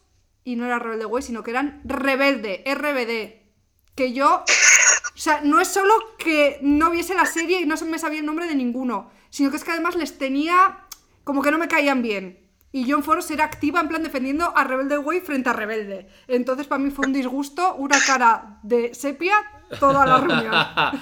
y 0.46 0.56
no 0.56 0.66
era 0.66 0.80
Rebelde 0.80 1.06
Way, 1.06 1.22
sino 1.22 1.44
que 1.44 1.52
eran 1.52 1.82
Rebelde, 1.84 2.64
RBD. 2.66 3.96
Que 3.96 4.14
yo. 4.14 4.46
O 4.46 5.22
sea, 5.22 5.42
no 5.42 5.60
es 5.60 5.68
solo 5.68 5.94
que 6.18 6.60
no 6.62 6.92
viese 6.92 7.14
la 7.14 7.26
serie 7.26 7.60
y 7.60 7.66
no 7.66 7.76
me 7.86 8.00
sabía 8.00 8.20
el 8.20 8.26
nombre 8.26 8.48
de 8.48 8.56
ninguno, 8.56 9.12
sino 9.30 9.52
que 9.52 9.58
es 9.58 9.66
que 9.66 9.72
además 9.72 9.96
les 9.96 10.18
tenía 10.18 10.86
como 11.26 11.42
que 11.42 11.52
no 11.52 11.58
me 11.58 11.68
caían 11.68 12.02
bien. 12.02 12.49
Y 12.72 12.86
yo 12.86 12.98
en 12.98 13.04
foros 13.04 13.30
era 13.32 13.46
activa 13.46 13.80
en 13.80 13.88
plan 13.88 14.04
defendiendo 14.04 14.56
a 14.56 14.64
Rebelde 14.64 14.98
Way 14.98 15.22
frente 15.22 15.50
a 15.50 15.54
Rebelde. 15.54 16.08
Entonces 16.28 16.68
para 16.68 16.82
mí 16.82 16.92
fue 16.92 17.08
un 17.08 17.14
disgusto, 17.14 17.76
una 17.76 17.98
cara 18.06 18.60
de 18.64 18.94
sepia 18.94 19.34
toda 19.80 20.06
la 20.06 20.18
reunión. 20.18 20.54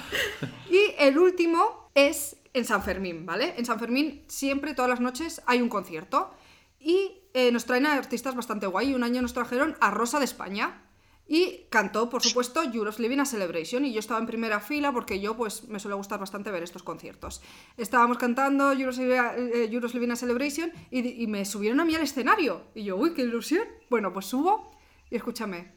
Y 0.70 0.94
el 1.00 1.18
último 1.18 1.90
es 1.96 2.36
en 2.54 2.66
San 2.66 2.84
Fermín, 2.84 3.26
¿vale? 3.26 3.54
En 3.58 3.66
San 3.66 3.80
Fermín 3.80 4.24
siempre, 4.28 4.74
todas 4.74 4.90
las 4.90 5.00
noches, 5.00 5.42
hay 5.46 5.62
un 5.62 5.70
concierto. 5.70 6.32
Y 6.80 7.22
eh, 7.34 7.52
nos 7.52 7.66
traen 7.66 7.86
a 7.86 7.94
artistas 7.94 8.36
bastante 8.36 8.68
guay. 8.68 8.94
Un 8.94 9.04
año 9.04 9.22
nos 9.22 9.34
trajeron 9.34 9.78
a 9.80 9.92
Rosa 9.92 10.20
de 10.20 10.26
España. 10.26 10.82
Y 11.28 11.66
cantó, 11.70 12.10
por 12.10 12.24
supuesto, 12.24 12.64
Euros 12.64 13.00
Living 13.00 13.20
a 13.20 13.26
Celebration. 13.26 13.84
Y 13.84 13.94
yo 13.94 14.00
estaba 14.00 14.20
en 14.20 14.26
primera 14.26 14.60
fila 14.60 14.94
porque 14.94 15.20
yo, 15.20 15.36
pues, 15.36 15.68
me 15.68 15.80
suele 15.80 15.96
gustar 15.96 16.20
bastante 16.20 16.52
ver 16.52 16.64
estos 16.64 16.84
conciertos. 16.84 17.42
Estábamos 17.76 18.18
cantando 18.18 18.72
eh, 18.72 19.70
Euros 19.70 19.94
Living 19.94 20.12
a 20.12 20.16
Celebration 20.16 20.72
y, 20.90 21.24
y 21.24 21.28
me 21.28 21.44
subieron 21.44 21.80
a 21.80 21.86
mí 21.86 21.96
al 21.96 22.04
escenario. 22.04 22.68
Y 22.74 22.84
yo, 22.84 22.96
uy, 22.96 23.14
qué 23.14 23.24
ilusión. 23.24 23.64
Bueno, 23.90 24.14
pues 24.14 24.28
subo 24.28 24.72
y 25.12 25.18
escúchame. 25.18 25.74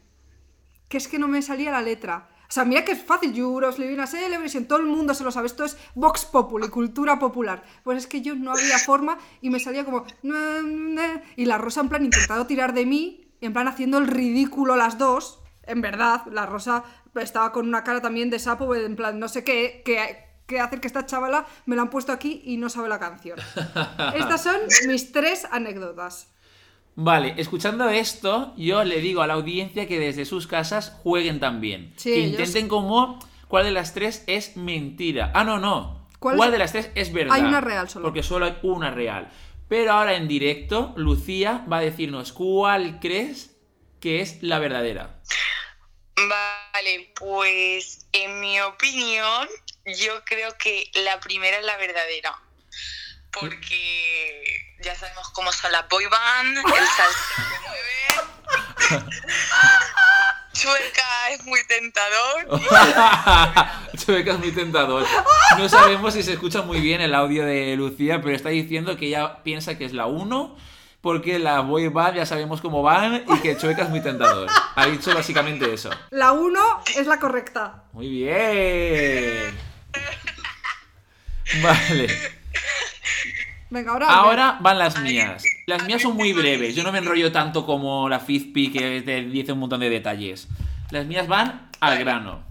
Que 0.89 0.99
es 0.99 1.09
que 1.09 1.19
no 1.19 1.27
me 1.27 1.43
salía 1.43 1.71
la 1.73 1.83
letra. 1.83 2.29
O 2.51 2.53
sea, 2.53 2.65
mira 2.65 2.85
que 2.85 2.91
es 2.93 3.01
fácil, 3.01 3.37
Euros 3.37 3.79
Living 3.79 4.01
a 4.01 4.09
Celebration, 4.09 4.65
todo 4.65 4.81
el 4.81 4.87
mundo 4.87 5.15
se 5.15 5.23
lo 5.23 5.31
sabe, 5.31 5.47
esto 5.47 5.65
es 5.65 5.77
Vox 5.95 6.25
Populi, 6.25 6.67
cultura 6.69 7.17
popular. 7.17 7.63
Pues 7.85 7.99
es 7.99 8.07
que 8.09 8.23
yo 8.23 8.35
no 8.35 8.51
había 8.51 8.77
forma 8.81 9.19
y 9.41 9.51
me 9.51 9.61
salía 9.61 9.85
como... 9.85 10.05
Y 11.37 11.45
la 11.45 11.59
Rosa 11.59 11.83
en 11.83 11.89
plan 11.89 12.05
intentado 12.05 12.49
tirar 12.49 12.75
de 12.75 12.87
mí, 12.87 13.30
en 13.41 13.53
plan 13.53 13.69
haciendo 13.69 13.99
el 13.99 14.07
ridículo 14.07 14.77
las 14.77 14.99
dos. 14.99 15.41
En 15.65 15.81
verdad, 15.81 16.23
la 16.31 16.47
Rosa 16.47 16.85
estaba 17.21 17.53
con 17.53 17.67
una 17.69 17.85
cara 17.85 18.01
también 18.01 18.31
de 18.31 18.39
sapo, 18.39 18.75
en 18.75 18.97
plan 18.97 19.19
no 19.19 19.29
sé 19.29 19.45
qué, 19.45 19.83
qué, 19.85 20.25
qué 20.47 20.59
hacer 20.61 20.81
que 20.81 20.87
esta 20.89 21.07
chavala 21.07 21.47
me 21.67 21.77
la 21.77 21.83
han 21.83 21.91
puesto 21.91 22.13
aquí 22.13 22.43
y 22.45 22.57
no 22.57 22.69
sabe 22.69 22.89
la 22.89 22.99
canción. 22.99 23.39
Estas 24.17 24.43
son 24.43 24.57
mis 24.89 25.13
tres 25.13 25.47
anécdotas. 25.51 26.33
Vale, 26.97 27.35
escuchando 27.37 27.89
esto, 27.89 28.53
yo 28.57 28.83
le 28.85 29.01
digo 29.01 29.23
a 29.23 29.27
la 29.27 29.35
audiencia 29.35 29.87
que 29.87 29.99
desde 30.01 30.25
sus 30.25 30.47
casas 30.47 30.91
jueguen 31.03 31.39
también. 31.41 31.93
Sí, 31.97 32.13
que 32.13 32.21
intenten 32.21 32.69
como 32.69 33.19
cuál 33.49 33.65
de 33.65 33.71
las 33.71 33.95
tres 33.95 34.25
es 34.27 34.57
mentira. 34.57 35.31
Ah, 35.35 35.45
no, 35.45 35.59
no. 35.59 36.09
¿Cuál 36.19 36.37
¿Cuál, 36.37 36.49
es- 36.49 36.53
de 36.53 36.59
las 36.59 36.73
tres 36.73 36.91
es 36.97 37.13
verdad? 37.13 37.35
Hay 37.35 37.43
una 37.43 37.61
real 37.61 37.89
solo. 37.89 38.05
Porque 38.07 38.23
solo 38.23 38.45
hay 38.47 38.57
una 38.63 38.91
real. 38.91 39.31
Pero 39.71 39.93
ahora 39.93 40.17
en 40.17 40.27
directo, 40.27 40.93
Lucía 40.97 41.65
va 41.73 41.79
a 41.79 41.83
decirnos 41.83 42.33
cuál 42.33 42.99
crees 42.99 43.53
que 44.01 44.21
es 44.21 44.43
la 44.43 44.59
verdadera. 44.59 45.21
Vale, 46.17 47.13
pues 47.15 48.05
en 48.11 48.41
mi 48.41 48.61
opinión, 48.61 49.49
yo 49.87 50.25
creo 50.25 50.59
que 50.59 50.91
la 50.95 51.21
primera 51.21 51.59
es 51.59 51.65
la 51.65 51.77
verdadera. 51.77 52.37
Porque 53.31 54.77
ya 54.83 54.97
sabemos 54.97 55.31
cómo 55.31 55.53
son 55.53 55.71
las 55.71 55.89
boy 55.89 56.07
band, 56.07 56.59
el 56.59 56.89
salseo 56.89 57.47
que 57.53 58.99
mueven. 58.99 59.11
Chueca 60.53 61.31
es 61.33 61.45
muy 61.45 61.61
tentador. 61.67 62.61
Chueca 63.97 64.33
es 64.33 64.39
muy 64.39 64.53
tentador. 64.53 65.07
No 65.59 65.69
sabemos 65.69 66.15
si 66.15 66.23
se 66.23 66.33
escucha 66.33 66.63
muy 66.63 66.81
bien 66.81 67.01
el 67.01 67.15
audio 67.15 67.45
de 67.45 67.77
Lucía, 67.77 68.21
pero 68.21 68.35
está 68.35 68.49
diciendo 68.49 68.97
que 68.97 69.07
ella 69.07 69.43
piensa 69.43 69.79
que 69.79 69.85
es 69.85 69.93
la 69.93 70.07
1 70.07 70.57
porque 71.01 71.39
la 71.39 71.61
boy 71.61 71.89
band 71.89 72.17
ya 72.17 72.27
sabemos 72.27 72.61
cómo 72.61 72.83
van 72.83 73.25
y 73.27 73.39
que 73.41 73.57
Chueca 73.57 73.85
es 73.85 73.89
muy 73.89 74.03
tentador. 74.03 74.49
Ha 74.75 74.87
dicho 74.87 75.15
básicamente 75.15 75.73
eso. 75.73 75.91
La 76.11 76.33
1 76.33 76.61
es 76.97 77.07
la 77.07 77.19
correcta. 77.19 77.85
Muy 77.93 78.09
bien. 78.09 79.57
Vale. 81.63 82.40
Venga, 83.71 83.93
ahora. 83.93 84.09
Ahora 84.09 84.59
van 84.61 84.79
las 84.79 85.01
mías. 85.01 85.45
Las 85.67 85.87
mías 85.87 86.03
son 86.03 86.17
muy 86.17 86.33
breves. 86.33 86.75
Yo 86.75 86.83
no 86.83 86.93
me 86.93 86.99
enrollo 86.99 87.31
tanto 87.31 87.65
como 87.65 88.09
la 88.09 88.19
Fizpi 88.19 88.73
que 88.73 89.03
te 89.03 89.23
dice 89.23 89.53
un 89.53 89.61
montón 89.61 89.81
de 89.81 89.91
detalles. 89.91 90.49
Las 90.91 91.07
mías 91.07 91.29
van 91.29 91.69
al 91.81 91.99
grano. 91.99 92.43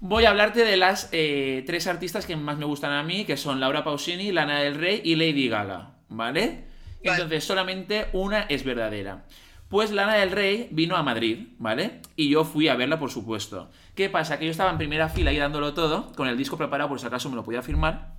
Voy 0.00 0.24
a 0.24 0.30
hablarte 0.30 0.64
de 0.64 0.76
las 0.76 1.08
eh, 1.12 1.62
tres 1.66 1.86
artistas 1.86 2.26
que 2.26 2.36
más 2.36 2.58
me 2.58 2.64
gustan 2.64 2.92
a 2.92 3.02
mí, 3.02 3.24
que 3.24 3.36
son 3.36 3.60
Laura 3.60 3.84
Pausini, 3.84 4.32
Lana 4.32 4.60
del 4.60 4.74
Rey 4.74 5.00
y 5.04 5.14
Lady 5.14 5.48
Gaga. 5.48 5.92
¿Vale? 6.08 6.64
Entonces, 7.02 7.44
solamente 7.44 8.06
una 8.12 8.42
es 8.42 8.64
verdadera. 8.64 9.24
Pues 9.68 9.90
Lana 9.90 10.14
del 10.14 10.30
Rey 10.30 10.68
vino 10.70 10.96
a 10.96 11.02
Madrid, 11.02 11.48
¿vale? 11.58 12.00
Y 12.14 12.28
yo 12.28 12.44
fui 12.44 12.68
a 12.68 12.76
verla, 12.76 12.98
por 12.98 13.10
supuesto. 13.10 13.70
¿Qué 13.94 14.08
pasa? 14.08 14.38
Que 14.38 14.44
yo 14.44 14.50
estaba 14.50 14.70
en 14.70 14.78
primera 14.78 15.08
fila 15.08 15.30
ahí 15.30 15.38
dándolo 15.38 15.74
todo, 15.74 16.12
con 16.12 16.28
el 16.28 16.36
disco 16.36 16.56
preparado 16.56 16.88
por 16.88 17.00
si 17.00 17.06
acaso 17.06 17.30
me 17.30 17.36
lo 17.36 17.44
podía 17.44 17.62
firmar. 17.62 18.15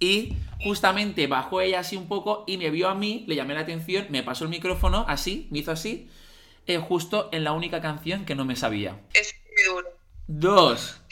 Y 0.00 0.34
justamente 0.62 1.26
bajó 1.26 1.60
ella 1.60 1.80
así 1.80 1.96
un 1.96 2.08
poco 2.08 2.44
y 2.46 2.56
me 2.56 2.70
vio 2.70 2.88
a 2.88 2.94
mí, 2.94 3.24
le 3.28 3.34
llamé 3.36 3.54
la 3.54 3.60
atención, 3.60 4.06
me 4.10 4.22
pasó 4.22 4.44
el 4.44 4.50
micrófono 4.50 5.04
así, 5.08 5.46
me 5.50 5.58
hizo 5.60 5.72
así, 5.72 6.08
eh, 6.66 6.78
justo 6.78 7.28
en 7.32 7.44
la 7.44 7.52
única 7.52 7.80
canción 7.82 8.24
que 8.24 8.34
no 8.34 8.44
me 8.44 8.56
sabía. 8.56 8.98
Es 9.14 9.34
muy 9.46 9.74
duro. 9.74 9.88
Dos. 10.26 11.02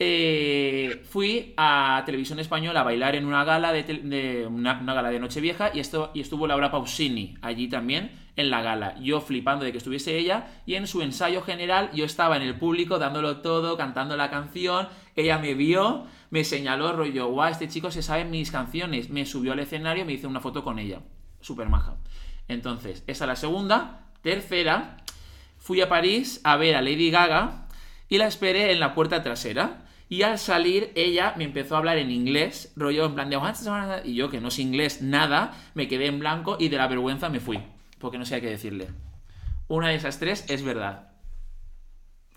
eh, 0.00 1.02
fui 1.08 1.54
a 1.56 2.02
Televisión 2.04 2.40
Española 2.40 2.80
a 2.80 2.84
bailar 2.84 3.14
en 3.14 3.26
una 3.26 3.44
gala 3.44 3.72
de, 3.72 4.46
una, 4.48 4.80
una 4.80 4.94
gala 4.94 5.10
de 5.10 5.20
Nochevieja 5.20 5.70
y, 5.72 5.80
esto, 5.80 6.10
y 6.14 6.20
estuvo 6.20 6.46
Laura 6.46 6.70
Pausini 6.70 7.36
allí 7.42 7.68
también 7.68 8.10
en 8.36 8.50
la 8.50 8.62
gala. 8.62 8.96
Yo 9.00 9.20
flipando 9.20 9.64
de 9.64 9.70
que 9.72 9.78
estuviese 9.78 10.18
ella 10.18 10.48
y 10.66 10.74
en 10.74 10.86
su 10.88 11.02
ensayo 11.02 11.42
general 11.42 11.90
yo 11.94 12.04
estaba 12.04 12.36
en 12.36 12.42
el 12.42 12.56
público 12.58 12.98
dándolo 12.98 13.38
todo, 13.42 13.76
cantando 13.76 14.16
la 14.16 14.30
canción. 14.30 14.88
Ella 15.14 15.38
me 15.38 15.54
vio, 15.54 16.06
me 16.30 16.44
señaló, 16.44 16.92
rollo, 16.92 17.28
guau, 17.28 17.50
este 17.50 17.68
chico 17.68 17.90
se 17.90 18.02
sabe 18.02 18.24
mis 18.24 18.50
canciones. 18.50 19.10
Me 19.10 19.26
subió 19.26 19.52
al 19.52 19.60
escenario 19.60 20.04
y 20.04 20.06
me 20.06 20.12
hice 20.14 20.26
una 20.26 20.40
foto 20.40 20.64
con 20.64 20.78
ella. 20.78 21.00
Súper 21.40 21.68
maja. 21.68 21.96
Entonces, 22.48 23.04
esa 23.06 23.24
es 23.24 23.28
la 23.28 23.36
segunda. 23.36 24.06
Tercera, 24.22 24.98
fui 25.58 25.80
a 25.80 25.88
París 25.88 26.40
a 26.44 26.56
ver 26.56 26.76
a 26.76 26.82
Lady 26.82 27.10
Gaga 27.10 27.68
y 28.08 28.18
la 28.18 28.26
esperé 28.26 28.72
en 28.72 28.80
la 28.80 28.94
puerta 28.94 29.22
trasera. 29.22 29.84
Y 30.08 30.22
al 30.22 30.38
salir, 30.38 30.92
ella 30.94 31.34
me 31.36 31.44
empezó 31.44 31.74
a 31.74 31.78
hablar 31.78 31.98
en 31.98 32.10
inglés, 32.10 32.72
rollo 32.76 33.06
en 33.06 33.14
plan 33.14 33.30
de... 33.30 34.02
Y 34.04 34.14
yo, 34.14 34.30
que 34.30 34.40
no 34.40 34.50
sé 34.50 34.62
inglés 34.62 35.02
nada, 35.02 35.56
me 35.74 35.88
quedé 35.88 36.06
en 36.06 36.18
blanco 36.18 36.56
y 36.60 36.68
de 36.68 36.76
la 36.76 36.86
vergüenza 36.86 37.30
me 37.30 37.40
fui. 37.40 37.58
Porque 37.98 38.18
no 38.18 38.26
sé 38.26 38.40
qué 38.40 38.50
decirle. 38.50 38.88
Una 39.66 39.88
de 39.88 39.96
esas 39.96 40.18
tres 40.18 40.44
es 40.48 40.62
verdad. 40.62 41.12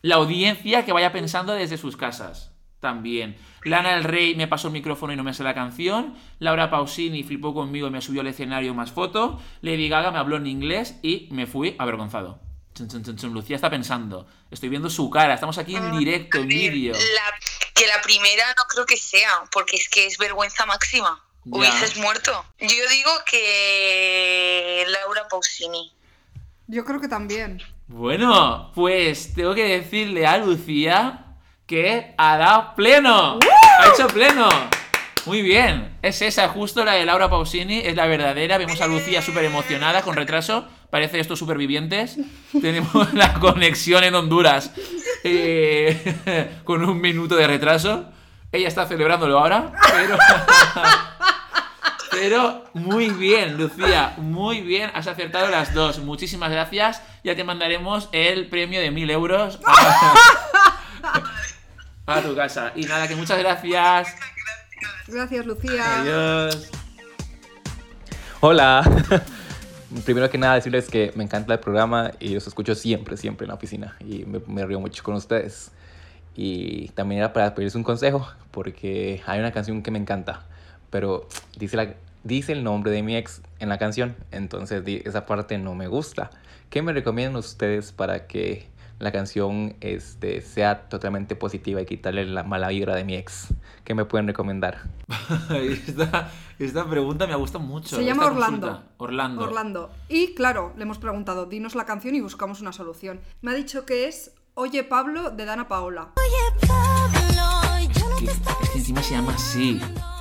La 0.01 0.15
audiencia 0.15 0.85
que 0.85 0.93
vaya 0.93 1.11
pensando 1.11 1.53
desde 1.53 1.77
sus 1.77 1.97
casas. 1.97 2.56
También. 2.79 3.37
Lana 3.63 3.95
del 3.95 4.03
Rey 4.03 4.35
me 4.35 4.47
pasó 4.47 4.67
el 4.67 4.73
micrófono 4.73 5.11
y 5.11 5.15
no 5.15 5.23
me 5.23 5.31
hace 5.31 5.43
la 5.43 5.55
canción. 5.55 6.15
Laura 6.39 6.69
Pausini 6.69 7.23
flipó 7.23 7.53
conmigo 7.53 7.87
y 7.87 7.91
me 7.91 8.01
subió 8.01 8.21
al 8.21 8.27
escenario 8.27 8.73
más 8.73 8.91
foto. 8.91 9.41
Lady 9.61 9.89
Gaga 9.89 10.11
me 10.11 10.19
habló 10.19 10.37
en 10.37 10.47
inglés 10.47 10.99
y 11.01 11.27
me 11.31 11.47
fui 11.47 11.75
avergonzado. 11.79 12.39
Lucía 13.31 13.55
está 13.55 13.71
pensando. 13.71 14.27
Estoy 14.51 14.69
viendo 14.69 14.89
su 14.89 15.09
cara. 15.09 15.33
Estamos 15.33 15.57
aquí 15.57 15.75
en 15.75 15.97
directo, 15.97 16.37
en 16.37 16.47
vídeo. 16.47 16.93
Que 17.73 17.87
la 17.87 18.01
primera 18.03 18.45
no 18.55 18.63
creo 18.69 18.85
que 18.85 18.97
sea, 18.97 19.43
porque 19.51 19.77
es 19.77 19.89
que 19.89 20.05
es 20.05 20.17
vergüenza 20.17 20.65
máxima. 20.65 21.23
Ya. 21.45 21.57
Hubieses 21.57 21.97
muerto. 21.97 22.45
Yo 22.59 22.89
digo 22.89 23.11
que 23.25 24.85
Laura 24.87 25.27
Pausini. 25.29 25.93
Yo 26.67 26.85
creo 26.85 26.99
que 26.99 27.07
también. 27.07 27.61
Bueno, 27.87 28.71
pues 28.75 29.33
tengo 29.33 29.55
que 29.55 29.63
decirle 29.63 30.27
a 30.27 30.37
Lucía 30.37 31.26
que 31.67 32.13
ha 32.17 32.37
dado 32.37 32.73
pleno. 32.75 33.39
Ha 33.79 33.89
hecho 33.89 34.07
pleno. 34.07 34.49
Muy 35.25 35.41
bien. 35.41 35.97
Es 36.01 36.21
esa, 36.21 36.47
justo 36.47 36.85
la 36.85 36.93
de 36.93 37.05
Laura 37.05 37.29
Pausini, 37.29 37.79
es 37.79 37.95
la 37.95 38.07
verdadera. 38.07 38.57
Vemos 38.57 38.79
a 38.79 38.87
Lucía 38.87 39.21
súper 39.21 39.43
emocionada, 39.43 40.01
con 40.01 40.15
retraso. 40.15 40.65
Parece 40.89 41.19
estos 41.19 41.37
supervivientes. 41.37 42.17
Tenemos 42.61 43.13
la 43.13 43.33
conexión 43.33 44.05
en 44.05 44.15
Honduras 44.15 44.71
eh, 45.25 46.55
con 46.63 46.83
un 46.87 47.01
minuto 47.01 47.35
de 47.35 47.45
retraso. 47.45 48.05
Ella 48.53 48.69
está 48.69 48.87
celebrándolo 48.87 49.37
ahora, 49.37 49.73
pero... 49.93 50.17
Pero 52.09 52.63
muy 52.73 53.09
bien, 53.09 53.57
Lucía, 53.57 54.15
muy 54.17 54.61
bien, 54.61 54.89
has 54.95 55.05
acertado 55.05 55.49
las 55.49 55.75
dos. 55.75 55.99
Muchísimas 55.99 56.49
gracias. 56.49 57.03
Ya 57.23 57.35
te 57.35 57.43
mandaremos 57.43 58.09
el 58.11 58.47
premio 58.47 58.81
de 58.81 58.89
mil 58.89 59.11
euros 59.11 59.59
a, 59.63 60.15
a 62.07 62.21
tu 62.21 62.35
casa. 62.35 62.71
Y 62.75 62.85
nada, 62.85 63.07
que 63.07 63.15
muchas 63.15 63.37
gracias. 63.37 64.15
Gracias, 65.07 65.45
Lucía. 65.45 66.01
Adiós. 66.01 66.69
Hola. 68.39 68.83
Primero 70.05 70.29
que 70.29 70.37
nada 70.37 70.55
decirles 70.55 70.89
que 70.89 71.13
me 71.15 71.23
encanta 71.23 71.53
el 71.53 71.59
programa 71.59 72.11
y 72.19 72.33
los 72.33 72.45
escucho 72.45 72.75
siempre, 72.75 73.15
siempre 73.15 73.45
en 73.45 73.49
la 73.49 73.55
oficina 73.55 73.95
y 74.01 74.25
me, 74.25 74.41
me 74.47 74.65
río 74.65 74.79
mucho 74.79 75.03
con 75.03 75.15
ustedes. 75.15 75.71
Y 76.35 76.89
también 76.89 77.19
era 77.19 77.33
para 77.33 77.55
pedirles 77.55 77.75
un 77.75 77.83
consejo 77.83 78.27
porque 78.51 79.21
hay 79.25 79.39
una 79.39 79.51
canción 79.51 79.81
que 79.81 79.91
me 79.91 79.97
encanta, 79.97 80.45
pero 80.89 81.27
dice, 81.57 81.77
la, 81.77 81.93
dice 82.23 82.51
el 82.51 82.63
nombre 82.63 82.91
de 82.91 83.01
mi 83.01 83.15
ex 83.15 83.41
en 83.59 83.69
la 83.69 83.77
canción, 83.77 84.15
entonces 84.31 84.83
esa 85.05 85.25
parte 85.25 85.57
no 85.57 85.73
me 85.73 85.87
gusta. 85.87 86.31
¿Qué 86.69 86.81
me 86.81 86.91
recomiendan 86.91 87.37
ustedes 87.37 87.91
para 87.91 88.27
que 88.27 88.67
la 88.99 89.11
canción 89.11 89.75
este, 89.81 90.41
sea 90.41 90.89
totalmente 90.89 91.35
positiva 91.35 91.81
y 91.81 91.85
quitarle 91.85 92.25
la 92.25 92.43
mala 92.43 92.69
vibra 92.69 92.95
de 92.95 93.03
mi 93.03 93.15
ex? 93.15 93.47
¿Qué 93.83 93.93
me 93.93 94.05
pueden 94.05 94.27
recomendar? 94.27 94.83
Esta, 95.51 96.31
esta 96.59 96.89
pregunta 96.89 97.27
me 97.27 97.35
gusta 97.35 97.59
mucho. 97.59 97.95
Se 97.95 98.03
llama 98.03 98.25
Orlando. 98.25 98.67
consulta. 98.67 98.91
Orlando. 98.97 99.41
Orlando. 99.43 99.91
Y 100.09 100.33
claro, 100.33 100.73
le 100.75 100.83
hemos 100.83 100.97
preguntado, 100.97 101.45
dinos 101.45 101.75
la 101.75 101.85
canción 101.85 102.15
y 102.15 102.21
buscamos 102.21 102.59
una 102.61 102.73
solución. 102.73 103.19
Me 103.41 103.51
ha 103.51 103.53
dicho 103.53 103.85
que 103.85 104.07
es 104.07 104.33
Oye 104.55 104.83
Pablo 104.83 105.29
de 105.29 105.45
Dana 105.45 105.67
Paola. 105.67 106.13
Que- 108.19 108.25
es 108.25 108.69
que 108.71 108.77
encima 108.79 109.01
se 109.03 109.13
llama 109.13 109.33
así. 109.35 109.79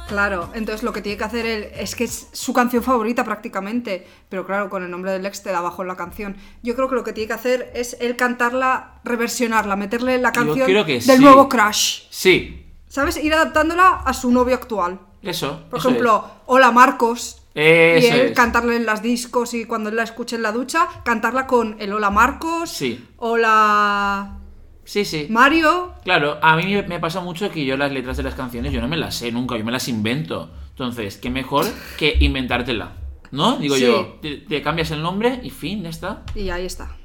Claro, 0.09 0.51
entonces 0.55 0.85
lo 0.85 0.93
que 0.93 1.03
tiene 1.03 1.19
que 1.19 1.25
hacer 1.25 1.47
él 1.47 1.69
es 1.75 1.97
que 1.97 2.05
es 2.05 2.29
su 2.33 2.53
canción 2.53 2.83
favorita 2.85 3.25
prácticamente, 3.25 4.07
pero 4.29 4.47
claro, 4.47 4.71
con 4.71 4.85
el 4.85 4.91
nombre 4.91 5.11
del 5.11 5.27
ex 5.27 5.43
te 5.43 5.51
da 5.51 5.59
abajo 5.59 5.83
en 5.83 5.89
la 5.89 5.97
canción. 5.97 6.37
Yo 6.63 6.77
creo 6.77 6.89
que 6.89 6.95
lo 6.95 7.03
que 7.03 7.13
tiene 7.13 7.27
que 7.27 7.35
hacer 7.35 7.73
es 7.75 7.97
él 8.01 8.15
cantarla, 8.15 9.01
reversionarla, 9.03 9.75
meterle 9.75 10.19
la 10.19 10.31
canción 10.31 10.65
del 10.73 11.01
sí. 11.03 11.19
nuevo 11.19 11.49
Crash. 11.49 12.03
Sí, 12.11 12.63
¿Sabes? 12.89 13.17
Ir 13.23 13.35
adaptándola 13.35 14.03
a 14.05 14.15
su 14.15 14.31
novio 14.31 14.55
actual. 14.55 15.01
eso. 15.23 15.65
Por 15.69 15.81
eso 15.81 15.89
ejemplo, 15.89 16.25
Hola 16.47 16.71
Marcos. 16.71 17.43
es. 17.55 18.05
y 18.05 18.07
Eso 18.07 18.15
él 18.15 18.21
es. 18.29 18.33
cantarle 18.37 18.77
en 18.77 18.87
las 18.87 19.03
discos 19.03 19.55
y 19.55 19.65
cuando 19.65 19.91
él 19.91 19.97
la 19.97 20.05
escuche 20.05 20.37
en 20.37 20.43
la 20.43 20.53
ducha, 20.53 20.87
cantarla 21.05 21.49
con 21.49 21.77
el 21.81 21.93
Hola 21.93 22.11
Marcos. 22.11 22.71
Sí. 22.71 23.05
Hola 23.17 24.39
Sí, 24.87 25.05
sí. 25.05 25.27
Mario. 25.29 25.93
Claro, 26.05 26.39
a 26.41 26.57
mí 26.57 26.65
me- 26.89 26.99
pasa 27.01 27.21
mucho 27.21 27.51
que 27.51 27.65
yo 27.67 27.77
las 27.77 27.93
letras 27.93 28.17
de 28.17 28.23
las 28.23 28.35
canciones 28.35 28.73
yo 28.73 28.81
no 28.81 28.89
me 28.89 28.97
las 28.97 29.17
sé 29.17 29.31
nunca, 29.33 29.59
yo 29.59 29.65
me 29.65 29.73
las 29.73 29.89
invento. 29.89 30.51
Entonces, 30.71 31.19
qué 31.19 31.29
mejor 31.29 31.67
que 31.99 32.17
inventártela. 32.21 32.93
¿No? 33.33 33.57
Digo 33.57 33.75
Sí. 33.75 33.83
yo, 33.83 34.19
te, 34.23 34.37
te 34.37 34.63
cambias 34.63 34.93
el 34.93 35.03
nombre 35.03 35.41
y 35.43 35.51
fin, 35.51 35.83
ya 35.83 35.89
está. 35.91 36.23
Y 36.37 36.49
ahí 36.51 36.65
está. 36.65 36.97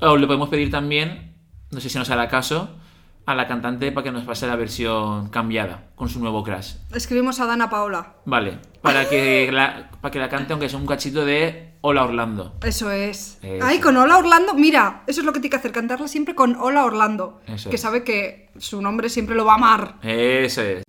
O 0.00 0.16
le 0.16 0.26
podemos 0.26 0.48
pedir 0.48 0.70
también, 0.70 1.34
no 1.72 1.80
sé 1.80 1.88
si 1.90 1.98
nos 1.98 2.08
hará 2.10 2.28
caso, 2.28 2.78
a 3.26 3.34
la 3.34 3.48
cantante 3.48 3.90
para 3.90 4.04
que 4.04 4.12
nos 4.12 4.24
pase 4.24 4.46
la 4.46 4.54
versión 4.54 5.28
cambiada 5.30 5.90
con 5.96 6.08
su 6.08 6.20
nuevo 6.20 6.44
crash. 6.44 6.76
Escribimos 6.94 7.40
a 7.40 7.46
Dana 7.46 7.68
Paola. 7.68 8.14
Vale, 8.24 8.58
para 8.82 9.08
que 9.08 9.48
la, 9.52 9.90
para 10.00 10.12
que 10.12 10.18
la 10.20 10.28
cante 10.28 10.52
aunque 10.52 10.68
sea 10.68 10.78
un 10.78 10.86
cachito 10.86 11.24
de 11.24 11.74
Hola 11.80 12.04
Orlando. 12.04 12.54
Eso 12.62 12.90
es. 12.90 13.38
Eso. 13.42 13.64
Ay, 13.64 13.80
con 13.80 13.96
Hola 13.96 14.18
Orlando. 14.18 14.54
Mira, 14.54 15.02
eso 15.08 15.20
es 15.20 15.26
lo 15.26 15.32
que 15.32 15.40
tiene 15.40 15.50
que 15.50 15.56
hacer, 15.56 15.72
cantarla 15.72 16.06
siempre 16.08 16.34
con 16.34 16.54
Hola 16.56 16.84
Orlando. 16.84 17.40
Eso 17.46 17.68
que 17.68 17.76
es. 17.76 17.82
sabe 17.82 18.04
que 18.04 18.50
su 18.58 18.80
nombre 18.80 19.08
siempre 19.08 19.34
lo 19.34 19.44
va 19.44 19.52
a 19.52 19.56
amar. 19.56 19.98
Eso 20.02 20.62
es. 20.62 20.84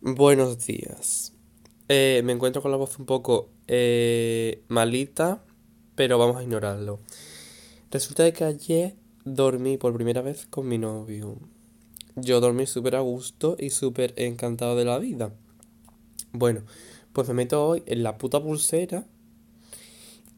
Buenos 0.00 0.64
días. 0.64 1.32
Eh, 1.88 2.22
me 2.24 2.32
encuentro 2.32 2.62
con 2.62 2.70
la 2.70 2.76
voz 2.76 2.98
un 2.98 3.06
poco 3.06 3.50
eh, 3.66 4.62
malita, 4.68 5.44
pero 5.96 6.16
vamos 6.16 6.36
a 6.36 6.42
ignorarlo. 6.42 7.00
Resulta 7.90 8.22
de 8.22 8.32
que 8.32 8.44
ayer 8.44 8.96
dormí 9.24 9.76
por 9.78 9.92
primera 9.94 10.22
vez 10.22 10.46
con 10.46 10.66
mi 10.68 10.78
novio. 10.78 11.38
Yo 12.16 12.40
dormí 12.40 12.66
súper 12.66 12.96
a 12.96 13.00
gusto 13.00 13.56
y 13.58 13.68
súper 13.70 14.14
encantado 14.16 14.76
de 14.76 14.84
la 14.86 14.98
vida. 14.98 15.34
Bueno, 16.32 16.62
pues 17.12 17.28
me 17.28 17.34
meto 17.34 17.66
hoy 17.66 17.82
en 17.86 18.02
la 18.02 18.18
puta 18.18 18.42
pulsera 18.42 19.06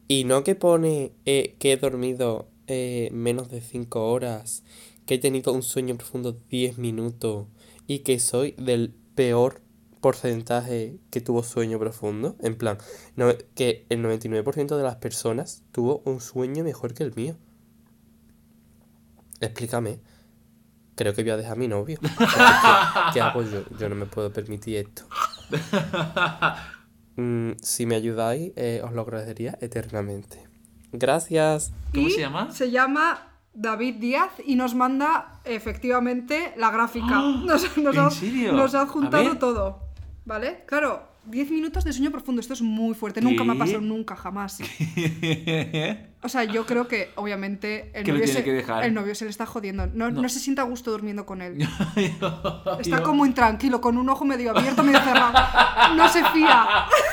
y 0.07 0.23
no 0.23 0.43
que 0.43 0.55
pone 0.55 1.11
eh, 1.25 1.55
que 1.59 1.73
he 1.73 1.77
dormido 1.77 2.47
eh, 2.67 3.09
menos 3.11 3.49
de 3.49 3.61
5 3.61 4.11
horas, 4.11 4.63
que 5.05 5.15
he 5.15 5.17
tenido 5.19 5.53
un 5.53 5.63
sueño 5.63 5.95
profundo 5.97 6.37
10 6.49 6.77
minutos 6.77 7.47
y 7.87 7.99
que 7.99 8.19
soy 8.19 8.53
del 8.57 8.93
peor 9.15 9.61
porcentaje 10.01 10.97
que 11.09 11.21
tuvo 11.21 11.43
sueño 11.43 11.79
profundo. 11.79 12.35
En 12.41 12.55
plan, 12.57 12.77
no- 13.15 13.33
que 13.55 13.85
el 13.89 14.01
99% 14.01 14.77
de 14.77 14.83
las 14.83 14.95
personas 14.97 15.63
tuvo 15.71 16.01
un 16.05 16.21
sueño 16.21 16.63
mejor 16.63 16.93
que 16.93 17.03
el 17.03 17.15
mío. 17.15 17.35
Explícame. 19.41 19.99
Creo 20.95 21.13
que 21.13 21.23
voy 21.23 21.31
a 21.31 21.37
dejar 21.37 21.53
a 21.53 21.55
mi 21.55 21.67
novio. 21.67 21.99
¿Qué, 22.01 22.07
qué 23.13 23.21
hago 23.21 23.43
yo? 23.43 23.63
Yo 23.79 23.89
no 23.89 23.95
me 23.95 24.05
puedo 24.05 24.31
permitir 24.31 24.77
esto. 24.77 25.03
Mm, 27.17 27.51
si 27.61 27.85
me 27.85 27.95
ayudáis, 27.95 28.51
eh, 28.57 28.81
os 28.83 28.91
lo 28.91 29.01
agradecería 29.03 29.57
eternamente. 29.61 30.49
Gracias. 30.91 31.71
¿Cómo 31.93 32.07
Y 32.07 32.11
se 32.11 32.19
llama? 32.19 32.51
Se 32.51 32.71
llama 32.71 33.29
David 33.53 33.95
Díaz 33.95 34.31
y 34.45 34.55
nos 34.55 34.75
manda 34.75 35.39
efectivamente 35.45 36.53
la 36.57 36.71
gráfica. 36.71 37.21
Nos, 37.45 37.77
nos 37.77 37.95
¿en 37.95 38.01
ha, 38.01 38.11
serio? 38.11 38.51
nos 38.51 38.75
ha 38.75 38.85
ver. 39.29 39.39
todo. 39.39 39.79
¿Vale? 40.25 40.65
Claro, 40.65 41.07
10 41.27 41.51
minutos 41.51 41.83
de 41.83 41.91
sueño 41.93 42.11
profundo. 42.11 42.39
Esto 42.41 42.53
es 42.53 42.61
muy 42.61 42.93
fuerte. 42.95 43.21
Nunca 43.21 43.43
me 43.43 43.53
ha 43.53 43.57
pasado, 43.57 43.81
nunca, 43.81 44.15
jamás. 44.15 44.59
O 46.25 46.29
sea, 46.29 46.43
yo 46.43 46.65
creo 46.65 46.87
que 46.87 47.11
obviamente 47.17 47.91
el 47.93 48.07
novio, 48.07 48.25
se, 48.27 48.43
que 48.43 48.51
dejar. 48.51 48.83
el 48.83 48.95
novio 48.95 49.13
se 49.13 49.25
le 49.25 49.29
está 49.29 49.45
jodiendo. 49.45 49.85
No, 49.85 50.09
No. 50.09 50.23
no 50.23 50.29
se 50.29 50.39
sienta 50.39 50.63
a 50.63 50.65
gusto 50.65 50.89
durmiendo 50.89 51.23
con 51.27 51.43
él. 51.43 51.61
Está 51.95 52.77
Está 52.79 53.03
como 53.03 53.27
intranquilo, 53.27 53.79
con 53.79 53.95
un 53.99 54.09
ojo 54.09 54.25
medio 54.25 54.49
abierto, 54.49 54.83
medio 54.83 54.99
cerrado. 55.01 55.33
No 55.95 56.09
se 56.09 56.23
fía. 56.29 56.65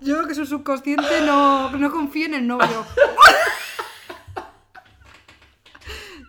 Yo 0.00 0.14
creo 0.16 0.26
que 0.26 0.34
su 0.34 0.46
subconsciente 0.46 1.20
no, 1.26 1.70
no 1.72 1.90
confía 1.90 2.24
en 2.24 2.34
el 2.34 2.46
novio. 2.46 2.86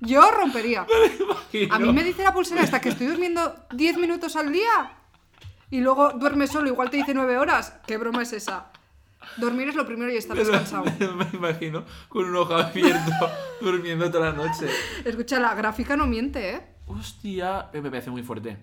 Yo 0.02 0.30
rompería. 0.32 0.86
A 1.70 1.80
mí 1.80 1.94
me 1.94 2.04
dice 2.04 2.24
la 2.24 2.34
pulsera 2.34 2.64
hasta 2.64 2.82
que 2.82 2.90
estoy 2.90 3.08
durmiendo 3.08 3.56
10 3.72 3.98
minutos 3.98 4.36
al 4.36 4.52
día 4.52 4.98
y 5.70 5.80
luego 5.80 6.12
duerme 6.14 6.48
solo, 6.48 6.68
igual 6.68 6.90
te 6.90 6.98
dice 6.98 7.14
9 7.14 7.38
horas. 7.38 7.80
¿Qué 7.86 7.98
broma 7.98 8.24
es 8.24 8.34
esa? 8.34 8.72
Dormir 9.38 9.70
es 9.70 9.76
lo 9.76 9.86
primero 9.86 10.12
y 10.12 10.18
estar 10.18 10.36
descansado. 10.36 10.84
Me 11.00 11.28
imagino 11.34 11.86
con 12.10 12.26
un 12.26 12.36
ojo 12.36 12.56
abierto 12.56 13.12
durmiendo 13.62 14.10
toda 14.10 14.32
la 14.32 14.36
noche. 14.36 14.68
Escucha, 15.06 15.40
la 15.40 15.54
gráfica 15.54 15.96
no 15.96 16.08
miente, 16.08 16.50
¿eh? 16.50 16.62
Hostia, 16.88 17.70
me 17.74 17.90
parece 17.90 18.10
muy 18.10 18.24
fuerte. 18.24 18.58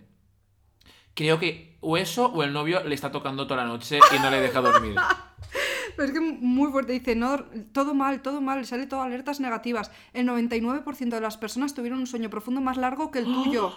Creo 1.14 1.38
que 1.38 1.78
o 1.80 1.96
eso 1.96 2.26
o 2.26 2.42
el 2.42 2.52
novio 2.52 2.82
le 2.84 2.94
está 2.94 3.10
tocando 3.10 3.46
toda 3.46 3.62
la 3.62 3.68
noche 3.68 3.98
y 4.14 4.18
no 4.20 4.30
le 4.30 4.40
deja 4.40 4.60
dormir. 4.60 4.96
Pero 5.98 6.12
es 6.12 6.14
que 6.16 6.20
muy 6.20 6.70
fuerte. 6.70 6.92
Dice, 6.92 7.16
no, 7.16 7.40
todo 7.72 7.92
mal, 7.92 8.22
todo 8.22 8.40
mal. 8.40 8.60
Le 8.60 8.66
sale 8.66 8.86
todo 8.86 9.02
alertas 9.02 9.40
negativas. 9.40 9.90
El 10.12 10.28
99% 10.28 11.08
de 11.08 11.20
las 11.20 11.36
personas 11.36 11.74
tuvieron 11.74 11.98
un 11.98 12.06
sueño 12.06 12.30
profundo 12.30 12.60
más 12.60 12.76
largo 12.76 13.10
que 13.10 13.18
el 13.18 13.24
tuyo. 13.24 13.72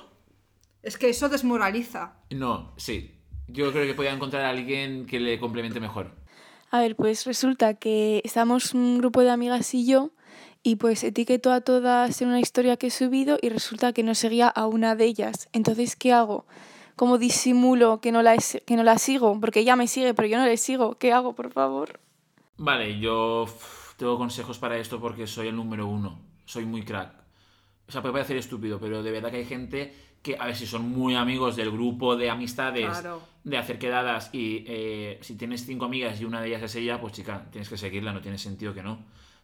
Es 0.84 1.00
que 1.00 1.10
eso 1.10 1.30
desmoraliza. 1.30 2.14
No, 2.30 2.74
sí. 2.78 3.16
Yo 3.48 3.72
creo 3.72 3.88
que 3.88 3.96
podía 3.96 4.14
encontrar 4.14 4.46
a 4.46 4.50
alguien 4.50 5.08
que 5.08 5.20
le 5.20 5.40
complemente 5.40 5.80
mejor. 5.80 6.12
A 6.70 6.80
ver, 6.80 6.96
pues 6.96 7.26
resulta 7.26 7.74
que 7.74 8.22
estamos 8.24 8.76
un 8.76 9.00
grupo 9.00 9.22
de 9.22 9.32
amigas 9.32 9.74
y 9.74 9.88
yo 9.88 10.12
y 10.62 10.76
pues 10.76 11.04
etiqueto 11.04 11.52
a 11.52 11.62
todas 11.62 12.22
en 12.22 12.28
una 12.28 12.40
historia 12.40 12.78
que 12.78 12.88
he 12.88 12.92
subido 12.92 13.40
y 13.42 13.50
resulta 13.50 13.94
que 13.94 14.04
no 14.04 14.14
seguía 14.14 14.48
a 14.48 14.68
una 14.68 14.96
de 14.96 15.06
ellas. 15.06 15.50
Entonces, 15.54 15.96
¿qué 15.96 16.14
hago? 16.14 16.46
¿Cómo 16.96 17.18
disimulo 17.18 18.00
que 18.00 18.12
no 18.12 18.22
la, 18.22 18.38
que 18.38 18.76
no 18.76 18.84
la 18.84 19.00
sigo? 19.00 19.40
Porque 19.42 19.62
ella 19.62 19.76
me 19.76 19.88
sigue, 19.88 20.14
pero 20.14 20.28
yo 20.28 20.38
no 20.38 20.46
le 20.46 20.58
sigo. 20.58 21.00
¿Qué 21.00 21.12
hago, 21.14 21.34
por 21.34 21.52
favor? 21.52 22.00
Vale, 22.58 23.00
yo 23.00 23.46
tengo 23.98 24.18
consejos 24.18 24.58
para 24.60 24.78
esto 24.78 25.00
porque 25.00 25.28
soy 25.28 25.48
el 25.48 25.56
número 25.56 25.88
uno. 25.88 26.20
Soy 26.46 26.66
muy 26.66 26.84
crack. 26.84 27.14
O 27.88 27.92
sea, 27.92 28.02
puede 28.02 28.14
parecer 28.14 28.38
estúpido, 28.38 28.80
pero 28.80 29.04
de 29.04 29.12
verdad 29.12 29.32
que 29.32 29.38
hay 29.38 29.46
gente 29.46 29.94
que, 30.22 30.38
a 30.40 30.46
ver, 30.46 30.56
si 30.56 30.68
son 30.68 30.90
muy 30.90 31.16
amigos 31.16 31.56
del 31.56 31.72
grupo 31.72 32.16
de 32.16 32.30
amistades, 32.30 32.86
Claro. 32.86 33.22
de 33.44 33.58
hacer 33.58 33.80
quedadas, 33.80 34.30
y 34.34 34.64
eh, 34.68 35.18
si 35.22 35.36
tienes 35.36 35.66
cinco 35.66 35.86
amigas 35.86 36.22
y 36.22 36.26
una 36.26 36.42
de 36.42 36.50
ellas 36.50 36.62
es 36.62 36.76
ella, 36.76 37.02
pues 37.02 37.14
chica, 37.14 37.48
tienes 37.52 37.68
que 37.70 37.78
seguirla, 37.78 38.14
no 38.14 38.22
tiene 38.22 38.38
sentido 38.38 38.74
que 38.74 38.84
no. 38.84 39.00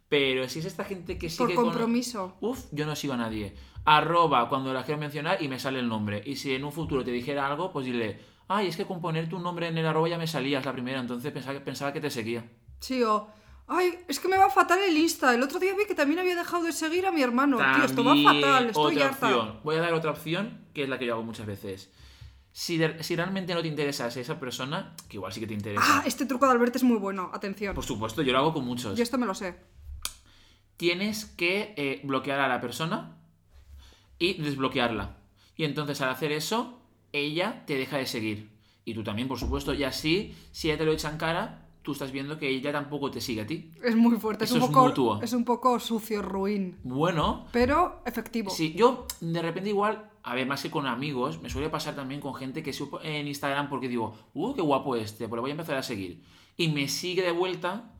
Pero 0.08 0.47
si 0.47 0.60
es 0.60 0.66
esta 0.66 0.86
gente 0.86 1.18
que 1.18 1.28
Por 1.28 1.47
sigue 1.47 1.55
con- 1.55 1.66
compromiso. 1.66 2.38
Uf, 2.39 2.66
yo 2.72 2.86
no 2.86 2.95
sigo 2.95 3.14
a 3.14 3.18
nadie. 3.18 3.55
Arroba 3.86 4.47
cuando 4.47 4.72
la 4.74 4.84
quiero 4.84 4.99
mencionar 4.99 5.41
y 5.41 5.47
me 5.47 5.60
sale 5.60 5.80
el 5.80 5.88
nombre. 5.89 6.22
Y 6.26 6.36
si 6.36 6.53
en 6.53 6.64
un 6.64 6.72
futuro 6.72 7.03
te 7.03 7.12
dijera 7.12 7.47
algo, 7.47 7.72
pues 7.72 7.86
dile, 7.88 8.20
ay, 8.47 8.68
es 8.68 8.78
que 8.78 8.86
con 8.86 9.01
poner 9.01 9.28
tu 9.28 9.39
nombre 9.39 9.68
en 9.68 9.78
el 9.78 9.86
arroba 9.86 10.08
ya 10.08 10.18
me 10.18 10.28
salías 10.28 10.64
la 10.64 10.72
primera, 10.74 10.99
entonces 11.01 11.32
pensaba, 11.34 11.60
pensaba 11.60 11.91
que 11.91 11.99
te 12.01 12.10
seguía. 12.12 12.45
Sí, 12.80 13.03
o... 13.03 13.28
Ay, 13.69 13.99
es 14.07 14.19
que 14.21 14.30
me 14.30 14.38
va 14.38 14.49
fatal 14.49 14.80
el 14.80 14.97
Insta. 14.97 15.34
El 15.36 15.43
otro 15.43 15.59
día 15.59 15.73
vi 15.78 15.86
que 15.86 15.93
también 15.95 16.19
había 16.19 16.36
dejado 16.38 16.63
de 16.63 16.71
seguir 16.71 17.05
a 17.05 17.11
mi 17.11 17.21
hermano. 17.21 17.57
Tío, 17.57 17.84
esto 17.84 18.03
va 18.03 18.15
fatal. 18.15 18.67
Estoy 18.67 18.95
otra 18.95 19.07
harta. 19.09 19.28
opción. 19.28 19.59
Voy 19.63 19.75
a 19.75 19.82
dar 19.82 19.93
otra 19.93 20.11
opción, 20.11 20.65
que 20.73 20.84
es 20.84 20.89
la 20.89 20.97
que 20.97 21.05
yo 21.05 21.13
hago 21.15 21.23
muchas 21.23 21.45
veces. 21.45 21.91
Si, 22.53 22.78
de- 22.78 23.03
si 23.03 23.15
realmente 23.17 23.53
no 23.53 23.61
te 23.61 23.67
interesa 23.67 24.07
esa 24.07 24.39
persona, 24.39 24.95
que 25.09 25.17
igual 25.17 25.34
sí 25.34 25.41
que 25.41 25.47
te 25.47 25.53
interesa. 25.53 25.84
Ah, 25.86 26.03
este 26.05 26.25
truco 26.25 26.45
de 26.45 26.53
Albert 26.53 26.78
es 26.78 26.84
muy 26.84 26.97
bueno. 26.97 27.30
Atención. 27.34 27.75
Por 27.75 27.84
supuesto, 27.84 28.21
yo 28.21 28.32
lo 28.32 28.39
hago 28.39 28.53
con 28.53 28.63
muchos. 28.65 28.95
Yo 28.97 29.03
esto 29.03 29.17
me 29.17 29.25
lo 29.25 29.36
sé. 29.36 29.57
Tienes 30.78 31.25
que 31.25 31.73
eh, 31.75 32.01
bloquear 32.03 32.39
a 32.39 32.47
la 32.47 32.61
persona 32.61 33.17
y 34.19 34.36
desbloquearla. 34.36 35.17
Y 35.55 35.65
entonces 35.65 35.99
al 36.01 36.09
hacer 36.09 36.32
eso, 36.32 36.80
ella 37.11 37.63
te 37.65 37.75
deja 37.75 37.97
de 37.97 38.05
seguir. 38.05 38.49
Y 38.86 38.93
tú 38.93 39.03
también, 39.03 39.28
por 39.28 39.39
supuesto. 39.39 39.73
Y 39.73 39.84
así, 39.84 40.36
si 40.51 40.69
ella 40.69 40.78
te 40.78 40.86
lo 40.86 40.93
echa 40.93 41.09
en 41.09 41.17
cara, 41.17 41.66
tú 41.88 41.93
estás 41.93 42.11
viendo 42.11 42.38
que 42.38 42.49
ella 42.49 42.73
tampoco 42.73 43.09
te 43.09 43.21
sigue 43.21 43.39
a 43.43 43.47
ti. 43.47 43.71
Es 43.81 43.95
muy 43.95 44.17
fuerte. 44.17 44.43
Es 44.43 44.49
Eso 44.49 44.57
un 44.59 44.63
es 44.63 44.67
poco, 44.67 44.88
mutuo. 44.89 45.21
es 45.21 45.31
un 45.31 45.45
poco 45.45 45.79
sucio, 45.79 46.21
ruin. 46.21 46.77
Bueno, 46.83 47.45
Pero 47.53 48.01
efectivo. 48.05 48.49
Sí, 48.49 48.73
yo 48.73 49.05
de 49.21 49.41
repente 49.41 49.69
igual, 49.69 50.09
a 50.21 50.35
ver, 50.35 50.45
más 50.45 50.61
que 50.61 50.69
con 50.69 50.85
amigos, 50.85 51.41
me 51.41 51.49
suele 51.49 51.69
pasar 51.69 51.95
también 51.95 52.19
con 52.19 52.35
gente 52.35 52.61
que 52.61 52.73
supo 52.73 52.99
en 53.01 53.25
Instagram 53.29 53.69
porque 53.69 53.88
digo, 53.88 54.13
uh, 54.33 54.53
qué 54.53 54.61
guapo 54.61 54.97
este, 54.97 55.29
pues 55.29 55.38
lo 55.38 55.41
voy 55.43 55.51
a 55.51 55.53
empezar 55.53 55.77
a 55.77 55.81
seguir. 55.81 56.21
Y 56.57 56.67
me 56.67 56.89
sigue 56.89 57.21
de 57.21 57.31
vuelta, 57.31 57.93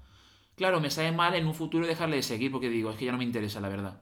claro, 0.58 0.82
me 0.82 0.90
sale 0.92 1.14
mal 1.14 1.34
en 1.36 1.48
un 1.48 1.54
futuro 1.54 1.88
dejarle 1.88 2.18
de 2.18 2.24
seguir 2.24 2.52
porque 2.52 2.70
digo, 2.70 2.90
es 2.90 2.98
que 2.98 3.06
ya 3.06 3.14
no 3.14 3.18
me 3.18 3.24
interesa, 3.24 3.62
la 3.62 3.70
verdad. 3.70 4.02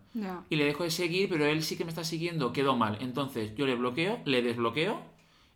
Y 0.50 0.56
le 0.56 0.66
dejo 0.66 0.84
de 0.84 0.90
seguir, 0.90 1.30
pero 1.30 1.46
él 1.46 1.62
sí 1.62 1.78
que 1.78 1.86
me 1.86 1.90
está 1.92 2.04
siguiendo, 2.04 2.54
quedó 2.54 2.76
mal. 2.76 2.98
Entonces 3.02 3.54
yo 3.56 3.68
le 3.68 3.76
bloqueo, 3.76 4.18
le 4.26 4.42
desbloqueo 4.42 5.00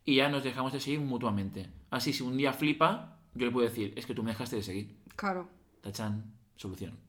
y 0.06 0.18
ya 0.18 0.30
nos 0.30 0.44
dejamos 0.44 0.72
de 0.72 0.80
seguir 0.80 1.00
mutuamente. 1.00 1.68
Así, 1.90 2.14
si 2.14 2.22
un 2.22 2.38
día 2.38 2.54
flipa, 2.54 3.19
yo 3.40 3.46
le 3.46 3.52
puedo 3.52 3.68
decir, 3.68 3.94
es 3.96 4.06
que 4.06 4.14
tú 4.14 4.22
me 4.22 4.32
dejaste 4.32 4.58
de 4.58 4.64
seguir. 4.64 4.98
Claro. 5.16 5.50
Tachan, 5.82 6.34
solución. 6.56 7.00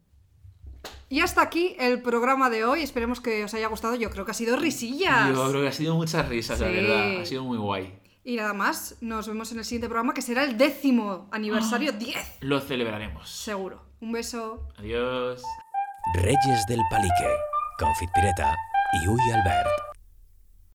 Y 1.08 1.20
hasta 1.20 1.42
aquí 1.42 1.74
el 1.78 2.00
programa 2.00 2.48
de 2.50 2.64
hoy. 2.64 2.82
Esperemos 2.82 3.20
que 3.20 3.44
os 3.44 3.52
haya 3.52 3.66
gustado. 3.66 3.96
Yo 3.96 4.10
creo 4.10 4.24
que 4.24 4.30
ha 4.30 4.34
sido 4.34 4.56
risillas. 4.56 5.28
Yo 5.28 5.50
creo 5.50 5.62
que 5.62 5.68
ha 5.68 5.72
sido 5.72 5.94
muchas 5.96 6.28
risas, 6.28 6.60
la 6.60 6.68
verdad. 6.68 7.20
Ha 7.20 7.26
sido 7.26 7.44
muy 7.44 7.58
guay. 7.58 7.98
Y 8.22 8.36
nada 8.36 8.52
más, 8.52 8.96
nos 9.00 9.26
vemos 9.26 9.50
en 9.50 9.58
el 9.58 9.64
siguiente 9.64 9.88
programa 9.88 10.14
que 10.14 10.22
será 10.22 10.44
el 10.44 10.56
décimo 10.56 11.28
aniversario 11.32 11.90
10. 11.98 12.16
Lo 12.40 12.60
celebraremos. 12.60 13.28
Seguro. 13.28 13.82
Un 14.00 14.12
beso. 14.12 14.68
Adiós. 14.78 15.42
Reyes 16.14 16.66
del 16.68 16.80
Palique, 16.90 17.36
Confit 17.78 18.10
Pireta 18.14 18.54
y 19.02 19.08
Uy 19.08 19.20
Albert. 19.34 19.89